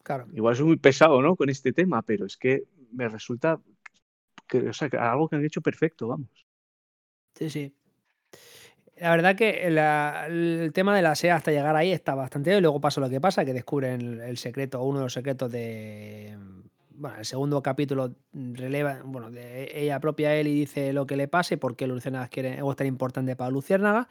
[0.03, 0.27] Claro.
[0.33, 1.35] Igual soy muy pesado, ¿no?
[1.35, 3.59] Con este tema, pero es que me resulta
[4.47, 6.29] que, o sea, que algo que han hecho perfecto, vamos.
[7.35, 7.73] Sí, sí.
[8.97, 12.61] La verdad que la- el tema de la SEA hasta llegar ahí está bastante bien.
[12.61, 16.37] Luego pasa lo que pasa, que descubren el, el secreto, uno de los secretos de.
[16.99, 18.99] Bueno, el segundo capítulo releva.
[19.05, 22.87] Bueno, ella propia Eli dice lo que le pase, por qué Luciérnagas quiere, es tan
[22.87, 24.09] importante para Luciérnaga.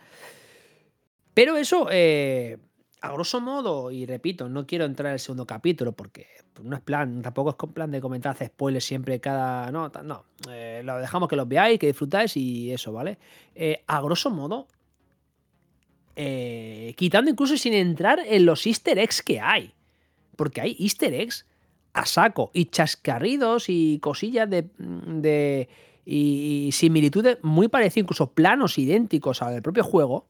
[1.35, 2.57] Pero eso, eh,
[3.03, 6.77] a grosso modo, y repito, no quiero entrar en el segundo capítulo porque pues, no
[6.77, 9.71] es plan, tampoco es plan de comentar, spoilers siempre cada.
[9.71, 10.25] No, no.
[10.51, 13.19] Eh, lo dejamos que los veáis, que disfrutáis y eso, ¿vale?
[13.55, 14.67] Eh, a grosso modo,
[16.17, 19.75] quitando incluso sin entrar en los easter eggs que hay.
[20.37, 21.45] Porque hay easter eggs
[21.93, 25.69] a saco y chascarridos y cosillas de, de
[26.05, 30.27] y, similitudes muy parecidas, incluso planos idénticos al propio juego,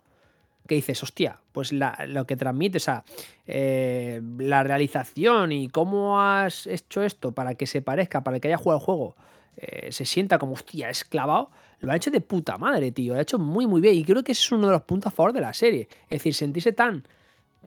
[0.66, 3.04] que dices, hostia, pues la- lo que transmite, o sea,
[3.46, 8.58] eh, la realización y cómo has hecho esto para que se parezca, para que haya
[8.58, 9.16] jugado el juego,
[9.56, 13.18] eh, se sienta como, hostia, es clavado, lo ha hecho de puta madre, tío, lo
[13.20, 13.94] ha hecho muy, muy bien.
[13.94, 15.88] Y creo que ese es uno de los puntos a favor de la serie.
[16.04, 17.04] Es decir, sentirse tan,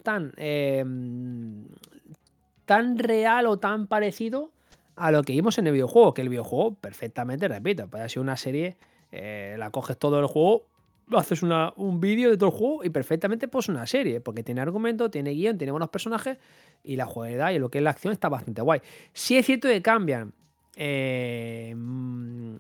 [0.03, 0.84] tan, eh,
[2.65, 4.51] tan real o tan parecido
[4.95, 8.38] a lo que vimos en el videojuego, que el videojuego, perfectamente, repito, puede ser una
[8.38, 8.77] serie,
[9.11, 10.67] eh, la coges todo el juego,
[11.11, 14.61] haces una, un vídeo de todo el juego y perfectamente pues una serie, porque tiene
[14.61, 16.38] argumento, tiene guion, tiene buenos personajes
[16.83, 18.81] y la jugabilidad y lo que es la acción está bastante guay.
[19.13, 20.33] Sí es cierto que cambian
[20.75, 21.75] eh,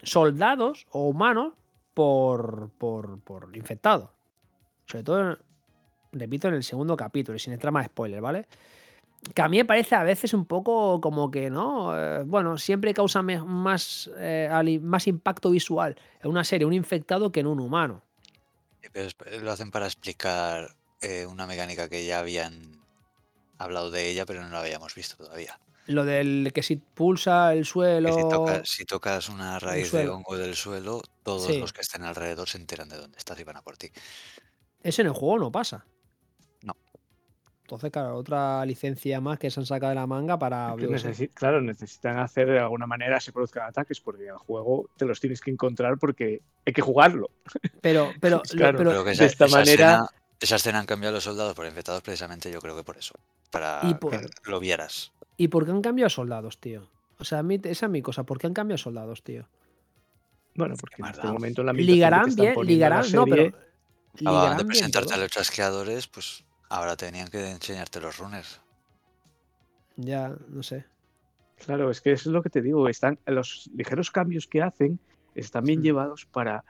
[0.03, 1.53] soldados o humanos
[1.93, 4.09] por, por, por infectados.
[4.85, 5.37] Sobre todo,
[6.11, 8.47] repito, en el segundo capítulo sin entrar más spoiler, ¿vale?
[9.35, 11.97] Que a mí me parece a veces un poco como que, ¿no?
[11.97, 17.39] Eh, bueno, siempre causa más, eh, más impacto visual en una serie un infectado que
[17.41, 18.03] en un humano.
[18.81, 22.81] Eh, pero lo hacen para explicar eh, una mecánica que ya habían
[23.57, 25.59] hablado de ella, pero no la habíamos visto todavía.
[25.87, 28.13] Lo del que si pulsa el suelo.
[28.15, 31.59] si tocas, si tocas una raíz de hongo del suelo, todos Sí.
[31.59, 33.89] los que estén alrededor se enteran de dónde estás y van a por ti.
[34.83, 35.85] Eso en el juego no pasa.
[37.75, 40.73] Entonces, claro, otra licencia más que se han sacado de la manga para.
[40.75, 45.19] Necesi- claro, necesitan hacer de alguna manera se produzcan ataques porque el juego te los
[45.21, 47.29] tienes que encontrar porque hay que jugarlo.
[47.79, 50.07] Pero, pero, claro, pero- Pero que de esta esa manera- escena,
[50.41, 53.13] esa escena han cambiado a los soldados por infectados precisamente yo creo que por eso.
[53.51, 55.11] Para Y por- que lo vieras.
[55.37, 56.89] ¿Y por qué han cambiado soldados, tío?
[57.19, 58.23] O sea, a mí, esa es mi cosa.
[58.23, 59.47] ¿Por qué han cambiado soldados, tío?
[60.55, 63.55] Bueno, porque en este momento en la que Ligarán están bien, ligarán, no, pero.
[64.15, 68.59] Ligarán de presentarte a los chasqueadores, pues ahora tenían que enseñarte los runners.
[69.97, 70.85] Ya, no sé.
[71.65, 72.87] Claro, es que eso es lo que te digo.
[72.89, 74.99] Están los ligeros cambios que hacen
[75.35, 75.83] están bien Mm.
[75.83, 76.63] llevados para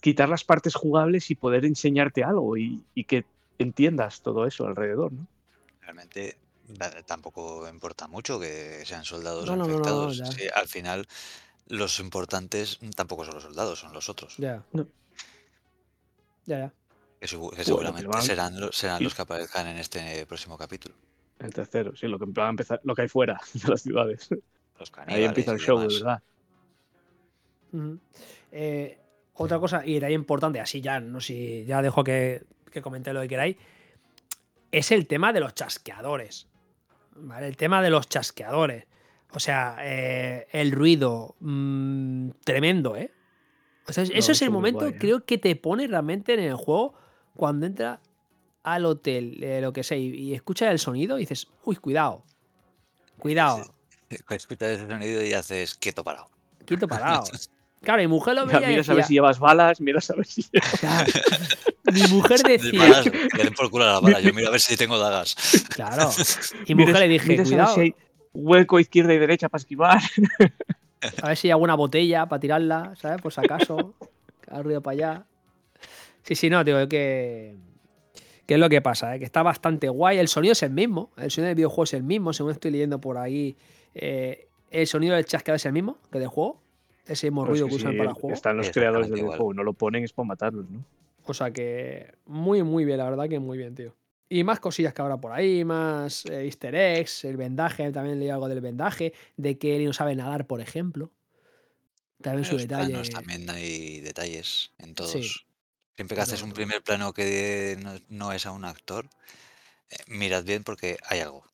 [0.00, 3.24] quitar las partes jugables y poder enseñarte algo y, y que
[3.58, 5.26] entiendas todo eso alrededor, ¿no?
[5.80, 6.36] Realmente
[6.68, 10.18] da- tampoco importa mucho que sean soldados No, o no, no, no, infectados.
[10.18, 10.26] ya.
[10.26, 11.06] Sí, al final,
[11.68, 14.36] los importantes tampoco son los soldados, son los otros.
[14.38, 14.62] Ya.
[14.72, 14.86] No.
[16.46, 16.72] Ya, ya.
[17.20, 20.94] Que, segu- que que seguramente serán, serán y- los que aparezcan en este próximo capítulo.
[21.38, 24.28] El tercero, sí, lo que va a empezar, lo que hay fuera de las ciudades.
[24.78, 26.22] Los Ahí empieza el show, de verdad.
[28.52, 28.98] Eh,
[29.34, 33.12] otra cosa, y era importante, así ya, no sé, si ya dejo que, que comenté
[33.12, 33.56] lo que queráis,
[34.72, 36.46] es el tema de los chasqueadores.
[37.16, 37.46] ¿vale?
[37.48, 38.84] El tema de los chasqueadores.
[39.32, 43.10] O sea, eh, el ruido mm, tremendo, ¿eh?
[43.88, 44.98] O sea, eso eso es el momento, guay, ¿eh?
[44.98, 46.94] creo que te pone realmente en el juego
[47.36, 48.00] cuando entra
[48.62, 52.24] al hotel, eh, lo que sea, y, y escuchas el sonido y dices, uy, cuidado,
[53.18, 53.76] cuidado,
[54.30, 56.28] Escuchas ese sonido y haces quieto parado.
[56.64, 57.24] quieto parado.
[57.82, 60.26] Claro, mi mujer lo Mira, veía mira a ver si llevas balas, mira a ver
[60.26, 60.42] si.
[60.80, 61.12] Claro.
[61.92, 64.22] Mi mujer decía, que den por culo a las balas.
[64.22, 65.36] Yo miro a ver si tengo dagas.
[65.68, 66.10] claro.
[66.64, 67.94] Y mi mujer le dije, mira a ver cuidado, si hay
[68.32, 70.00] hueco izquierda y derecha para esquivar.
[71.22, 73.20] a ver si hay alguna botella para tirarla, ¿sabes?
[73.20, 73.94] Por si acaso.
[74.40, 75.26] Que haga ruido para allá.
[76.26, 77.56] Sí, sí, no, digo que.
[78.46, 79.14] ¿Qué es lo que pasa?
[79.16, 79.18] eh?
[79.18, 80.18] Que está bastante guay.
[80.18, 81.10] El sonido es el mismo.
[81.16, 82.32] El sonido del videojuego es el mismo.
[82.32, 83.56] Según estoy leyendo por ahí,
[83.94, 86.60] eh, el sonido del chasqueado es el mismo que del juego.
[87.06, 88.34] Ese mismo Pues ruido que que usan para el juego.
[88.34, 89.36] Están los creadores del igual.
[89.38, 90.84] juego, no lo ponen es para matarlos, ¿no?
[91.24, 93.94] O sea que muy, muy bien, la verdad que muy bien, tío.
[94.28, 98.28] Y más cosillas que habrá por ahí, más eh, easter eggs, el vendaje, también leí
[98.28, 101.10] algo del vendaje, de que él no sabe nadar, por ejemplo.
[102.22, 102.90] También En su detalle.
[102.90, 105.10] planos también hay detalles en todos.
[105.12, 105.22] Sí.
[105.96, 109.06] Siempre que haces un primer plano que no, no es a un actor,
[109.90, 111.44] eh, mirad bien porque hay algo.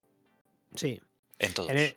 [0.75, 1.01] Sí.
[1.39, 1.71] En todos.
[1.71, 1.97] En el,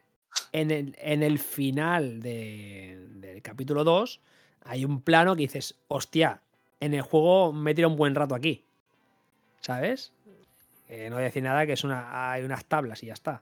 [0.51, 4.19] en el, en el final de- del capítulo 2
[4.63, 6.41] hay un plano que dices, hostia,
[6.79, 8.63] en el juego me tira un buen rato aquí.
[9.61, 10.11] ¿Sabes?
[10.87, 13.41] Eh, no voy a decir nada, que es una, hay unas tablas y ya está.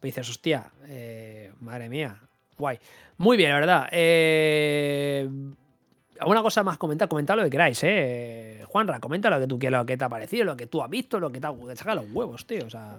[0.00, 2.20] Pero dices, hostia, eh, madre mía,
[2.56, 2.78] guay.
[3.18, 3.88] Muy bien, la verdad.
[3.90, 5.28] Eh,
[6.20, 7.08] ¿Alguna cosa más comentar?
[7.08, 8.62] Comentad lo que queráis, ¿eh?
[8.66, 10.90] Juanra, comenta lo que tú quieras, lo que te ha parecido, lo que tú has
[10.90, 12.66] visto, lo que te ha saca los huevos, tío.
[12.66, 12.96] O sea,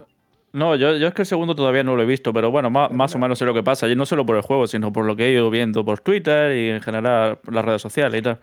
[0.54, 3.16] No, yo, es que el segundo todavía no lo he visto, pero bueno, más, más
[3.16, 3.88] o menos sé lo que pasa.
[3.88, 6.56] Y no solo por el juego, sino por lo que he ido viendo por Twitter
[6.58, 8.40] y en general las redes sociales y tal.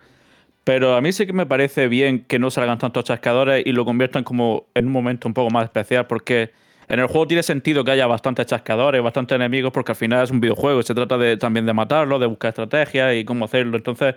[0.63, 3.83] Pero a mí sí que me parece bien que no salgan tantos chascadores y lo
[3.83, 6.51] conviertan como en un momento un poco más especial, porque
[6.87, 10.31] en el juego tiene sentido que haya bastantes chascadores, bastantes enemigos, porque al final es
[10.31, 13.75] un videojuego y se trata de, también de matarlos, de buscar estrategias y cómo hacerlo.
[13.75, 14.15] Entonces,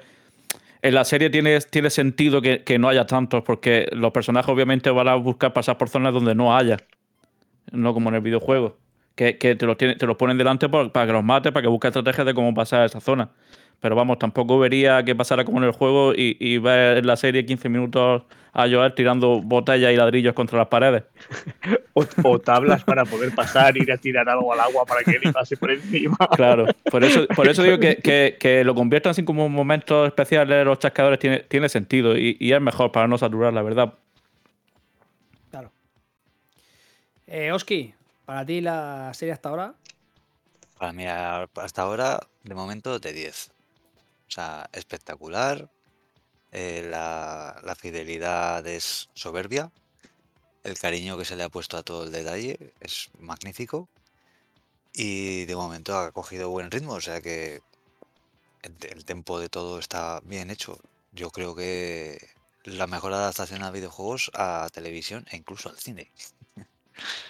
[0.86, 4.90] en la serie tiene, tiene sentido que, que no haya tantos, porque los personajes obviamente
[4.90, 6.76] van a buscar pasar por zonas donde no haya
[7.72, 8.78] no como en el videojuego.
[9.14, 11.62] Que, que te, los tiene- te los ponen delante por- para que los mates, para
[11.62, 13.30] que busques estrategias de cómo pasar esa zona.
[13.81, 17.16] Pero vamos, tampoco vería que pasara como en el juego y, y ver en la
[17.16, 18.23] serie 15 minutos
[18.53, 21.05] a Joel tirando botellas y ladrillos contra las paredes.
[21.98, 25.32] O, o tablas para poder pasar, ir a tirar algo al agua para que él
[25.32, 26.16] pase por encima.
[26.36, 30.65] Claro, por eso, por eso digo que, que- que lo conviertan así como momentos especiales
[30.66, 33.94] los chascadores tiene, tiene sentido y, y es mejor para no saturar, la verdad.
[35.51, 35.70] claro.
[37.27, 37.94] Eh, Oski,
[38.27, 39.74] para ti la serie hasta ahora.
[40.78, 43.51] Para mí, hasta ahora, de momento, de 10.
[44.28, 45.70] O sea, espectacular.
[46.53, 49.70] eh, la, la fidelidad es soberbia.
[50.65, 53.89] El cariño que se le ha puesto a todo el detalle es magnífico.
[54.93, 57.61] Y de momento ha cogido buen ritmo, o sea que
[58.62, 60.78] el, te- el tempo de todo está bien hecho.
[61.12, 62.19] Yo creo que
[62.65, 66.11] la mejor adaptación a videojuegos, a televisión e incluso al cine.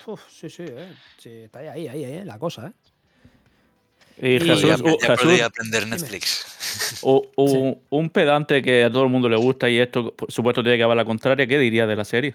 [0.07, 0.95] Uf, sí, sí, eh.
[1.19, 2.73] Sí, está ahí, ahí, ahí, eh, la cosa, ¿eh?
[4.19, 7.01] Y Y- Jesús, Ya, ya Jesús, podría aprender Netflix.
[7.03, 10.83] un pedante que a todo el mundo le gusta y esto por supuesto tiene que
[10.83, 12.35] llevar la contraria, ¿qué diría de la serie?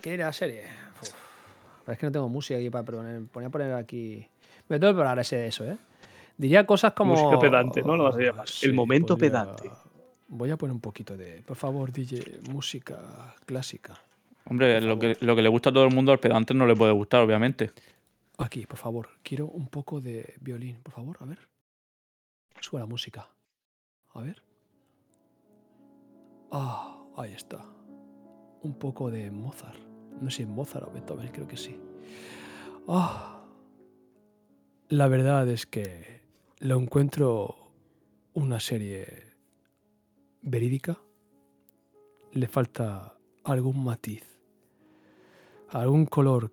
[0.00, 0.64] ¿Qué era la serie?
[1.02, 3.22] Uf, Es que no tengo música aquí para poner.
[3.32, 4.26] Ponía a poner aquí.
[4.68, 5.76] Me tengo que parar ese de eso, ¿eh?
[6.36, 7.14] Diría cosas como.
[7.14, 7.96] Música pedante, ¿no?
[7.96, 8.46] Lo vas a llamar.
[8.62, 9.70] El momento pedante.
[10.28, 11.42] Voy a poner un poquito de.
[11.46, 13.94] Por favor, DJ, música clásica.
[14.46, 16.74] Hombre, lo que, lo que le gusta a todo el mundo al pedante no le
[16.76, 17.70] puede gustar, obviamente.
[18.38, 19.08] Aquí, por favor.
[19.22, 21.48] Quiero un poco de violín, por favor, a ver.
[22.60, 23.28] Sube la música.
[24.12, 24.42] A ver.
[26.50, 27.64] Ah, ahí está.
[28.62, 29.78] Un poco de Mozart.
[30.20, 31.78] No sé Mozart o Beethoven, creo que sí.
[32.88, 33.44] Ah.
[34.88, 36.22] La verdad es que
[36.58, 37.56] lo encuentro
[38.34, 39.32] una serie
[40.42, 40.98] verídica.
[42.32, 44.24] Le falta algún matiz,
[45.68, 46.52] algún color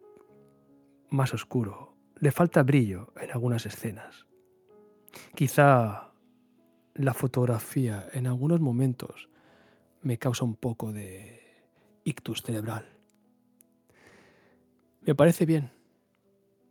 [1.11, 1.95] más oscuro.
[2.19, 4.25] Le falta brillo en algunas escenas.
[5.35, 6.11] Quizá
[6.95, 9.29] la fotografía en algunos momentos
[10.01, 11.41] me causa un poco de
[12.03, 12.89] ictus cerebral.
[15.01, 15.71] Me parece bien.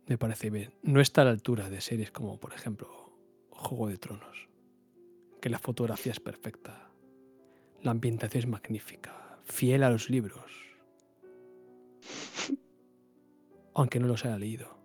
[0.07, 0.73] Me parece bien.
[0.83, 3.13] No está a la altura de series como, por ejemplo,
[3.51, 4.49] Juego de Tronos,
[5.39, 6.89] que la fotografía es perfecta,
[7.81, 10.51] la ambientación es magnífica, fiel a los libros,
[13.73, 14.77] aunque no los haya leído.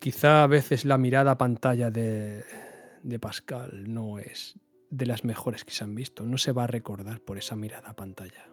[0.00, 2.44] Quizá a veces la mirada a pantalla de,
[3.02, 4.58] de Pascal no es
[4.90, 6.24] de las mejores que se han visto.
[6.24, 8.46] No se va a recordar por esa mirada a pantalla.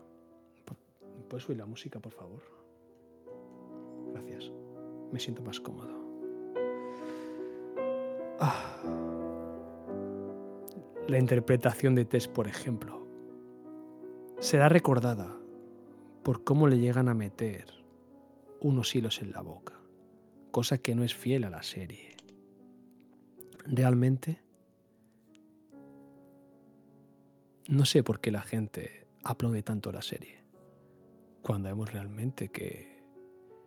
[1.29, 2.43] ¿Puedes subir la música, por favor?
[4.11, 4.51] Gracias.
[5.11, 5.93] Me siento más cómodo.
[8.39, 8.77] Ah.
[11.07, 13.07] La interpretación de Tess, por ejemplo,
[14.39, 15.37] será recordada
[16.25, 17.67] por cómo le llegan a meter
[18.59, 19.79] unos hilos en la boca,
[20.49, 22.15] cosa que no es fiel a la serie.
[23.67, 24.41] Realmente,
[27.67, 30.39] no sé por qué la gente aplaude tanto la serie,
[31.43, 33.03] cuando vemos realmente que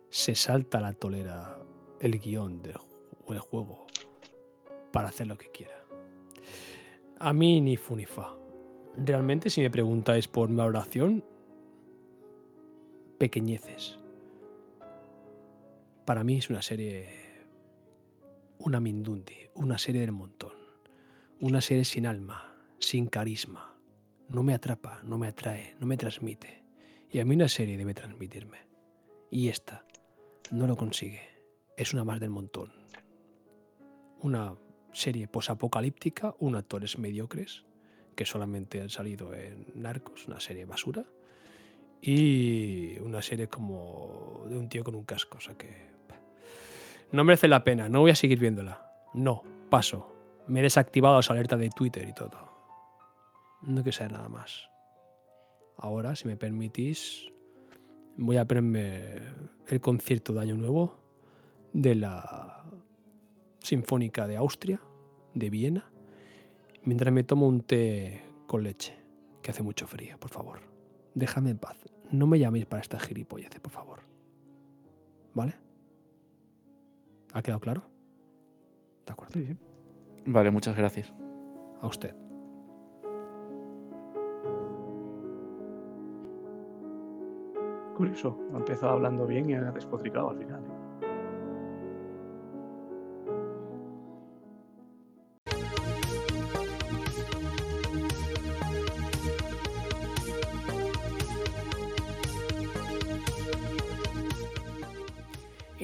[0.09, 1.57] se salta la tolera
[2.01, 3.87] el guion del ju- del juego
[4.91, 5.81] para hacer lo que quiera.
[7.19, 8.35] A mí ni fu ni fa.
[8.97, 11.23] Realmente, si me preguntáis por mi valoración,
[13.19, 13.99] pequeñeces.
[16.05, 17.09] Para mí es una serie,
[18.57, 20.53] una Mindundi, una serie del montón,
[21.41, 23.77] una serie sin alma, sin carisma.
[24.29, 26.63] No me atrapa, no me atrae, no me transmite.
[27.11, 28.59] Y a mí una serie debe transmitirme.
[29.29, 29.85] Y esta
[30.49, 31.21] no lo consigue.
[31.75, 32.71] Es una más del montón.
[34.21, 34.55] Una
[34.93, 37.65] serie posapocalíptica, un actores mediocres
[38.15, 41.05] que solamente han salido en Narcos, una serie basura,
[42.01, 45.37] y una serie como de un tío con un casco.
[45.37, 45.89] O sea que
[47.11, 48.91] no merece la pena, no voy a seguir viéndola.
[49.13, 50.15] No, paso.
[50.47, 52.49] Me he desactivado las alertas de Twitter y todo.
[53.61, 54.69] No quiero saber nada más.
[55.77, 57.31] Ahora, si me permitís,
[58.17, 59.19] voy a ponerme
[59.67, 60.99] el concierto de Año Nuevo
[61.73, 62.63] de la
[63.59, 64.81] Sinfónica de Austria,
[65.33, 65.91] de Viena,
[66.83, 68.97] mientras me tomo un té con leche,
[69.41, 70.59] que hace mucho frío, por favor.
[71.15, 71.77] Déjame en paz.
[72.11, 73.99] No me llaméis para esta gilipolleces, por favor.
[75.33, 75.55] ¿Vale?
[77.33, 77.83] ¿Ha quedado claro?
[79.05, 79.33] De acuerdo.
[79.33, 79.57] Sí, sí.
[80.25, 81.13] Vale, muchas gracias.
[81.81, 82.15] A usted.
[87.95, 88.37] Curioso.
[88.53, 90.78] Ha empezado hablando bien y ha despotricado al final.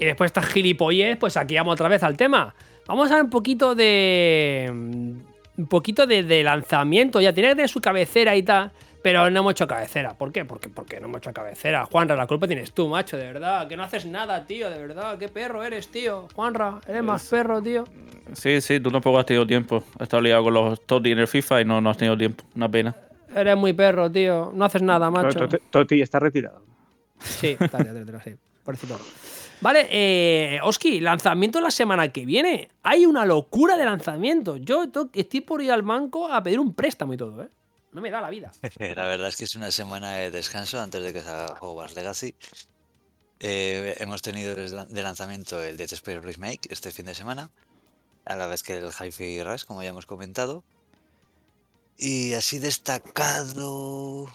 [0.05, 2.53] Y después de estas gilipollez, pues aquí vamos otra vez al tema.
[2.87, 4.69] Vamos a ver un poquito de.
[5.57, 7.19] Un poquito de, de lanzamiento.
[7.19, 8.71] Ya tiene que tener su cabecera y tal.
[9.01, 10.13] Pero no hemos hecho cabecera.
[10.15, 10.45] ¿Por qué?
[10.45, 11.85] Porque, porque no hemos hecho cabecera.
[11.85, 13.67] Juanra, la culpa tienes tú, macho, de verdad.
[13.67, 15.17] Que no haces nada, tío, de verdad.
[15.17, 16.27] Qué perro eres, tío.
[16.35, 17.83] Juanra, eres más perro, tío.
[18.33, 19.83] Sí, sí, tú tampoco has tenido tiempo.
[19.95, 22.43] Has estado liado con los Toti en el FIFA y no, no has tenido tiempo.
[22.55, 22.95] Una pena.
[23.35, 24.51] Eres muy perro, tío.
[24.53, 25.39] No haces nada, macho.
[25.39, 26.61] Toti- Toti está retirado.
[27.19, 28.99] Sí, dale, dale, sí, pobrecito.
[29.61, 32.69] Vale, eh, Oski, lanzamiento la semana que viene.
[32.83, 34.57] Hay una locura de lanzamiento.
[34.57, 37.49] Yo to- estoy por ir al banco a pedir un préstamo y todo, ¿eh?
[37.91, 38.51] No me da la vida.
[38.79, 42.35] La verdad es que es una semana de descanso antes de que salga Hogwarts Legacy.
[43.39, 47.49] Eh, hemos tenido de lanzamiento el Dead Space Remake este fin de semana,
[48.25, 50.63] a la vez que el Hi-Fi Rush, como ya hemos comentado.
[51.97, 54.29] Y así destacado.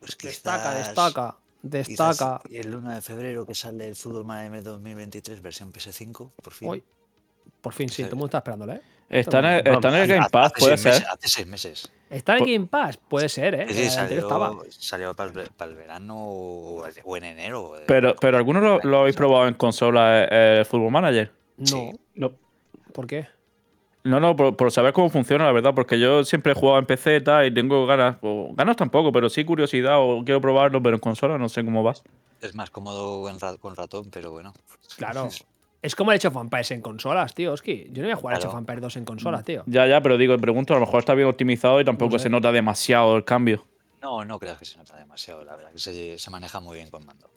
[0.00, 0.74] Pues quizás destaca.
[0.74, 1.36] destaca.
[2.48, 6.68] Y el 1 de febrero que sale el Fútbol Manager 2023 versión PS5, por fin.
[6.68, 6.84] Hoy,
[7.60, 8.80] por fin, sí, todo el mundo está esperándolo, ¿eh?
[9.10, 10.92] Está en el, Vamos, está en el Game Pass, hace puede seis ser.
[11.02, 11.92] meses- hace seis meses.
[12.10, 12.96] ¿Está en Por- Game Pass?
[12.98, 13.66] Puede ser, ¿eh?
[13.70, 14.48] Sí, El estaba.
[14.50, 17.72] salió, salió para, el, para el verano o en enero.
[17.86, 21.32] Pero, pero algunos lo, lo habéis probado en consola, eh, el Football Manager.
[21.56, 21.66] No.
[21.66, 21.90] Sí.
[22.14, 22.32] No,
[22.92, 23.26] ¿Por qué?
[24.08, 26.86] No, no, por, por saber cómo funciona, la verdad, porque yo siempre he jugado en
[26.86, 30.82] PC y tal, y tengo ganas, o ganas tampoco, pero sí curiosidad o quiero probarlo,
[30.82, 31.94] pero en consola no sé cómo va.
[32.40, 34.52] Es más cómodo en ra- con ratón, pero bueno.
[34.96, 35.28] Claro.
[35.80, 37.52] Es como el hecho of Empires en consolas, tío.
[37.52, 37.86] Oski.
[37.92, 38.48] Yo no voy a jugar Claro.
[38.48, 39.62] Age of Empires 2 en consolas, tío.
[39.66, 42.24] Ya, ya, pero digo, pregunto, a lo mejor está bien optimizado y tampoco No sé.
[42.24, 43.64] se nota demasiado el cambio.
[44.02, 46.90] No, no creas que se nota demasiado, la verdad, que se, se maneja muy bien
[46.90, 47.30] con mando.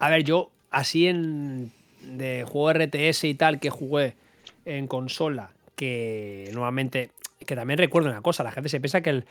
[0.00, 1.72] A ver, yo así en
[2.02, 4.16] de juego RTS y tal que jugué
[4.66, 9.22] en consola, que normalmente, que también recuerdo una cosa, la gente se piensa que,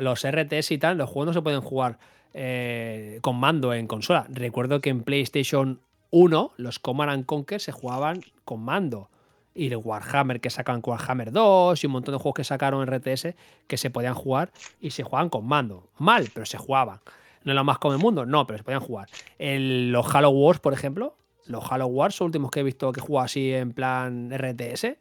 [0.00, 1.98] los RTS y tal, los juegos no se pueden jugar
[2.32, 4.26] eh, con mando en consola.
[4.30, 5.80] Recuerdo que en PlayStation
[6.10, 9.10] 1 los Command and Conquer se jugaban con mando.
[9.56, 13.34] Y el Warhammer que sacan Warhammer 2 y un montón de juegos que sacaron RTS
[13.68, 14.50] que se podían jugar
[14.80, 15.88] y se jugaban con mando.
[15.96, 16.98] Mal, pero se jugaban.
[17.44, 19.08] No es lo más común mundo, no, pero se podían jugar.
[19.38, 21.14] Los Halo Wars, por ejemplo,
[21.46, 24.96] los Halo Wars los últimos que he visto que juega así en plan RTS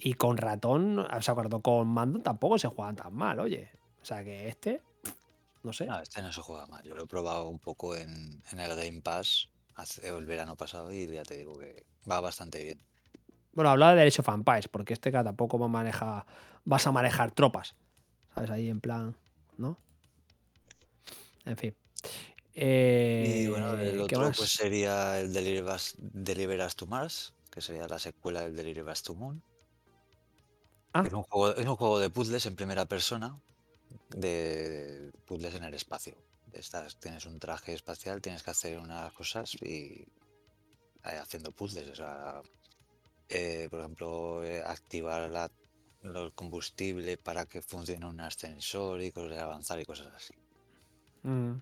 [0.00, 3.70] y con ratón, o sea, con mando tampoco se juegan tan mal, oye.
[4.00, 4.80] O sea que este,
[5.62, 5.86] no sé.
[5.86, 6.82] No, este no se juega mal.
[6.84, 10.92] Yo lo he probado un poco en, en el Game Pass hace el verano pasado
[10.92, 12.80] y ya te digo que va bastante bien.
[13.52, 16.26] Bueno, hablaba de Age of Empires, porque este que tampoco va a maneja,
[16.64, 17.74] vas a manejar tropas.
[18.34, 18.50] ¿Sabes?
[18.50, 19.16] Ahí en plan,
[19.56, 19.78] ¿no?
[21.44, 21.74] En fin.
[22.54, 24.36] Eh, y bueno, el ¿qué otro más?
[24.36, 28.84] pues sería el Deliver Us, Deliver Us to Mars, que sería la secuela del Deliver
[28.86, 29.42] Us to Moon.
[30.98, 31.04] Ah.
[31.06, 33.38] Es, un juego, es un juego de puzzles en primera persona,
[34.10, 36.16] de puzzles en el espacio.
[36.52, 40.04] Estás, tienes un traje espacial, tienes que hacer unas cosas y
[41.04, 41.88] eh, haciendo puzzles.
[41.90, 42.40] O sea,
[43.28, 45.50] eh, por ejemplo, eh, activar la,
[46.02, 50.34] el combustible para que funcione un ascensor y cosas de avanzar y cosas así.
[51.22, 51.52] Mm.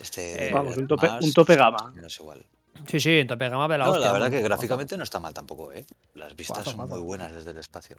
[0.00, 1.92] Este Eh, vamos, un tope, un tope gama.
[1.94, 2.46] no es igual.
[2.86, 4.06] Sí, sí, en tope gama de la No, hostia.
[4.06, 4.36] la verdad ¿no?
[4.36, 5.84] que gráficamente no está mal tampoco, ¿eh?
[6.14, 6.94] Las vistas Guapo, son guapo.
[6.96, 7.96] muy buenas desde el espacio.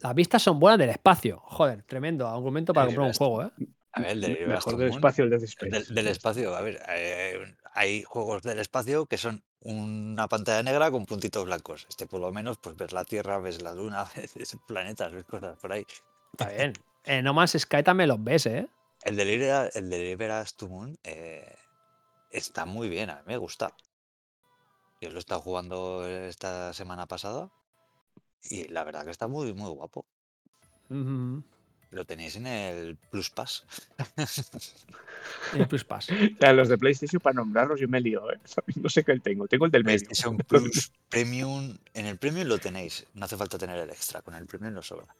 [0.00, 1.40] Las vistas son buenas del espacio.
[1.44, 3.50] Joder, tremendo argumento para comprar un juego, ¿eh?
[3.92, 5.70] A ver, Mejor del espacio el Space.
[5.70, 10.90] Del, del espacio, a ver, eh, hay juegos del espacio que son una pantalla negra
[10.90, 11.86] con puntitos blancos.
[11.88, 14.06] Este por lo menos, pues ves la Tierra, ves la Luna,
[14.36, 15.84] ves planetas, ves cosas por ahí.
[16.32, 16.72] Está bien.
[17.04, 18.68] En No Man's Sky también los ves, ¿eh?
[19.02, 21.56] El Deliver, el Deliver Us to Moon eh,
[22.30, 23.74] está muy bien, a mí me gusta.
[25.00, 27.50] Yo lo he estado jugando esta semana pasada
[28.48, 30.04] y la verdad que está muy, muy guapo.
[31.90, 33.64] Lo tenéis en el Plus Pass.
[35.54, 36.08] El Plus Pass.
[36.54, 38.38] Los de PlayStation, para nombrarlos, yo me lío, ¿eh?
[38.76, 39.48] No sé qué tengo.
[39.48, 39.98] Tengo el del medio.
[39.98, 41.76] PlayStation Plus Premium.
[41.94, 43.06] En el Premium lo tenéis.
[43.14, 44.22] No hace falta tener el extra.
[44.22, 45.14] Con el Premium lo sobra.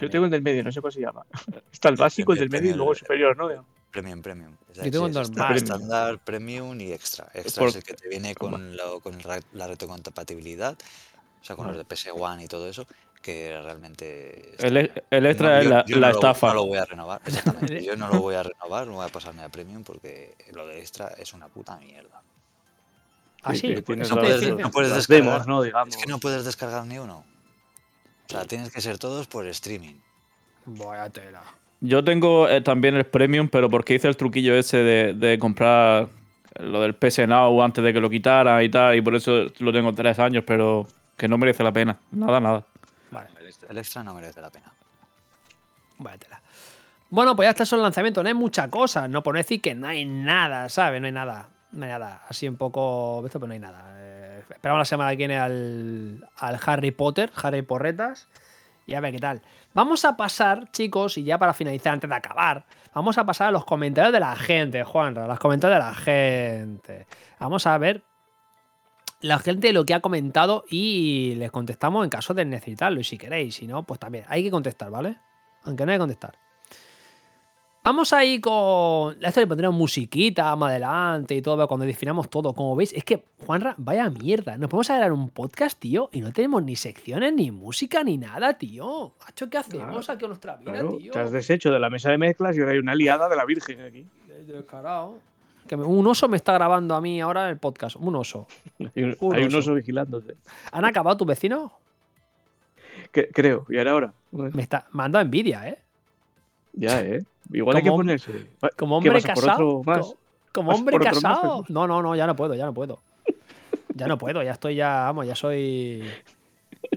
[0.00, 1.24] Yo tengo el del medio, no sé cómo se llama.
[1.72, 3.48] Está el básico, el del medio y luego el superior, ¿no?
[3.90, 4.54] Premium, Premium.
[4.72, 5.56] Es Yo tengo normal.
[5.56, 7.28] Estándar, Premium y Extra.
[7.32, 10.76] Extra Por- es el que te viene con, la, con la la retrocompatibilidad.
[11.40, 12.86] O sea, con los de PS1 y todo eso.
[13.22, 14.50] Que realmente.
[14.52, 16.48] está El, extra No, es yo- la, yo la no lo- estafa.
[16.48, 17.20] no lo voy a renovar.
[17.24, 17.82] Exactamente.
[17.84, 20.78] Yo no lo voy a renovar, no voy a pasarme a Premium porque lo de
[20.80, 22.22] Extra es una puta mierda.
[23.42, 23.74] Ah, sí.
[23.74, 25.06] que tienes ¿Eso no puedes- no descargar.
[25.08, 25.62] demos, ¿no?
[25.62, 25.94] Digamos.
[25.96, 27.24] Es que no puedes descargar ni uno.
[28.28, 29.94] O sea, tienes que ser todos por streaming.
[30.66, 31.42] Vaya tela.
[31.80, 36.08] Yo tengo eh, también el Premium, pero porque hice el truquillo ese de, de comprar
[36.60, 39.72] lo del PS Now antes de que lo quitara y tal, y por eso lo
[39.72, 40.86] tengo tres años, pero
[41.16, 41.98] que no merece la pena.
[42.10, 42.64] Nada, nada.
[43.10, 44.72] Vale, El extra, el extra no merece la pena.
[46.18, 46.40] tela.
[47.08, 48.22] Bueno, pues ya está son lanzamientos.
[48.22, 49.08] No hay mucha cosa.
[49.08, 51.00] No por no decir que no hay nada, ¿sabes?
[51.00, 51.48] No hay nada.
[51.72, 52.22] No hay nada.
[52.28, 53.22] Así un poco.
[53.24, 53.94] Esto, pero no hay nada.
[53.98, 58.28] Eh, esperamos la semana que viene al, al Harry Potter, Harry Porretas.
[58.86, 59.42] Y a ver qué tal.
[59.74, 62.64] Vamos a pasar, chicos, y ya para finalizar, antes de acabar,
[62.94, 65.26] vamos a pasar a los comentarios de la gente, Juanra.
[65.26, 67.06] Los comentarios de la gente.
[67.40, 68.04] Vamos a ver
[69.20, 73.00] la gente lo que ha comentado y les contestamos en caso de necesitarlo.
[73.00, 75.18] Y si queréis, si no, pues también hay que contestar, ¿vale?
[75.64, 76.38] Aunque no hay que contestar.
[77.86, 79.16] Vamos ahí con.
[79.22, 82.52] Esto le pondremos musiquita más adelante y todo, cuando definamos todo.
[82.52, 84.58] Como veis, es que, Juanra, vaya mierda.
[84.58, 88.54] Nos podemos grabar un podcast, tío, y no tenemos ni secciones, ni música, ni nada,
[88.54, 89.12] tío.
[89.24, 91.12] Macho, ¿qué hacemos aquí en nuestra vida, Claro, tío?
[91.12, 93.44] te has deshecho de la mesa de mezclas y ahora hay una liada de la
[93.44, 94.04] Virgen aquí.
[94.48, 95.18] Descarado.
[95.68, 97.94] Que un oso me está grabando a mí ahora el podcast.
[97.94, 98.48] Un oso.
[98.96, 99.58] Hay un, Un hay un oso.
[99.58, 100.34] oso vigilándote.
[100.72, 101.70] ¿Han acabado tus vecinos?
[103.12, 103.64] Creo.
[103.68, 104.12] Y ahora, ahora.
[104.32, 105.78] Me está me han dado envidia, ¿eh?
[106.72, 107.24] ya, ¿eh?
[107.52, 108.32] Igual hay que ponerse.
[108.76, 109.80] Como ¿Qué hombre casado.
[109.80, 110.00] otro más?
[110.06, 110.16] co-
[110.52, 111.52] Como ¿Vas hombre por otro más, casado.
[111.62, 111.70] Jesús?
[111.70, 113.00] No, no, no, ya no puedo, ya no puedo.
[113.94, 116.04] Ya no puedo, ya estoy ya, vamos, ya soy.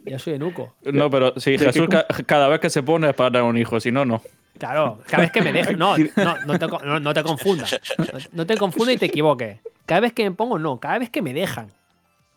[0.04, 0.76] Ya soy enuco.
[0.84, 3.44] No, pero si ¿De qué Jesús ca- cada vez que se pone es para tener
[3.44, 4.22] un hijo, si no, no.
[4.58, 5.78] Claro, cada vez que me dejes.
[5.78, 7.80] No, no, no, te, no, no te confundas.
[7.98, 9.60] No, no te confundas y te equivoques.
[9.86, 11.72] Cada vez que me pongo, no, cada vez que me dejan.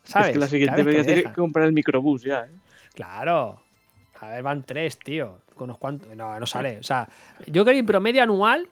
[0.05, 0.29] ¿Sabes?
[0.29, 2.45] Es que la siguiente vez que que comprar el microbús ya.
[2.45, 2.51] ¿eh?
[2.95, 3.61] Claro.
[4.21, 5.39] A ver, van tres, tío.
[5.55, 6.09] Con unos cuantos.
[6.17, 6.79] No, no sale.
[6.79, 7.09] O sea,
[7.47, 8.69] yo creo que mi promedio anual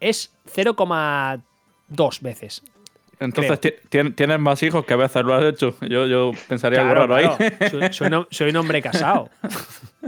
[0.00, 2.62] es 0,2 veces.
[3.20, 5.74] Entonces ti- tien- tienes más hijos que a veces lo has hecho.
[5.80, 7.36] Yo, yo pensaría algo Claro, raro ahí.
[7.58, 7.90] claro.
[7.90, 9.28] Soy, soy soy un hombre casado.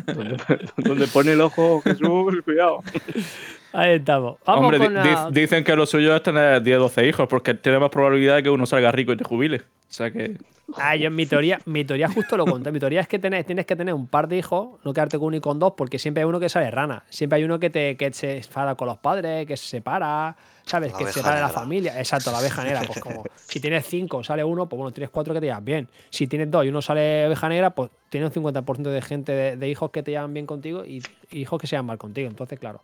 [0.06, 0.36] Donde,
[0.76, 2.82] donde pone el ojo Jesús, cuidado.
[3.72, 4.38] Ahí estamos.
[4.44, 7.28] Vamos Hombre, di- con la- di- dicen que lo suyo es tener 10 12 hijos,
[7.28, 9.58] porque tiene más probabilidad de que uno salga rico y te jubile.
[9.58, 10.36] O sea que.
[10.76, 12.72] Ah, yo, mi teoría, mi teoría justo lo contrario.
[12.72, 15.28] Mi teoría es que tenés- tienes que tener un par de hijos, no quedarte con
[15.28, 17.04] uno y con dos, porque siempre hay uno que sale rana.
[17.08, 20.92] Siempre hay uno que, te, que se enfada con los padres, que se separa, ¿sabes?
[20.92, 21.98] La que se separa de la familia.
[21.98, 22.82] Exacto, la abeja negra.
[22.86, 25.88] Pues como si tienes cinco, sale uno, pues bueno, tienes cuatro que te llevan bien.
[26.08, 29.56] Si tienes dos y uno sale oveja negra, pues tienes un 50% de gente, de,
[29.56, 31.02] de hijos que te llevan bien contigo y,
[31.32, 32.28] y hijos que se llevan mal contigo.
[32.28, 32.80] Entonces, claro,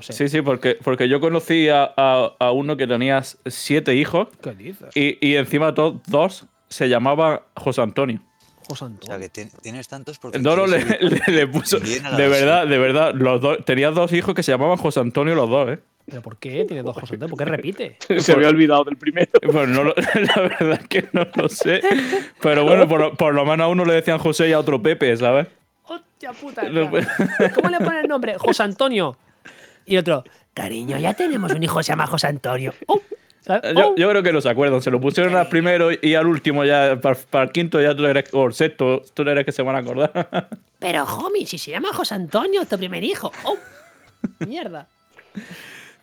[0.00, 0.12] no sé.
[0.14, 4.52] Sí, sí, porque, porque yo conocí a, a- a uno que tenía 7 hijos ¿Qué
[4.52, 4.88] dices?
[4.94, 8.20] y, y encima to- dos se llamaba José Antonio.
[8.68, 9.06] José O Antonio.
[9.06, 10.38] sea, que tien- tienes tantos porque.
[10.38, 11.78] No, no, le, le- le puso.
[11.80, 12.16] De base.
[12.28, 13.14] verdad, de verdad.
[13.14, 15.78] Los dos, tenía dos hijos que se llamaban José Antonio los dos, ¿eh?
[16.06, 17.36] ¿Pero por qué tiene dos José Antonio?
[17.36, 17.96] ¿Por qué repite?
[18.20, 19.28] Se había olvidado del primero.
[19.42, 21.80] Pues no lo- la verdad es que no lo sé.
[22.40, 24.80] Pero bueno, por, lo- por lo menos a uno le decían José y a otro
[24.82, 25.46] Pepe, ¿sabes?
[25.84, 26.62] Hostia puta.
[26.62, 26.90] Claro.
[27.54, 28.36] ¿Cómo le pone el nombre?
[28.38, 29.16] José Antonio.
[29.86, 30.24] Y otro,
[30.54, 32.72] cariño, ya tenemos un hijo que se llama José Antonio.
[32.86, 33.00] Oh,
[33.48, 33.94] Oh.
[33.96, 34.82] yo creo que no se acuerdan.
[34.82, 38.04] Se lo pusieron al primero y al último, ya para, para el quinto, ya tú
[38.06, 40.48] eres, o el sexto, tú eres que se van a acordar.
[40.78, 43.32] Pero, homie, si se llama José Antonio, tu primer hijo.
[43.44, 43.56] Oh,
[44.46, 44.86] mierda.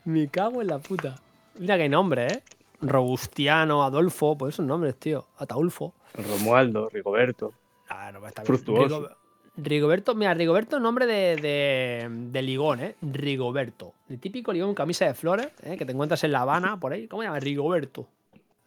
[0.03, 1.15] Me cago en la puta.
[1.59, 2.43] Mira qué nombre, ¿eh?
[2.81, 5.27] Robustiano, Adolfo, pues esos nombres, tío.
[5.37, 5.93] Ataulfo.
[6.15, 7.53] Romualdo, Rigoberto.
[7.89, 8.47] Ah, no, está bien.
[8.47, 9.09] Fructuoso.
[9.57, 12.95] Rigo- Rigoberto, mira, Rigoberto, nombre de, de, ligón, ¿eh?
[13.01, 13.93] Rigoberto.
[14.09, 15.77] El típico ligón camisa de flores, ¿eh?
[15.77, 17.07] Que te encuentras en La Habana, por ahí.
[17.07, 17.39] ¿Cómo se llama?
[17.39, 18.07] Rigoberto.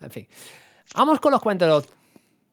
[0.00, 0.26] En fin.
[0.94, 1.86] Vamos con los comentarios.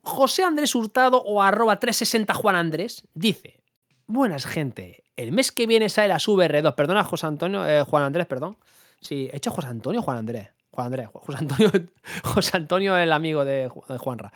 [0.01, 3.59] José Andrés Hurtado o arroba 360 Juan Andrés dice:
[4.05, 5.03] Buenas, gente.
[5.15, 6.75] El mes que viene sale las VR2.
[6.75, 8.55] Perdona, José Antonio, eh, Juan Andrés, perdón.
[9.01, 10.49] Sí, ¿he hecho José Antonio Juan Andrés?
[10.77, 11.09] Juan Andrés.
[11.11, 11.71] José Antonio,
[12.23, 14.31] José Antonio el amigo de, Ju- de Juanra.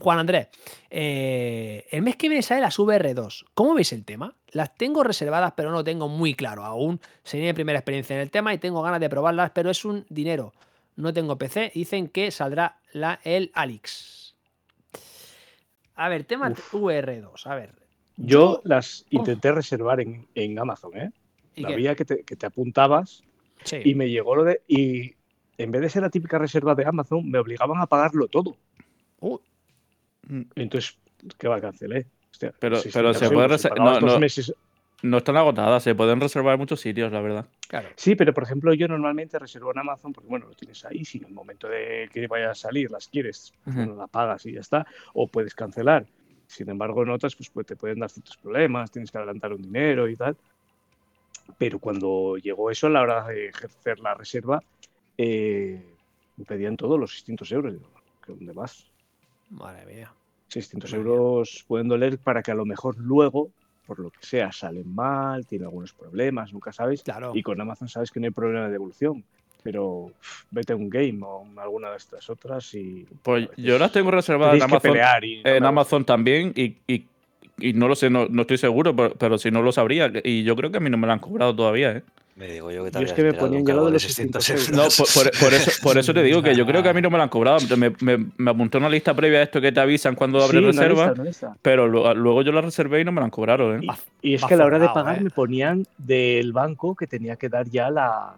[0.00, 0.48] Juan Andrés,
[0.90, 3.44] eh, el mes que viene sale las VR2.
[3.54, 4.34] ¿Cómo veis el tema?
[4.50, 7.00] Las tengo reservadas, pero no lo tengo muy claro aún.
[7.22, 10.04] Sería mi primera experiencia en el tema y tengo ganas de probarlas, pero es un
[10.08, 10.52] dinero.
[10.96, 11.70] No tengo PC.
[11.72, 14.34] Dicen que saldrá la, el Alix.
[15.94, 17.46] A ver, tema VR2.
[17.46, 17.70] A ver.
[18.16, 21.10] Yo las intenté reservar en, en Amazon, ¿eh?
[21.54, 23.22] ¿y La que te, que te apuntabas
[23.62, 23.78] Sí.
[23.84, 24.60] y me llegó lo de.
[24.66, 25.14] Y
[25.58, 28.56] en vez de ser la típica reserva de Amazon, me obligaban a pagarlo todo.
[29.20, 29.38] Uh,
[30.54, 30.98] Entonces,
[31.38, 31.60] ¿qué va?
[31.60, 32.06] Cancelé.
[32.30, 34.20] Hostia, Pero- 600 pero se puede euros, si reser- pagabas no, dos no.
[34.20, 34.54] meses-
[35.02, 37.46] No están agotadas, se pueden reservar en muchos sitios, la verdad.
[37.68, 37.88] claro.
[37.96, 41.04] Sí, pero por ejemplo, yo normalmente reservo en Amazon porque, bueno, lo tienes ahí.
[41.04, 43.84] Si en el momento de que vaya a salir las quieres, pues, Ujú.
[43.86, 44.86] bueno, la pagas y ya está.
[45.12, 46.06] O puedes cancelar.
[46.46, 49.60] Sin embargo, en otras, pues, pues, te pueden dar ciertos problemas, tienes que adelantar un
[49.62, 50.36] dinero y tal.
[51.58, 54.62] Pero cuando llegó eso a la hora de ejercer la reserva,
[55.18, 55.82] eh,
[56.36, 57.74] me pedían todos los 600 euros.
[58.24, 58.86] ¿qué dónde vas?
[59.50, 60.12] Madre mía.
[60.48, 61.12] 600 Madre mía.
[61.14, 63.50] euros pueden doler para que a lo mejor luego,
[63.86, 67.02] por lo que sea, salen mal, tienen algunos problemas, nunca sabes.
[67.02, 67.32] Claro.
[67.34, 69.24] Y con Amazon sabes que no hay problema de devolución.
[69.62, 73.06] Pero uf, vete a un game o a alguna de estas otras y.
[73.22, 76.76] Pues yo las tengo reservadas en que Amazon, y no en me- Amazon también y,
[76.86, 77.06] y-
[77.58, 80.10] y no lo sé, no, no estoy seguro, pero, pero si no lo sabría.
[80.24, 82.02] Y yo creo que a mí no me lo han cobrado todavía, ¿eh?
[82.36, 84.68] Me digo yo que Yo es que me ponían de los 600 600
[84.98, 84.98] euros.
[84.98, 87.00] No, por, por- por eso, por eso te digo que yo creo que a mí
[87.00, 87.58] no me lo han cobrado.
[87.76, 90.62] Me, me, me apuntó una lista previa a esto que te avisan cuando Sí, abres
[90.74, 91.56] una reserva, lista, una lista.
[91.62, 93.80] pero lo- luego yo la reservé y no me la han cobrado, ¿eh?
[94.20, 95.20] Y, y es que a la hora de pagar ¿eh?
[95.20, 98.34] me ponían del banco que tenía que dar ya la.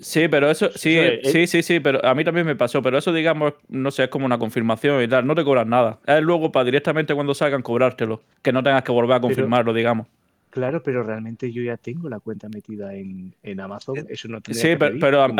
[0.00, 2.82] Sí, pero eso, sí, Eso es- sí, sí, sí, pero a mí también me pasó.
[2.82, 5.26] Pero eso, digamos, no sé, es como una confirmación y tal.
[5.26, 5.98] No te cobran nada.
[6.06, 8.22] Es luego para directamente cuando salgan cobrártelo.
[8.42, 10.06] Que no tengas que volver a confirmarlo, digamos.
[10.50, 14.04] Claro, pero realmente yo ya tengo la cuenta metida en, en Amazon.
[14.10, 15.34] Eso no tendría Sí, que pero, a, mí.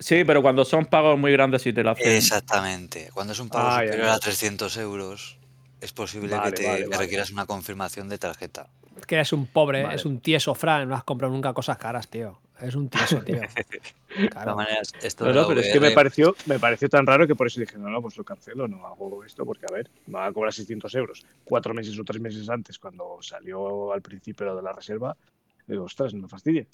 [0.00, 2.12] sí, pero cuando son pagos muy grandes y te lo hacen.
[2.12, 3.08] Exactamente.
[3.14, 4.14] Cuando es un pago Ah, superior ya.
[4.14, 5.38] a 300 euros,
[5.80, 7.02] es posible Vale, que, te, vale, que vale.
[7.04, 8.66] requieras una confirmación de tarjeta.
[8.98, 9.94] Es que eres un pobre, Vale.
[9.96, 10.86] es un tieso, Fran.
[10.90, 12.38] No has comprado nunca cosas caras, tío.
[12.62, 13.42] Es un tieso, tío.
[14.14, 14.52] De Claro.
[14.52, 17.34] todas maneras, esto No, no, pero es que me pareció, me pareció tan raro que
[17.34, 20.14] por eso dije, no, no, pues lo cancelo, no hago esto, porque a ver, me
[20.18, 24.44] va a cobrar 600 euros cuatro meses o tres meses antes, cuando salió al principio
[24.46, 25.16] lo de la reserva.
[25.66, 26.68] Digo, ostras, no me fastidie.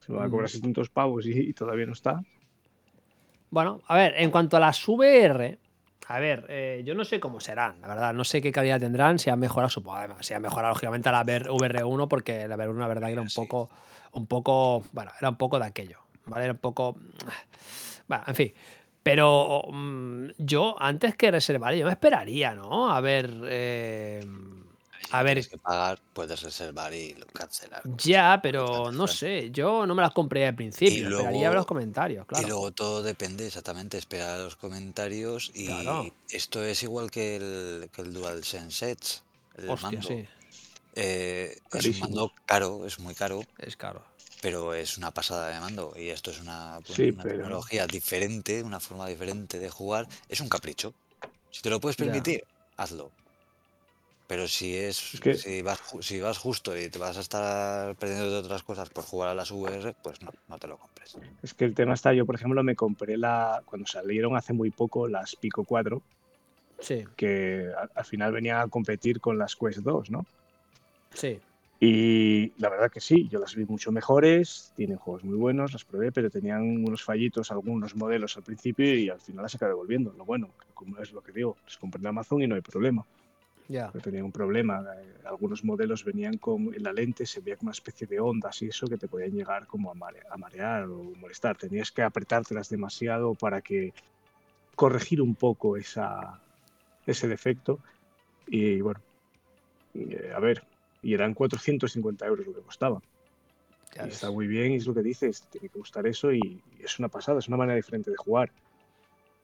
[0.00, 0.30] Se me va a Mm.
[0.30, 2.22] cobrar 600 pavos y, y todavía no está.
[3.50, 5.58] Bueno, a ver, en cuanto a las VR,
[6.08, 9.18] a ver, eh, yo no sé cómo serán, la verdad, no sé qué calidad tendrán,
[9.18, 12.56] si han mejorado, supongo, además, si han mejorado lógicamente a la VR- VR1, porque la
[12.56, 13.36] VR1 la verdad era un Sí.
[13.40, 13.70] poco,
[14.16, 16.44] un poco, bueno, era un poco de aquello, ¿vale?
[16.44, 16.96] Era un poco,
[18.08, 18.54] bueno, en fin.
[19.02, 22.90] Pero mm, yo, antes que reservar, yo me esperaría, ¿no?
[22.90, 24.26] A ver, eh,
[25.12, 27.82] a ver, que pagar, puedes reservar y lo cancelar.
[27.98, 31.66] ya, pero no sé, yo no me las compré al principio, esperaría ver luego- los
[31.66, 32.44] comentarios, claro.
[32.44, 36.16] Y luego todo depende exactamente, esperar a los comentarios y Claro.
[36.30, 39.20] esto es igual que el, que el DualSense Edge,
[39.56, 40.08] el Hostia, mando.
[40.08, 40.28] sí,
[40.96, 44.02] Eh, es un mando caro, es muy caro, es caro.
[44.40, 47.86] pero es una pasada de mando y esto es una, pues, Sí, una pero- tecnología
[47.86, 50.06] diferente, una forma diferente de jugar.
[50.28, 50.94] Es un capricho.
[51.50, 52.04] Si te lo puedes Ya.
[52.06, 52.44] permitir,
[52.76, 53.10] hazlo.
[54.26, 57.94] Pero si es, Es que- si vas si vas justo y te vas a estar
[57.96, 61.16] perdiendo de otras cosas por jugar a las VR, pues no, no te lo compres.
[61.42, 64.70] Es que el tema está, yo por ejemplo me compré la, cuando salieron hace muy
[64.70, 66.02] poco las Pico 4,
[66.80, 70.26] Sí, que al, al final venían a competir con las Quest 2, ¿no?
[71.16, 71.40] Sí.
[71.78, 75.84] Y la verdad que sí, yo las vi mucho mejores, tienen juegos muy buenos, las
[75.84, 80.12] probé, pero tenían unos fallitos, algunos modelos al principio y al final las acabé devolviendo.
[80.14, 83.04] Lo bueno, como es lo que digo, les compré en Amazon y no hay problema.
[83.68, 83.90] Ya.
[83.92, 84.82] Pero tenía un problema.
[84.96, 88.62] eh, Algunos modelos venían con en la lente, se veía como una especie de ondas
[88.62, 91.58] y eso que te podían llegar como a, mare- a marear o molestar.
[91.58, 93.92] Tenías que apretártelas demasiado para que
[94.76, 96.40] corregir un poco esa,
[97.06, 97.80] ese defecto.
[98.46, 99.00] Y bueno,
[99.94, 100.62] eh, a ver,
[101.06, 103.00] y eran 450 euros lo que costaba.
[104.04, 106.82] Y está muy bien, y es lo que dices, tiene que gustar eso y, y
[106.84, 108.50] es una pasada, es una manera diferente de jugar.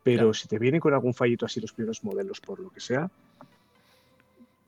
[0.03, 0.35] Pero Claro.
[0.35, 3.09] si te viene con algún fallito así los primeros modelos, por lo que sea,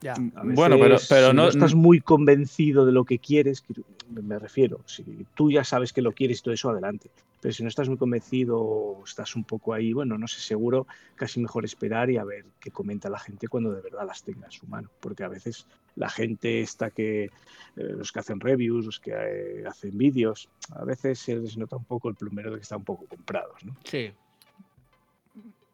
[0.05, 0.13] Ya.
[0.13, 3.63] a Bueno, pero- veces, pero si no- estás muy convencido de lo que quieres,
[4.09, 5.03] me refiero, si
[5.35, 7.09] tú ya sabes que lo quieres y todo eso, adelante.
[7.41, 10.85] Pero si no estás muy convencido o estás un poco ahí, bueno, no sé, seguro,
[11.15, 14.45] casi mejor esperar y a ver qué comenta la gente cuando de verdad las tenga
[14.45, 14.89] en su mano.
[14.99, 15.65] Porque a veces
[15.95, 17.29] la gente está que, eh,
[17.75, 21.85] los que hacen reviews, los que eh, hacen vídeos, a veces se les nota un
[21.85, 23.75] poco el plumero de que están un poco comprados, ¿no?
[23.83, 24.11] Sí.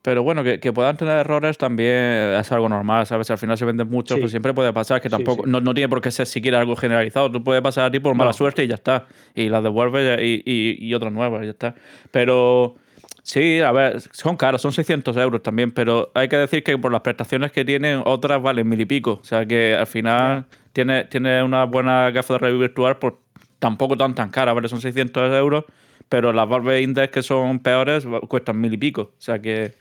[0.04, 1.94] Pero bueno, que, que puedan tener errores también
[2.40, 3.30] es algo normal, ¿sabes?
[3.30, 4.20] Al final se venden mucho, Sí.
[4.22, 5.50] pues siempre puede pasar, que tampoco, sí.
[5.52, 7.32] No, no tiene por qué ser siquiera algo generalizado.
[7.32, 8.34] Tú puedes pasar a ti por mala No.
[8.34, 9.06] suerte y ya está.
[9.36, 11.76] Y las devuelves y, y, y otras nuevas ya está.
[12.10, 12.76] Pero
[13.22, 16.92] sí, a ver, son caros, son 600 euros también, pero hay que decir que por
[16.92, 19.20] las prestaciones que tienen, otras valen mil y pico.
[19.22, 23.14] O sea que al final tiene, tiene una buena gafa de review virtual, pues
[23.60, 24.68] tampoco tan tan cara, ¿vale?
[24.68, 25.66] Son 600 euros,
[26.10, 29.02] pero las Valve Index que son peores cuestan mil y pico.
[29.02, 29.80] O sea que...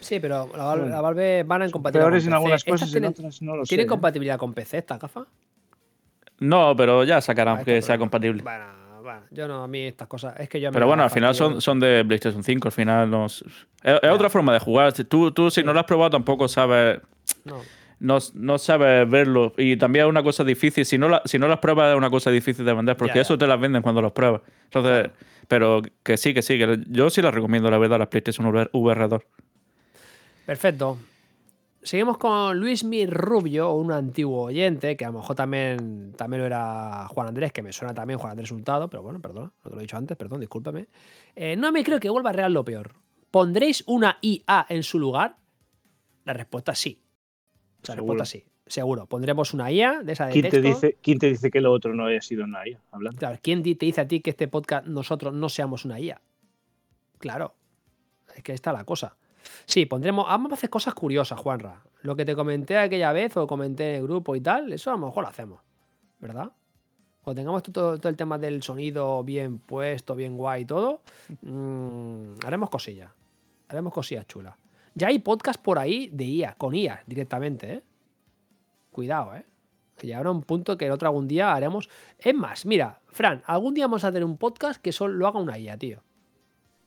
[0.00, 2.92] Sí, pero la Valve, la Valve van en compatibilidad Peores en algunas cosas, ¿Estas en
[2.92, 3.70] tienen, otras no lo sé.
[3.70, 3.88] ¿tienen ¿eh?
[3.88, 5.26] compatibilidad con PC esta gafa?
[6.40, 8.42] No, pero ya sacarán Ah, que sea compatible.
[8.42, 8.64] Bueno,
[9.02, 10.38] bueno, yo no, a mí estas cosas.
[10.38, 12.72] Es que yo a Pero bueno, al gafas, final son, son de PlayStation 5, al
[12.72, 13.44] final no es,
[14.10, 14.92] otra forma de jugar.
[14.92, 17.00] Tú, tú si no lo has probado tampoco sabes
[17.44, 17.60] No.
[17.98, 19.52] no, no sabes verlo.
[19.56, 20.84] Y también es una cosa difícil.
[20.84, 23.36] Si no, la, si no las pruebas, es una cosa difícil de vender, porque eso
[23.36, 24.42] te las venden cuando las pruebas.
[24.64, 25.10] Entonces,
[25.48, 29.08] pero que sí, que sí, que yo sí las recomiendo, la verdad, las PlayStation VR
[29.08, 29.22] 2.
[30.48, 30.96] Perfecto.
[31.82, 36.46] Seguimos con Luis Mi Rubio, un antiguo oyente, que a lo mejor también, también lo
[36.46, 39.74] era Juan Andrés, que me suena también Juan Andrés Hurtado, pero bueno, perdón, no te
[39.74, 40.86] lo he dicho antes, perdón, discúlpame.
[41.36, 42.94] Eh, no me creo que vuelva a Real lo peor.
[43.30, 45.36] ¿Pondréis una IA en su lugar?
[46.24, 47.02] La respuesta es sí.
[47.82, 48.14] La Seguro.
[48.14, 49.04] respuesta es sí, seguro.
[49.04, 51.92] Pondremos una IA de esa de ¿Quién te, dice, ¿Quién te dice que lo otro
[51.92, 52.80] no haya sido una IA?
[52.90, 53.18] Hablando.
[53.18, 56.22] Claro, ¿quién te dice a ti que este podcast nosotros no seamos una IA?
[57.18, 57.54] Claro,
[58.34, 59.14] es que está la cosa.
[59.66, 60.26] Sí, pondremos.
[60.26, 61.82] Vamos a hacer cosas curiosas, Juanra.
[62.02, 64.94] Lo que te comenté aquella vez o comenté en el grupo y tal, eso a
[64.94, 65.60] lo mejor lo hacemos,
[66.18, 66.52] ¿verdad?
[67.22, 71.02] Cuando tengamos todo, el tema del sonido bien puesto, bien guay y todo,
[71.42, 73.10] mm, haremos cosillas.
[73.68, 74.56] Haremos cosillas chulas.
[74.94, 77.82] Ya hay podcast por ahí de IA, con IA directamente, ¿eh?
[78.90, 79.44] Cuidado, ¿eh?
[79.96, 81.90] Que llegará un punto que el otro algún día haremos.
[82.18, 85.38] Es más, mira, Fran, algún día vamos a hacer un podcast que solo lo haga
[85.38, 86.02] una IA, tío.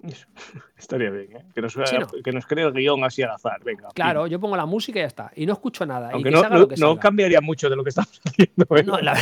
[0.04, 0.28] Eso.
[0.78, 1.46] Estaría bien, ¿eh?
[1.54, 2.08] Que nos, Sí, ¿no?
[2.24, 3.64] que nos cree el guion así al azar.
[3.64, 3.90] Venga.
[3.94, 5.32] Claro, yo pongo la música y ya está.
[5.36, 6.10] Y no escucho nada.
[6.10, 7.00] y Aunque que no, no- lo que no salga.
[7.02, 8.66] cambiaría mucho de lo que estamos haciendo.
[8.78, 8.84] ¿eh?
[8.84, 9.14] No, la,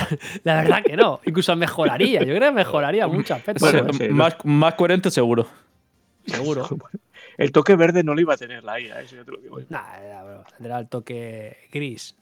[0.43, 1.19] la verdad que no.
[1.25, 2.19] Incluso mejoraría.
[2.21, 3.71] Yo creo que mejoraría muchos aspectos.
[3.71, 3.93] Bueno, ¿eh?
[3.93, 5.47] sí, más, más coherente seguro.
[6.25, 6.67] Seguro.
[7.37, 9.55] El toque verde no lo iba a tener la IA, eso te lo digo.
[9.57, 12.13] bro, tendrá el toque gris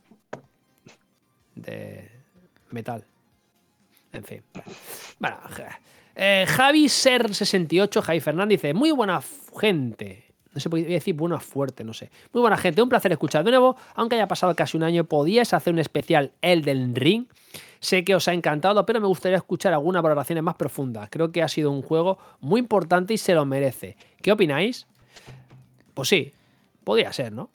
[1.56, 2.10] de
[2.70, 3.04] metal.
[4.14, 4.44] En fin.
[5.20, 5.38] Bueno,
[6.18, 9.22] eh, Javi Ser 68, Javi Fernández dice: Muy buena
[9.60, 10.26] gente.
[10.54, 12.10] No sé, podría decir buena fuerte, no sé.
[12.34, 13.78] Muy buena gente, un placer escuchar de nuevo.
[13.94, 17.26] Aunque haya pasado casi un año, podías hacer un especial Elden Ring.
[17.80, 21.10] Sé que os ha encantado, pero me gustaría escuchar algunas valoraciones más profundas.
[21.12, 23.98] Creo que ha sido un juego muy importante y se lo merece.
[24.20, 24.88] ¿Qué opináis?
[25.94, 26.34] Pues sí,
[26.84, 27.52] podría ser, ¿no?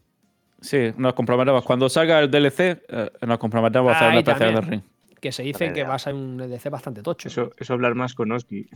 [0.60, 1.64] Sí, nos comprometemos.
[1.64, 4.80] Cuando salga el DLC, eh, nos comprometemos a hacer una especial de también.
[4.80, 4.91] ring.
[5.22, 7.28] Que se dice que va a ser un DLC bastante tocho.
[7.28, 8.68] Eso, eso hablar más con Oski.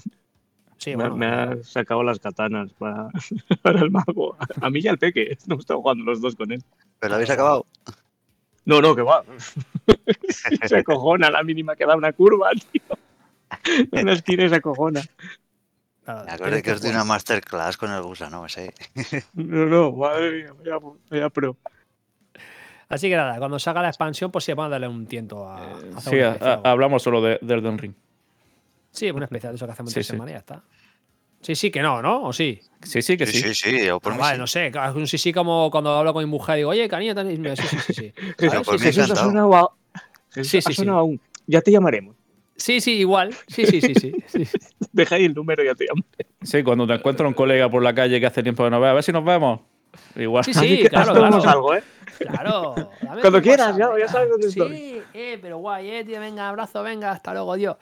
[0.78, 3.08] sí, me, bueno, me ha sacado las katanas para,
[3.62, 4.36] para el mago.
[4.60, 5.36] A mí y al peque.
[5.48, 6.62] No estado jugando los dos con él.
[7.00, 7.66] ¿Pero lo habéis acabado?
[8.64, 9.24] No, no, que va.
[10.68, 12.96] se acojona la mínima que da una curva, tío.
[13.90, 15.02] En una esquina acojona.
[16.04, 18.72] claro, Me acuerdo tienes que os di una masterclass con el gusano ese.
[19.34, 20.78] No, no, madre mía, vaya,
[21.10, 21.56] vaya pro.
[22.88, 25.56] Así que nada, cuando salga la expansión, pues sí, vamos a darle un tiento a.
[25.58, 27.94] a hacer Eh, Sí, un a- a- hablamos solo de, de Elden Ring.
[28.90, 30.10] Sí, un especial de eso que hacemos Sí, sí.
[30.10, 30.62] semana y ya está.
[31.42, 32.22] Sí, sí, que no, ¿no?
[32.24, 32.60] ¿O sí?
[32.82, 33.40] Sí, sí, que sí.
[33.40, 34.40] Sí, sí, sí, por Ah, mí vale, sí.
[34.40, 34.72] no sé.
[34.94, 37.78] un sí, sí, como cuando hablo con mi mujer, digo, oye, cariño, tan- sí, sí,
[37.86, 38.12] sí, sí.
[38.38, 39.14] Pero por Sí, mí sí, Jesús a...
[39.14, 39.72] Jesús
[40.30, 40.74] Sí, sí, ha sí.
[40.74, 41.20] sonado aún.
[41.46, 42.16] Ya te llamaremos.
[42.56, 43.34] Sí, sí, igual.
[43.48, 44.12] Sí, sí, sí, sí.
[44.26, 44.44] sí.
[44.92, 46.02] Deja ahí el número y ya te llamo.
[46.42, 48.88] Sí, cuando te encuentras un colega por la calle que hace tiempo que no ve,
[48.88, 49.60] a ver si nos vemos.
[50.16, 50.42] Igual.
[50.44, 51.48] Sí, sí, claro, claro.
[51.48, 51.82] algo, ¿eh?
[52.18, 52.74] Claro.
[53.02, 55.02] dame Cuando quieras, ya- sabes dónde sí, estoy.
[55.14, 57.76] eh, pero guay, eh, tío, venga, abrazo, venga, hasta luego, Dios.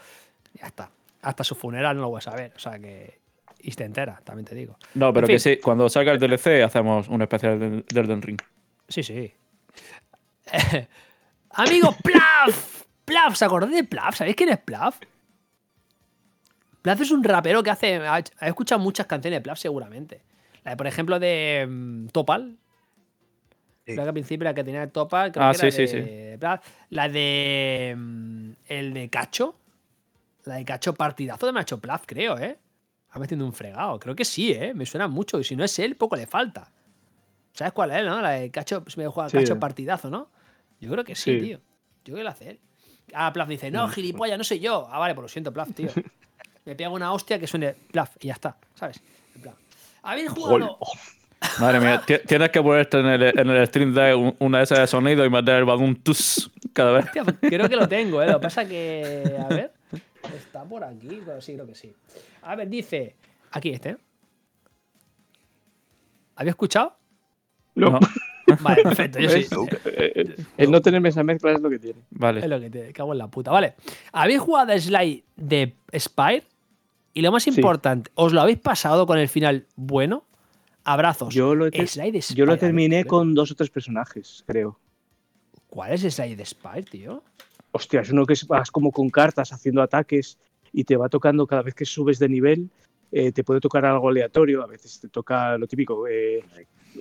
[0.54, 0.90] Ya está.
[1.22, 2.52] Hasta su funeral no lo voy a saber.
[2.56, 3.18] O sea que.
[3.60, 4.76] Y te entera, también te digo.
[4.94, 5.54] No, pero En que fin.
[5.54, 8.40] sí, cuando salga el DLC hacemos un especial de, de Elden Ring.
[8.88, 9.32] Sí, sí.
[11.50, 12.82] Amigo Plaf.
[13.04, 14.16] Plaf, ¿se acordáis de Plaf?
[14.16, 14.98] ¿Sabéis quién es Plaf?
[16.82, 17.96] Plaf es un rapero que hace.
[17.96, 20.22] Ha ha escuchado muchas canciones de Plaf, seguramente.
[20.64, 22.58] La de, por ejemplo, de mm, Topal.
[23.86, 23.94] Sí.
[23.96, 25.30] La que al principio la que tenía Topal.
[25.32, 26.66] Creo Ah, que era sí, sí, de Plaf.
[26.90, 27.94] La de.
[27.96, 29.56] mm, El de Cacho.
[30.44, 32.58] La de Cacho partidazo de Macho Plaf, creo, ¿eh?
[33.10, 33.98] Ha metiendo un fregado.
[34.00, 34.72] Creo que sí, ¿eh?
[34.74, 35.38] Me suena mucho.
[35.38, 36.70] Y si no es él, poco le falta.
[37.52, 38.20] ¿Sabes cuál es, no?
[38.20, 39.36] La de Cacho, se me juega Sí.
[39.38, 40.28] Cacho partidazo, ¿no?
[40.80, 41.40] Yo creo que sí, Sí.
[41.46, 41.58] tío.
[41.58, 42.60] Yo creo que lo hace él.
[43.12, 44.88] Ah, Plaf dice, no, gilipollas, no soy yo.
[44.90, 45.88] Ah, vale, pues lo siento, Plaf, tío.
[46.64, 49.00] Me pega una hostia que suene Plaf y ya está, ¿sabes?
[49.36, 49.54] En plan.
[50.02, 50.78] ¿Habéis jugado?
[51.60, 54.64] Madre mía, ti- tienes que ponerte en el, en el stream de un- una de
[54.64, 57.04] esas de sonido y meter el badum tus cada vez.
[57.06, 58.26] Hostia, pues creo que lo tengo, ¿eh?
[58.26, 59.36] Lo que pasa que.
[59.38, 59.72] A ver.
[60.36, 61.20] Está por aquí.
[61.40, 61.92] Sí, creo que sí.
[62.42, 63.14] A ver, dice.
[63.52, 63.90] Aquí este.
[63.90, 63.96] ¿eh?
[66.36, 66.96] ¿Había escuchado?
[67.74, 67.90] No.
[67.90, 68.00] No.
[68.60, 69.18] Vale, perfecto.
[69.20, 69.46] Yo sí.
[69.96, 71.98] Eh, eh, El no tener esa mezcla es lo que tiene.
[72.00, 72.46] Es Vale.
[72.48, 73.50] lo que te cago en la puta.
[73.52, 73.74] Vale.
[74.12, 76.42] ¿Habéis jugado a Sly de Spire?
[77.14, 80.24] Y lo más importante, ¿os lo habéis pasado con el final bueno?
[80.84, 81.34] Abrazos.
[81.34, 84.78] Yo lo, yo terminé ver, con dos o tres personajes, creo.
[85.68, 87.22] ¿Cuál es Sly de Spire, tío?
[87.72, 90.38] Hostia, es uno que vas como con cartas haciendo ataques
[90.72, 92.70] y te va tocando cada vez que subes de nivel.
[93.10, 96.44] eh, te puede tocar algo aleatorio, a veces te toca lo típico, eh,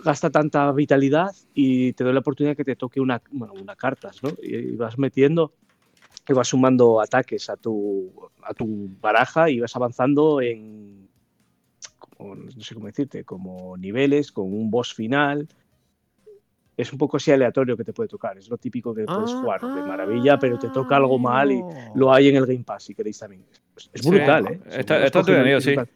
[0.04, 4.22] gasta tanta vitalidad y te doy la oportunidad que te toque una, bueno, una cartas,
[4.22, 4.30] ¿no?
[4.42, 5.54] Y, y vas metiendo
[6.28, 8.12] y vas sumando ataques a tu,
[8.44, 11.03] a tu baraja y vas avanzando en,
[12.36, 15.48] no sé cómo decirte, como niveles, con un boss final.
[16.76, 19.38] Es un poco así aleatorio que te puede tocar, es lo típico que puedes Ah,
[19.42, 21.64] jugar de maravilla, pero te toca algo mal y
[21.96, 23.46] lo hay en el Game Pass si queréis también.
[23.76, 24.60] Es, es Sí, brutal, ¿eh?
[24.80, 25.76] está- está entretenido, sí.
[25.76, 25.90] brutal.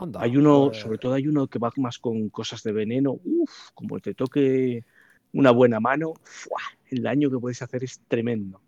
[0.00, 3.12] Anda, Hay uno, sobre todo hay uno que va más con cosas de veneno.
[3.24, 4.84] Uf, como te toque
[5.32, 6.60] una buena mano, ¡fua!
[6.90, 8.60] el daño que puedes hacer es tremendo.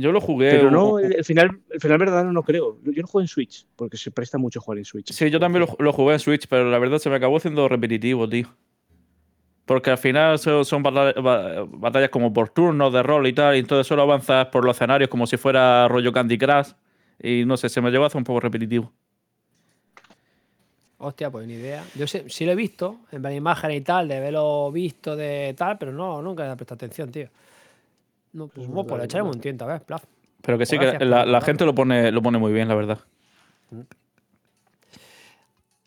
[0.00, 0.50] Yo lo jugué.
[0.50, 2.78] Pero no, el, el final, el final verdadero no creo.
[2.82, 5.12] Yo no juego en Switch, porque se presta mucho jugar en Switch.
[5.12, 7.68] Sí, yo también lo, lo jugué en Switch, pero la verdad se me acabó haciendo
[7.68, 8.48] repetitivo, tío.
[9.66, 13.54] Porque al final son, son batalla- ba- batallas como por turnos de rol y tal,
[13.56, 16.72] y entonces solo avanzas por los escenarios como si fuera rollo Candy Crush.
[17.22, 18.90] Y no sé, se me llegó a hacer un poco repetitivo.
[20.98, 21.82] Hostia, pues ni idea.
[21.94, 25.54] Yo sé, sí lo he visto, en plan imágenes y tal, de haberlo visto de
[25.56, 27.28] tal, pero no, nunca le he prestado atención, tío.
[28.32, 30.04] No, pues, bueno, pues le echaremos un tiento, a ver, plaf.
[30.42, 32.68] Pero que sí, Pues que gracias por la, gente lo pone, lo pone muy bien,
[32.68, 32.98] la verdad.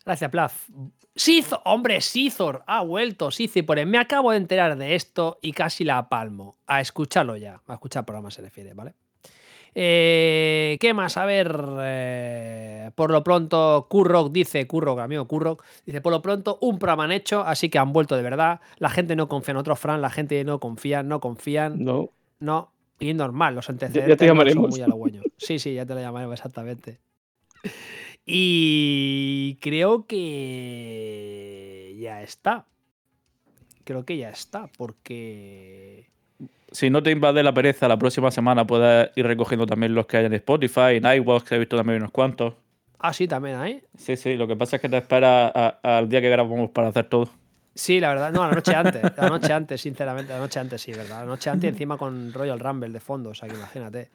[0.04, 0.68] Gracias, Plaf.
[1.16, 3.30] Sith, hombre, Sithor ha vuelto.
[3.30, 6.56] Sithor, me acabo de enterar de esto y casi la palmo.
[6.66, 7.60] A escucharlo ya.
[7.66, 8.94] A escuchar el programa se refiere, ¿vale?
[9.76, 11.16] Eh, ¿Qué más?
[11.16, 11.56] A ver.
[11.80, 17.04] eh, por lo pronto, Kurrock dice, Kurrock, amigo Kurrock, dice, por lo pronto, un programa
[17.04, 18.60] han hecho, así que han vuelto de verdad.
[18.78, 21.82] La gente no confía en otro Fran, la gente no confía, no confían.
[21.82, 22.10] No,
[22.44, 24.70] No, y normal, los antecedentes ya te no son llamaremos.
[24.70, 25.24] muy halagüeños.
[25.38, 26.98] Sí, sí, ya te lo llamaremos exactamente.
[28.26, 32.66] Y creo que ya está.
[33.84, 36.10] Creo que ya está, porque...
[36.70, 40.18] Si no te invade la pereza, la próxima semana puedes ir recogiendo también los que
[40.18, 42.54] hay en Spotify, en iVoox, que he visto también unos cuantos.
[42.98, 43.82] Ah, sí, también hay.
[43.96, 45.48] Sí, sí, lo que pasa es que te espera
[45.82, 47.30] al día que grabamos para hacer todo.
[47.74, 48.32] Sí, la verdad.
[48.32, 49.02] No, la noche antes.
[49.16, 50.32] La noche antes, sinceramente.
[50.32, 51.20] La noche antes, sí, ¿verdad?
[51.20, 53.30] La noche antes encima con Royal Rumble de fondo.
[53.30, 54.10] O sea, que imagínate.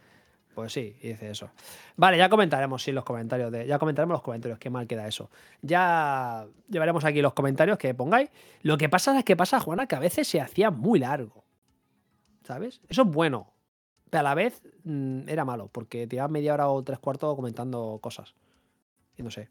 [0.56, 1.52] Pues sí, dice eso.
[1.96, 3.52] Vale, ya comentaremos, sí, los comentarios.
[3.52, 4.60] De, ya comentaremos los comentarios.
[4.60, 5.30] Qué mal queda eso.
[5.62, 8.30] Ya llevaremos aquí los comentarios que pongáis.
[8.62, 11.44] Lo que pasa es que pasa, Juana, que a veces se hacía muy largo.
[12.44, 12.82] ¿Sabes?
[12.90, 13.54] Eso es bueno.
[14.10, 17.36] Pero a la vez mm, era malo, porque te ibas media hora o tres cuartos
[17.36, 18.34] comentando cosas.
[19.18, 19.50] Y no sé.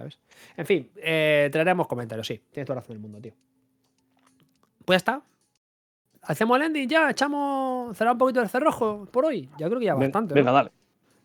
[0.00, 0.18] ¿Sabes?
[0.56, 2.40] En fin, eh, traeremos comentarios, sí.
[2.50, 3.34] Tienes toda la razón del mundo, tío.
[4.86, 5.22] Pues ya está.
[6.22, 7.94] Hacemos el ending ya, echamos.
[7.96, 9.50] Cerrar un poquito el cerrojo por hoy.
[9.58, 10.34] Ya creo que ya bastante.
[10.34, 10.40] ¿no?
[10.40, 10.70] Venga, dale.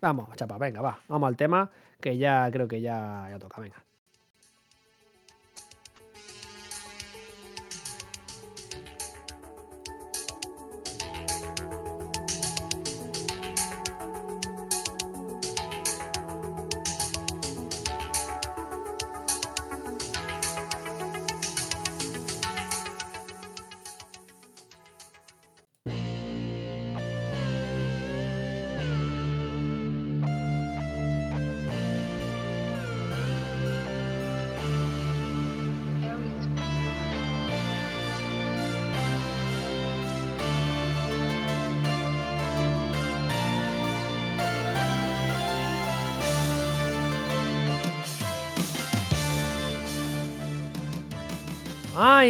[0.02, 1.00] Vamos, chapa, venga, va.
[1.08, 1.72] Vamos al tema,
[2.02, 3.82] que ya creo que ya, ya toca, venga.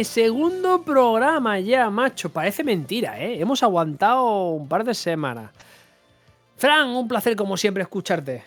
[0.04, 2.30] Segundo programa ya, macho.
[2.30, 3.40] Parece mentira, ¿eh?
[3.40, 5.50] Hemos aguantado un par de semanas.
[6.56, 8.42] Fran, un placer como siempre escucharte.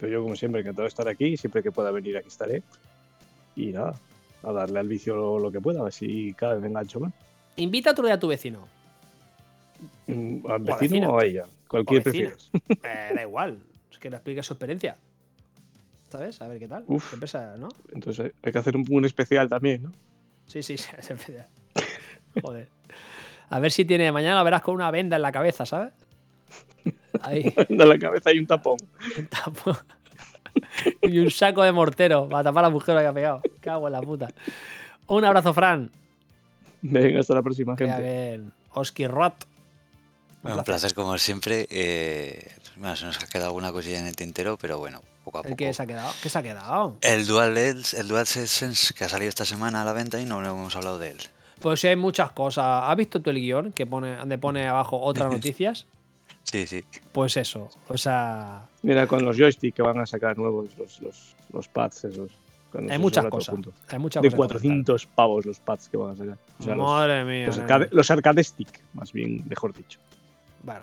[0.00, 1.36] Pero yo, como siempre, encantado de estar aquí.
[1.36, 2.62] Siempre que pueda venir, aquí estaré.
[3.56, 3.94] Y nada,
[4.42, 7.00] a darle al vicio lo, lo que pueda, a ver si cada vez me engancho
[7.00, 7.12] más.
[7.56, 8.68] Invita otro día a tu vecino.
[10.06, 11.46] Mm, ¿Al vecino o a ella?
[11.66, 12.50] Cualquier prefieres.
[12.82, 13.58] Eh, da igual.
[13.90, 14.96] Es que le explique su experiencia.
[16.10, 16.40] ¿Sabes?
[16.40, 16.84] A ver qué tal.
[16.86, 17.08] Uf.
[17.08, 17.68] Siempre esa- ¿no?
[17.92, 19.92] Entonces hay que hacer un, un especial también, ¿no?
[20.46, 20.88] Sí, sí, sí.
[20.98, 21.46] es especial.
[22.42, 22.68] Joder.
[23.50, 24.10] A ver si tiene.
[24.12, 25.92] Mañana lo verás con una venda en la cabeza, ¿sabes?
[27.22, 27.52] Ahí.
[27.68, 28.76] En la cabeza hay un tapón.
[29.18, 29.76] un tapo.
[31.02, 33.42] y un saco de mortero para tapar la mujer que ha pegado.
[33.60, 34.28] Cago en la puta.
[35.06, 35.90] Un abrazo, Fran.
[36.82, 38.02] Venga, hasta la próxima, Que gente.
[38.02, 38.52] bien.
[38.72, 39.46] Oski Rot.
[40.44, 41.66] Un placer como siempre.
[41.70, 45.42] eh, bueno, se nos ha quedado alguna cosilla en el tintero, pero bueno, poco a
[45.42, 45.50] poco.
[45.52, 46.12] ¿El que se ha quedado?
[46.22, 46.96] ¿Qué se ha quedado?
[47.00, 50.74] El DualSense, el DualSense que ha salido esta semana a la venta y no hemos
[50.76, 51.18] hablado de él.
[51.60, 52.84] Pues sí, hay muchas cosas.
[52.84, 55.86] ¿Has visto tú el guion que pone, donde pone abajo otras noticias?
[56.44, 56.84] Sí, sí.
[57.12, 57.68] Pues eso.
[57.88, 62.04] O sea, Mira, con los joysticks que van a sacar nuevos, los, los, los pads
[62.04, 62.30] esos.
[62.72, 63.54] cuando hay muchas cosas.
[63.88, 64.32] Hay muchas De cosas.
[64.32, 66.38] que 400 pavos los pads que van a sacar.
[66.58, 66.76] O sea, comentar.
[66.76, 67.46] los, Madre mía.
[67.48, 69.98] los, arcade, los arcade stick, más bien, mejor dicho.
[70.62, 70.80] Bueno.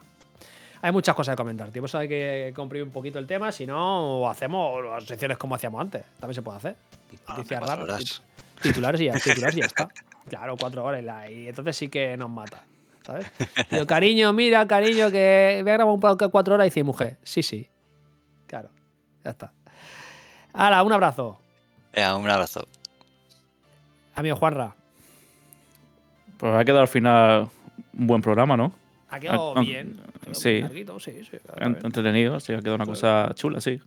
[0.85, 1.81] Hay muchas cosas que comentar, tío.
[1.81, 3.51] Pues hay que comprimir un poquito el tema.
[3.51, 6.03] Si no, hacemos las secciones como hacíamos antes.
[6.19, 6.75] También se puede hacer.
[7.27, 8.21] Noticias cuatro raras.
[8.61, 9.89] Titulares y ya, titulares y ya está.
[10.29, 11.01] Claro, cuatro horas.
[11.01, 12.63] y la- Y entonces sí que nos mata.
[13.03, 13.25] ¿Sabes?
[13.71, 17.17] Digo, cariño, mira, cariño, que voy a grabar un podcast cuatro horas y dice mujer.
[17.23, 17.67] Sí, sí.
[18.45, 18.69] Claro.
[19.23, 19.51] Ya está.
[20.53, 21.39] Hala, un abrazo.
[21.95, 22.67] Un abrazo.
[24.13, 24.75] Amigo Juanra.
[26.37, 27.49] Pues ha quedado al final
[27.97, 28.71] un buen programa, ¿no?
[29.15, 29.99] Ha quedado Ah, bien.
[29.99, 30.61] Ha quedado sí.
[30.61, 30.97] larguito.
[31.83, 33.79] Entretenido, sí, ha quedado una cosa chula, sí.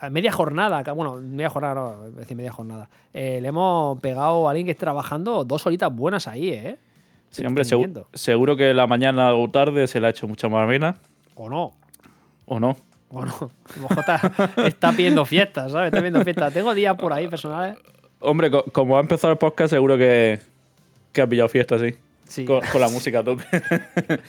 [0.00, 2.88] A media jornada, bueno, media jornada no, es decir, media jornada.
[3.14, 6.76] Eh, le hemos pegado a alguien que está trabajando dos horitas buenas ahí, ¿eh?
[7.30, 7.62] Sí, hombre,
[8.14, 10.96] seguro que la mañana o tarde se le ha hecho mucha más vena,
[11.36, 11.72] O no.
[12.46, 12.76] o no.
[13.10, 13.50] O no.
[13.96, 14.20] Está,
[14.66, 15.86] está pidiendo fiestas, ¿sabes?
[15.86, 16.52] Está pidiendo fiestas.
[16.52, 17.76] Tengo días por ahí personales.
[18.18, 20.40] Hombre, co- como ha empezado el podcast, seguro que,
[21.12, 21.94] que ha pillado fiesta, sí.
[22.30, 22.44] Sí.
[22.44, 23.44] Con, con la música tope.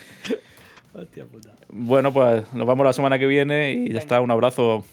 [0.93, 1.51] Hostia puta.
[1.69, 4.19] bueno, pues nos vemos la semana que viene y ya está.
[4.19, 4.83] Un abrazo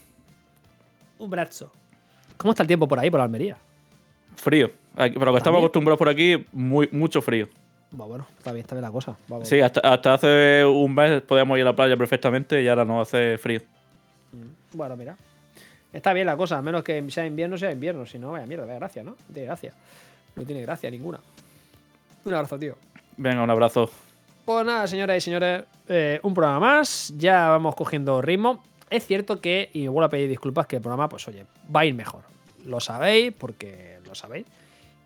[1.18, 1.72] Un brazo.
[2.36, 3.56] ¿Cómo está el tiempo por ahí, por Almería?
[4.36, 4.70] frío.
[4.94, 7.48] Pero lo que estamos acostumbrados por aquí, muy, mucho frío.
[7.90, 9.16] Bueno, bueno, está bien, está bien la cosa.
[9.43, 13.01] Sí, hasta, hasta hace un mes podíamos ir a la playa perfectamente y ahora no
[13.01, 13.60] hace frío.
[14.72, 15.16] Bueno, mira.
[15.93, 18.05] Está bien la cosa, a menos que sea invierno, sea invierno.
[18.05, 19.12] Si no, vaya mierda, vaya gracia, ¿no?
[19.12, 19.72] No tiene gracia.
[20.36, 21.18] No tiene gracia ninguna.
[22.24, 22.76] Un abrazo, tío.
[23.18, 23.90] Venga, un abrazo.
[24.44, 27.12] Pues nada, señoras y señores, eh, un programa más.
[27.18, 28.62] Ya vamos cogiendo ritmo.
[28.88, 31.84] Es cierto que, y vuelvo a pedir disculpas, que el programa, pues oye, va a
[31.84, 32.22] ir mejor.
[32.64, 34.46] Lo sabéis, porque lo sabéis.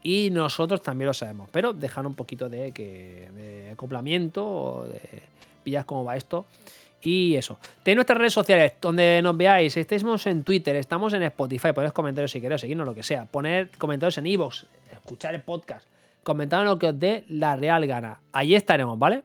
[0.02, 1.48] Y nosotros también lo sabemos.
[1.50, 5.22] Pero dejar un poquito de, que, de acoplamiento, de
[5.64, 6.44] pillas cómo va esto.
[7.00, 7.58] Y eso.
[7.82, 9.74] Tenéis nuestras redes sociales, donde nos veáis.
[9.74, 11.72] Estamos en Twitter, estamos en Spotify.
[11.74, 13.24] Ponéis comentarios si queréis, seguirnos lo que sea.
[13.24, 15.86] Poner comentarios en iVoox, escuchar el podcast.
[16.22, 18.20] Comentar lo que os dé la real gana.
[18.32, 19.24] Allí estaremos, ¿vale?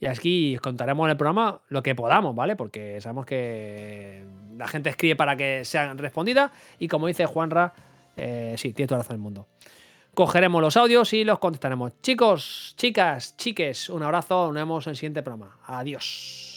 [0.00, 2.56] Y aquí os contaremos en el programa lo que podamos, ¿vale?
[2.56, 4.24] Porque sabemos que
[4.56, 6.50] la gente escribe para que sean respondidas.
[6.78, 7.72] Y como dice Juanra,
[8.16, 9.48] eh, sí, tiene toda razón del mundo.
[10.14, 12.00] cogeremos los audios y los contestaremos.
[12.02, 14.46] Chicos, chicas, chiques, un abrazo.
[14.46, 15.56] Nos vemos en el siguiente programa.
[15.66, 16.51] Adiós.